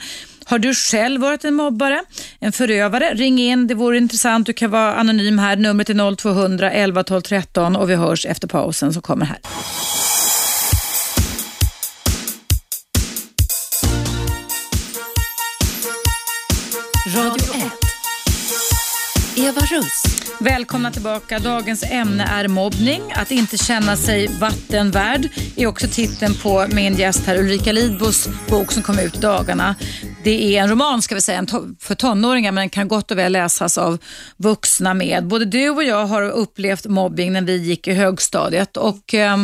[0.48, 2.04] Har du själv varit en mobbare,
[2.40, 3.14] en förövare?
[3.14, 4.46] Ring in, det vore intressant.
[4.46, 5.56] Du kan vara anonym här.
[5.56, 9.38] Numret är 0200 11 12 13 och vi hörs efter pausen som kommer här.
[17.16, 17.55] Radio 1.
[19.38, 20.02] Eva Russ.
[20.40, 21.38] Välkomna tillbaka.
[21.38, 23.02] Dagens ämne är mobbning.
[23.14, 28.72] Att inte känna sig vattenvärd är också titeln på min gäst här Ulrika Lidbos bok
[28.72, 29.74] som kom ut dagarna.
[30.24, 31.46] Det är en roman ska vi säga
[31.80, 33.98] för tonåringar men den kan gott och väl läsas av
[34.36, 35.26] vuxna med.
[35.26, 39.36] Både du och jag har upplevt mobbing när vi gick i högstadiet och eh,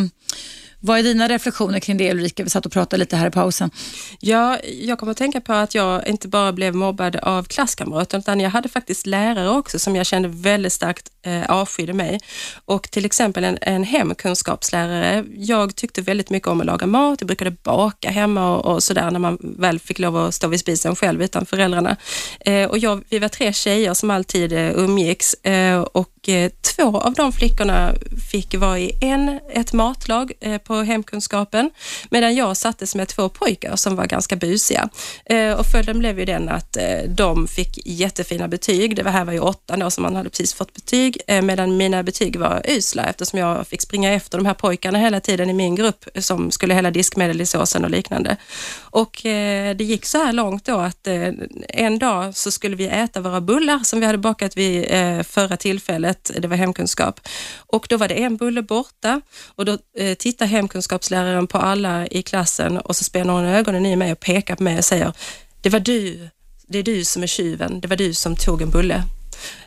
[0.85, 2.43] vad är dina reflektioner kring det Ulrika?
[2.43, 3.71] Vi satt och pratade lite här i pausen.
[4.19, 8.39] Ja, jag kommer att tänka på att jag inte bara blev mobbad av klasskamrater utan
[8.39, 12.19] jag hade faktiskt lärare också som jag kände väldigt starkt eh, avskydde mig.
[12.65, 15.25] Och till exempel en, en hemkunskapslärare.
[15.35, 17.21] Jag tyckte väldigt mycket om att laga mat.
[17.21, 20.59] Jag brukade baka hemma och, och sådär när man väl fick lov att stå vid
[20.59, 21.97] spisen själv utan föräldrarna.
[22.39, 26.97] Eh, och jag, vi var tre tjejer som alltid eh, umgicks eh, och Eh, två
[26.97, 27.93] av de flickorna
[28.31, 31.71] fick vara i en, ett matlag eh, på hemkunskapen
[32.09, 34.89] medan jag sattes med två pojkar som var ganska busiga.
[35.25, 38.95] Eh, och följden blev ju den att eh, de fick jättefina betyg.
[38.95, 42.03] Det här var ju åttan då som man hade precis fått betyg Eh, medan mina
[42.03, 45.75] betyg var usla eftersom jag fick springa efter de här pojkarna hela tiden i min
[45.75, 48.37] grupp som skulle hälla diskmedel i såsen och liknande.
[48.79, 51.29] Och eh, det gick så här långt då att eh,
[51.69, 54.85] en dag så skulle vi äta våra bullar som vi hade bakat vid
[55.25, 57.19] förra tillfället det var hemkunskap.
[57.57, 59.21] Och då var det en bulle borta
[59.55, 59.77] och då
[60.17, 64.55] tittar hemkunskapsläraren på alla i klassen och så spänner hon ögonen i mig och pekar
[64.55, 65.13] på mig och säger,
[65.61, 66.29] det var du,
[66.67, 69.03] det är du som är tjuven, det var du som tog en bulle.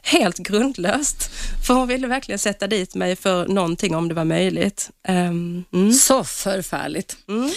[0.02, 1.30] Helt grundlöst,
[1.66, 4.90] för hon ville verkligen sätta dit mig för någonting om det var möjligt.
[5.08, 5.92] Um, mm.
[5.92, 7.16] Så förfärligt.
[7.28, 7.50] Mm.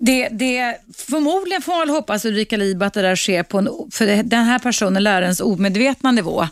[0.00, 3.68] Det, det, förmodligen får man väl hoppas Ulrika Liba att det där sker på en,
[3.92, 6.48] för den här personen, lärarens omedvetna nivå.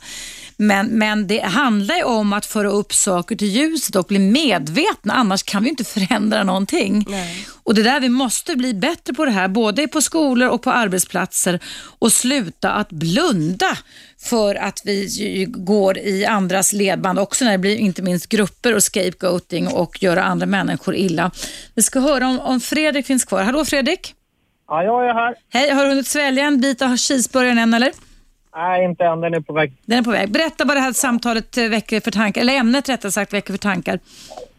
[0.57, 5.15] Men, men det handlar ju om att föra upp saker till ljuset och bli medvetna,
[5.15, 7.07] annars kan vi inte förändra någonting.
[7.09, 7.47] Nej.
[7.62, 10.70] Och det där vi måste bli bättre på det här, både på skolor och på
[10.70, 11.61] arbetsplatser
[11.99, 13.78] och sluta att blunda
[14.31, 18.82] för att vi går i andras ledband också när det blir inte minst grupper och
[18.82, 21.31] scapegoating och göra andra människor illa.
[21.74, 23.43] Vi ska höra om, om Fredrik finns kvar.
[23.43, 24.15] Hallå Fredrik!
[24.69, 25.35] Ja, jag är här.
[25.53, 27.93] Hej, har du hunnit svälja en bit av cheeseburgaren än eller?
[28.57, 29.20] Nej, inte än.
[29.20, 29.73] Den är på väg.
[29.86, 30.31] Den är på väg.
[30.31, 33.99] Berätta vad det här samtalet väcker för tankar, eller ämnet rättare sagt väcker för tankar.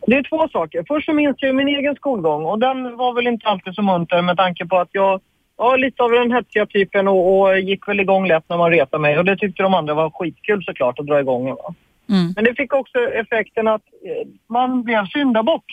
[0.08, 0.84] Det är två saker.
[0.88, 4.22] Först så minns jag min egen skolgång och den var väl inte alltid så munter
[4.22, 5.22] med tanke på att jag
[5.56, 9.02] var lite av den hetsiga typen och, och gick väl igång lätt när man retade
[9.02, 11.50] mig och det tyckte de andra var skitkul såklart att dra igång.
[11.50, 11.74] Va?
[12.10, 12.34] Mm.
[12.36, 15.66] Men det fick också effekten att eh, man blev syndabock.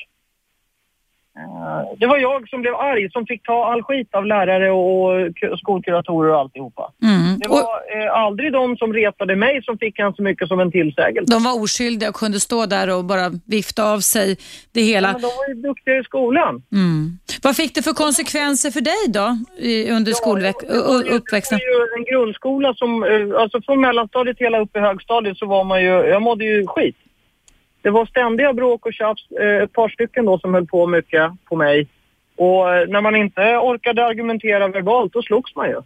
[1.38, 5.58] Eh, det var jag som blev arg som fick ta all skit av lärare och
[5.58, 6.92] skolkuratorer och alltihopa.
[7.02, 7.38] Mm.
[7.38, 10.72] Det var eh, aldrig de som retade mig som fick han så mycket som en
[10.72, 11.34] tillsägelse.
[11.34, 14.36] De var oskyldiga och kunde stå där och bara vifta av sig
[14.72, 15.08] det hela.
[15.08, 16.62] Ja, men de var ju duktiga i skolan.
[16.72, 17.18] Mm.
[17.42, 19.26] Vad fick det för konsekvenser för dig då
[19.96, 20.52] under ja,
[21.16, 21.58] uppväxten?
[21.58, 25.46] Det var ju en grundskola som, eh, alltså från mellanstadiet hela upp i högstadiet så
[25.46, 26.96] var man ju, jag mådde ju skit.
[27.82, 31.32] Det var ständiga bråk och tjafs, eh, ett par stycken då som höll på mycket
[31.44, 31.88] på mig.
[32.36, 35.76] Och eh, när man inte orkade argumentera verbalt, då slogs man ju.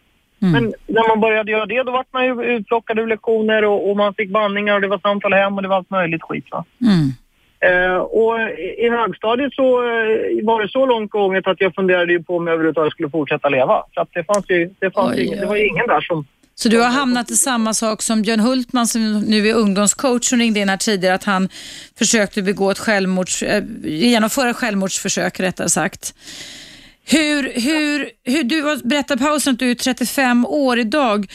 [0.43, 0.53] Mm.
[0.53, 3.97] Men när man började göra det, då vart man ju utplockad ur lektioner och, och,
[3.97, 6.45] man fick banningar och det var samtal hem och det var allt möjligt skit.
[6.51, 6.65] Va?
[6.81, 7.11] Mm.
[7.61, 8.35] Eh, och
[8.79, 12.47] i högstadiet så eh, var det så långt gånget att jag funderade ju på om
[12.47, 13.83] jag överhuvudtaget skulle fortsätta leva.
[13.95, 16.27] För att det fanns ju, det fanns oj, ingen, det var ju ingen där som
[16.55, 20.39] så du har hamnat i samma sak som Björn Hultman som nu är ungdomscoach som
[20.39, 21.49] ringde in här tidigare att han
[21.99, 26.15] försökte begå ett självmords, äh, genomföra självmordsförsök rättare sagt.
[27.07, 31.27] Hur, hur, hur, du berättade pausen att du är 35 år idag.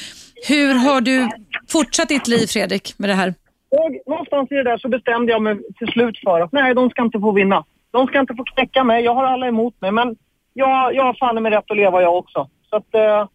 [0.47, 1.29] Hur har du
[1.67, 3.33] fortsatt ditt liv Fredrik med det här?
[3.69, 6.89] Jag, någonstans i det där så bestämde jag mig till slut för att nej, de
[6.89, 7.65] ska inte få vinna.
[7.91, 9.03] De ska inte få knäcka mig.
[9.03, 10.15] Jag har alla emot mig, men
[10.53, 12.49] jag, jag har fan med rätt att leva jag också.
[12.69, 13.27] Så att, eh,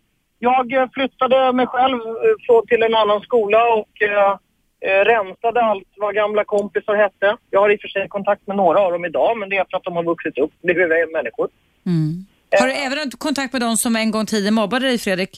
[0.50, 2.00] jag eh, flyttade mig själv
[2.50, 4.32] eh, till en annan skola och eh,
[5.12, 7.36] rensade allt vad gamla kompisar hette.
[7.50, 9.66] Jag har i och för sig kontakt med några av dem idag, men det är
[9.70, 11.48] för att de har vuxit upp, blivit människor.
[11.86, 12.10] Mm.
[12.60, 15.34] Har du även kontakt med de som en gång tidigare mobbade dig, Fredrik?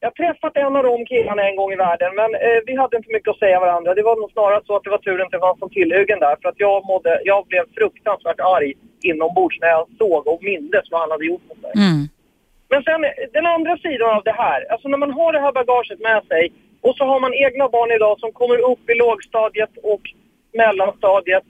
[0.00, 2.96] Jag har träffat en av de killarna en gång i världen, men eh, vi hade
[2.96, 3.94] inte mycket att säga varandra.
[3.94, 6.36] Det var nog snarare så att det var tur att det fanns som tillhyggen där,
[6.40, 8.72] för att jag, mådde, jag blev fruktansvärt arg
[9.10, 11.72] inombords när jag såg och mindes vad han hade gjort mot mig.
[11.86, 12.08] Mm.
[12.74, 13.02] Men sen
[13.32, 16.52] den andra sidan av det här, alltså när man har det här bagaget med sig
[16.80, 20.02] och så har man egna barn idag som kommer upp i lågstadiet och
[20.52, 21.44] mellanstadiet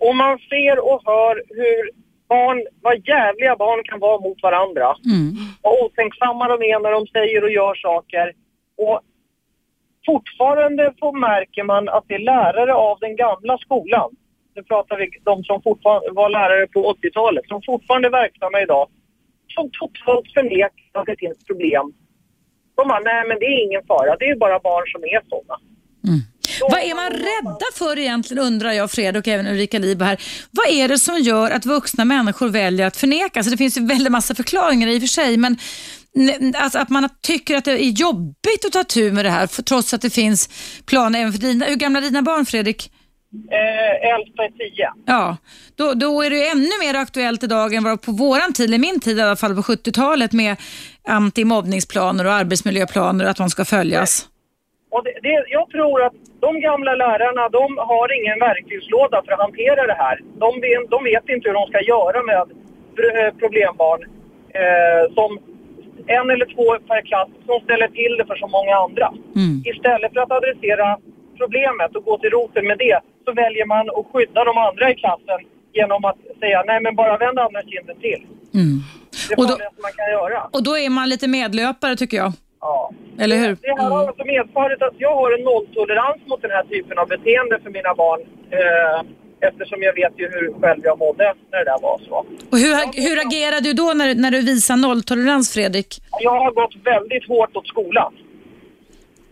[0.00, 1.90] och man ser och hör hur
[2.28, 4.86] barn, vad jävliga barn kan vara mot varandra.
[5.14, 5.34] Mm.
[5.62, 8.32] Vad otänksamma de är när de säger och gör saker.
[8.76, 9.00] Och
[10.06, 14.10] fortfarande så märker man att det är lärare av den gamla skolan.
[14.54, 18.88] Nu pratar vi de som fortfarande var lärare på 80-talet, som fortfarande är verksamma idag.
[19.54, 21.86] Som totalt förnekar att det finns problem.
[22.76, 25.56] De bara, nej men det är ingen fara, det är bara barn som är sådana.
[26.60, 30.22] Vad är man rädda för egentligen undrar jag Fredrik och även Ulrika Liber här.
[30.50, 33.40] Vad är det som gör att vuxna människor väljer att förneka?
[33.40, 35.56] Alltså det finns ju väldigt massa förklaringar i och för sig men
[36.54, 39.62] alltså att man tycker att det är jobbigt att ta tur med det här för,
[39.62, 40.48] trots att det finns
[40.86, 41.64] planer även för dina.
[41.64, 42.92] Hur gamla är dina barn Fredrik?
[43.32, 44.88] Eh, äldsta är tio.
[45.06, 45.36] Ja,
[45.76, 49.00] då, då är det ännu mer aktuellt idag än vad på våran tid, eller min
[49.00, 50.56] tid i alla fall på 70-talet med
[51.08, 54.28] antimobbningsplaner och arbetsmiljöplaner och att de ska följas.
[54.90, 59.40] Och det, det, jag tror att de gamla lärarna, de har ingen verktygslåda för att
[59.46, 60.16] hantera det här.
[60.44, 62.44] De, vet- de vet inte hur de ska göra med
[63.06, 64.00] eh, problembarn
[64.60, 65.30] eh, som
[66.18, 69.08] en eller två per klass som ställer till det för så många andra.
[69.40, 69.54] Mm.
[69.72, 70.98] Istället för att adressera
[71.40, 72.98] problemet och gå till roten med det
[73.28, 75.40] så väljer man att skydda de andra i klassen
[75.78, 78.20] genom att säga nej men bara vänd andra kinden till.
[78.54, 78.74] Mm.
[79.28, 80.38] Det är Och då- farligaste man kan göra.
[80.56, 82.32] Och då är man lite medlöpare tycker jag.
[82.60, 82.90] Ja.
[83.22, 83.56] Eller hur?
[83.62, 87.06] Det här har alltså medfört att jag har en nolltolerans mot den här typen av
[87.08, 88.20] beteende för mina barn.
[88.50, 88.98] Eh,
[89.48, 92.14] eftersom jag vet ju hur själv jag mådde när det där var så.
[92.52, 92.72] Och hur,
[93.08, 95.90] hur agerar du då när, när du visar nolltolerans Fredrik?
[96.20, 98.12] Jag har gått väldigt hårt åt skolan.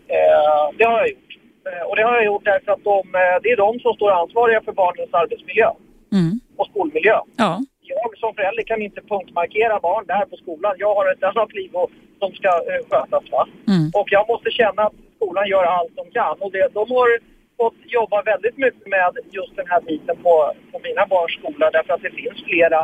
[0.07, 1.26] Eh, det har jag gjort.
[1.67, 4.11] Eh, och det har jag gjort därför att de, eh, det är de som står
[4.11, 5.69] ansvariga för barnens arbetsmiljö
[6.11, 6.39] Mm.
[6.57, 7.17] och skolmiljö.
[7.37, 7.61] Ja.
[7.81, 10.75] Jag som förälder kan inte punktmarkera barn där på skolan.
[10.77, 13.23] Jag har ett annat liv och, som ska eh, skötas.
[13.67, 13.85] Mm.
[13.93, 16.35] Och jag måste känna att skolan gör allt de kan.
[16.39, 17.09] Och det, de har
[17.57, 21.93] fått jobba väldigt mycket med just den här biten på, på mina barns skola därför
[21.93, 22.81] att det finns flera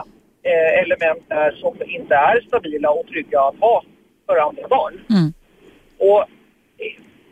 [0.49, 3.83] eh, element där som inte är stabila och trygga att ha
[4.25, 4.93] för andra barn.
[5.09, 5.33] Mm.
[6.09, 6.25] Och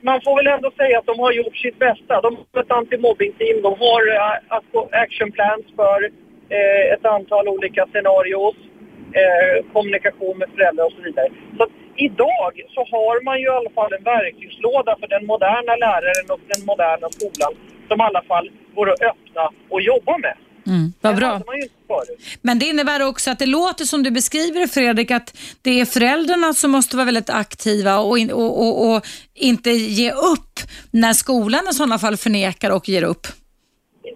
[0.01, 2.21] man får väl ändå säga att de har gjort sitt bästa.
[2.21, 5.99] De har ett antimobbingteam, de har eh, actionplans action plans för
[6.55, 8.55] eh, ett antal olika scenarios,
[9.19, 11.29] eh, kommunikation med föräldrar och så vidare.
[11.57, 15.75] Så att idag så har man ju i alla fall en verktygslåda för den moderna
[15.75, 17.53] läraren och den moderna skolan
[17.87, 20.35] som i alla fall går att öppna och jobba med.
[20.67, 20.93] Mm.
[21.01, 21.41] Vad bra.
[22.41, 26.53] Men det innebär också att det låter som du beskriver Fredrik, att det är föräldrarna
[26.53, 30.59] som måste vara väldigt aktiva och, in, och, och, och inte ge upp
[30.91, 33.27] när skolan i sådana fall förnekar och ger upp.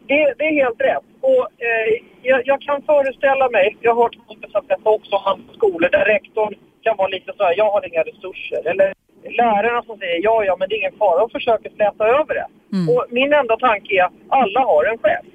[0.07, 1.05] Det, det är helt rätt.
[1.21, 1.87] Och, eh,
[2.21, 6.53] jag, jag kan föreställa mig, jag har hört kompisar berätta också om skolor där rektorn
[6.83, 8.61] kan vara lite så här, jag har inga resurser.
[8.71, 8.93] Eller
[9.41, 12.47] lärarna som säger, ja, ja, men det är ingen fara och försöker släta över det.
[12.91, 15.25] Och min enda tanke är, alla har en chef.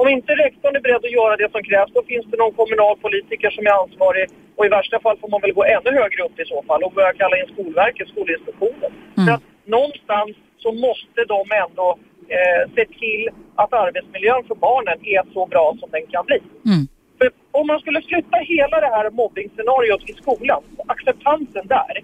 [0.00, 3.50] Om inte rektorn är beredd att göra det som krävs, då finns det någon kommunalpolitiker
[3.50, 4.26] som är ansvarig.
[4.56, 6.92] Och i värsta fall får man väl gå ännu högre upp i så fall och
[6.92, 8.90] börja kalla in Skolverket, Skolinspektionen.
[9.14, 10.32] För att någonstans
[10.64, 11.88] så måste de ändå
[12.36, 13.22] eh, se till
[13.54, 16.38] att arbetsmiljön för barnen är så bra som den kan bli.
[16.70, 16.82] Mm.
[17.18, 21.94] För om man skulle flytta hela det här mobbningsscenariot i skolan, acceptansen där,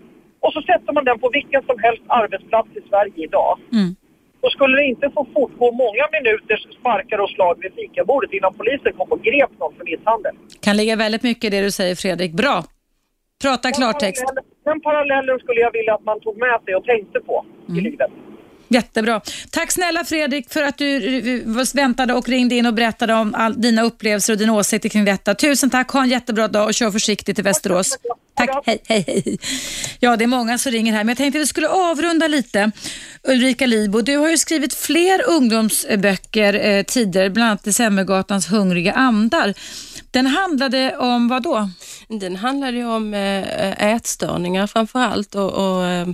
[0.40, 3.96] och så sätter man den på vilken som helst arbetsplats i Sverige idag, Mm.
[4.42, 8.92] Då skulle det inte få fortgå många minuters sparkar och slag vid fikabordet innan polisen
[8.98, 10.34] kom och grep någon för misshandel.
[10.60, 12.32] Kan ligga väldigt mycket i det du säger Fredrik.
[12.32, 12.64] Bra.
[13.42, 14.24] Prata klartext.
[14.26, 17.44] Den parallellen- Den parallellen skulle jag vilja att man tog med sig och tänkte på
[17.68, 18.10] i livet.
[18.68, 19.20] Jättebra.
[19.50, 21.44] Tack snälla Fredrik för att du
[21.74, 25.34] väntade och ringde in och berättade om all, dina upplevelser och dina åsikter kring detta.
[25.34, 27.98] Tusen tack, ha en jättebra dag och kör försiktigt till Västerås.
[28.34, 29.38] Tack, hej, hej, hej.
[30.00, 32.70] Ja, det är många som ringer här, men jag tänkte att vi skulle avrunda lite.
[33.22, 39.54] Ulrika Libo, du har ju skrivit fler ungdomsböcker eh, tidigare, bland annat Decembergatans hungriga andar.
[40.10, 41.70] Den handlade om vad då?
[42.08, 46.08] Den handlade ju om eh, ätstörningar framför allt och, och eh,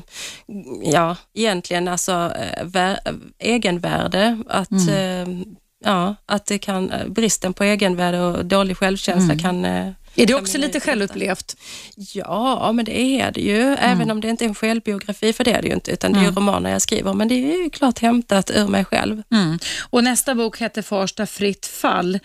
[0.83, 3.01] ja, egentligen alltså eh, vär,
[3.39, 4.39] egenvärde.
[4.49, 5.27] Att, eh,
[5.85, 9.67] ja, att det kan, bristen på egenvärde och dålig självkänsla kan...
[10.23, 11.57] Är det också lite självupplevt?
[11.97, 13.77] Ja, men det är det ju.
[13.79, 16.19] Även om det inte är en självbiografi, för det är det ju inte, utan det
[16.19, 17.13] är ju romaner jag skriver.
[17.15, 19.23] Men det är ju klart hämtat ur mig själv.
[19.33, 19.59] Mm.
[19.91, 22.19] Och nästa bok heter Farsta fritt fall.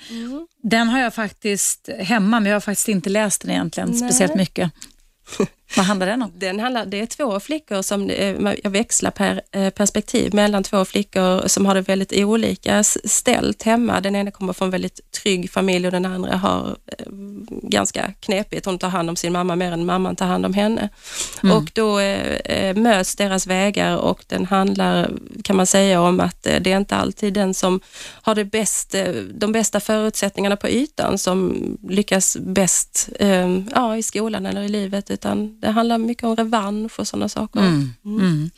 [0.63, 3.99] Den har jag faktiskt hemma, men jag har faktiskt inte läst den egentligen Nej.
[3.99, 4.71] speciellt mycket.
[5.75, 6.31] Vad handlar den om?
[6.35, 10.85] Den handlar, det är två flickor som, eh, jag växlar per eh, perspektiv mellan två
[10.85, 14.01] flickor som har det väldigt olika ställt hemma.
[14.01, 17.05] Den ena kommer från en väldigt trygg familj och den andra har eh,
[17.61, 18.65] ganska knepigt.
[18.65, 20.89] Hon tar hand om sin mamma mer än mamman tar hand om henne.
[21.43, 21.57] Mm.
[21.57, 21.99] Och då
[22.75, 25.11] möts deras vägar och den handlar,
[25.43, 27.79] kan man säga, om att det är inte alltid den som
[28.21, 28.95] har det bäst,
[29.33, 33.09] de bästa förutsättningarna på ytan som lyckas bäst
[33.75, 37.59] ja, i skolan eller i livet, utan det handlar mycket om revansch och sådana saker.
[37.59, 37.93] Mm.
[38.05, 38.49] Mm.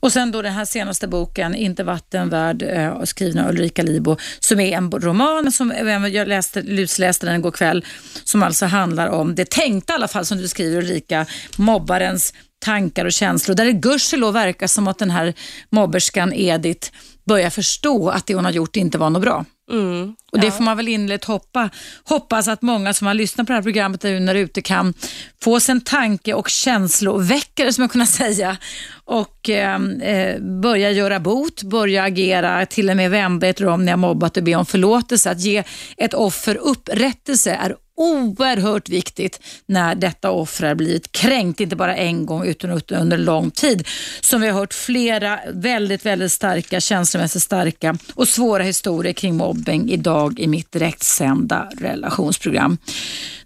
[0.00, 4.16] Och sen då den här senaste boken, Inte vatten värd, eh, skriven av Ulrika Libo,
[4.40, 5.72] som är en roman som
[6.12, 7.84] jag läste, lusläste den igår kväll,
[8.24, 11.26] som alltså handlar om, det tänkte i alla fall som du skriver Ulrika,
[11.56, 15.34] mobbarens tankar och känslor, där det gudskelov verkar som att den här
[15.70, 16.90] mobberskan Edith
[17.24, 19.44] börjar förstå att det hon har gjort inte var något bra.
[19.72, 20.14] Mm.
[20.32, 21.70] Och Det får man väl innerligt hoppa,
[22.04, 24.94] hoppas att många som har lyssnat på det här programmet nu när ute kan
[25.42, 28.56] få en tanke och känsloväckare, som jag kunna säga,
[29.04, 33.90] och eh, eh, börja göra bot, börja agera, till och med vända er om ni
[33.90, 35.30] har mobbat och be om förlåtelse.
[35.30, 35.64] Att ge
[35.96, 42.26] ett offer upprättelse är oerhört viktigt när detta offer har blivit kränkt, inte bara en
[42.26, 43.88] gång utan under lång tid.
[44.20, 49.90] Som vi har hört flera väldigt, väldigt starka, känslomässigt starka och svåra historier kring mobbing
[49.90, 52.78] idag i mitt direktsända relationsprogram.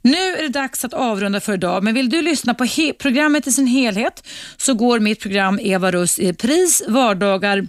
[0.03, 2.67] Nu är det dags att avrunda för idag, men vill du lyssna på
[2.99, 7.67] programmet i sin helhet så går mitt program Eva Russ i pris vardagar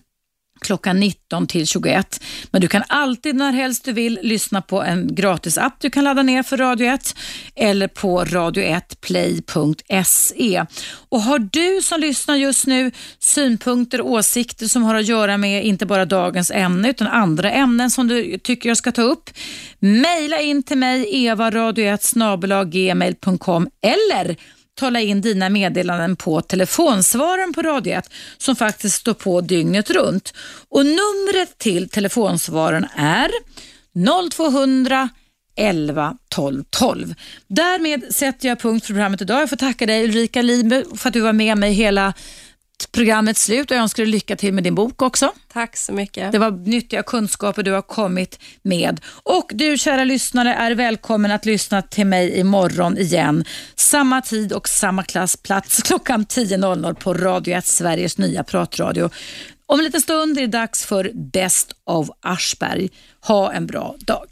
[0.61, 2.23] klockan 19 till 21.
[2.51, 6.23] Men du kan alltid när helst du vill lyssna på en gratisapp du kan ladda
[6.23, 7.15] ner för Radio 1
[7.55, 10.65] eller på radio1play.se.
[11.09, 15.65] Och har du som lyssnar just nu synpunkter och åsikter som har att göra med
[15.65, 19.29] inte bara dagens ämne utan andra ämnen som du tycker jag ska ta upp,
[19.79, 24.37] mejla in till mig evaradio1 gmail.com eller
[24.77, 30.33] tala in dina meddelanden på telefonsvararen på Radio 1 som faktiskt står på dygnet runt.
[30.69, 33.29] Och numret till telefonsvararen är
[34.31, 35.09] 0200
[35.57, 37.13] 11 12 12.
[37.47, 39.41] Därmed sätter jag punkt för programmet idag.
[39.41, 42.13] Jag får tacka dig Ulrika Liebe för att du var med mig hela
[42.85, 45.31] programmets slut och jag önskar dig lycka till med din bok också.
[45.53, 46.31] Tack så mycket.
[46.31, 49.01] Det var nyttiga kunskaper du har kommit med.
[49.23, 53.45] Och du kära lyssnare är välkommen att lyssna till mig imorgon igen.
[53.75, 59.09] Samma tid och samma klass, plats klockan 10.00 på Radio 1, Sveriges nya pratradio.
[59.65, 62.89] Om en liten stund är det dags för Best of Aschberg.
[63.21, 64.25] Ha en bra dag.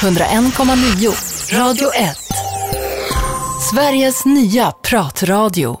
[0.00, 2.16] 101,9 Radio 1.
[3.70, 5.80] Sveriges nya pratradio.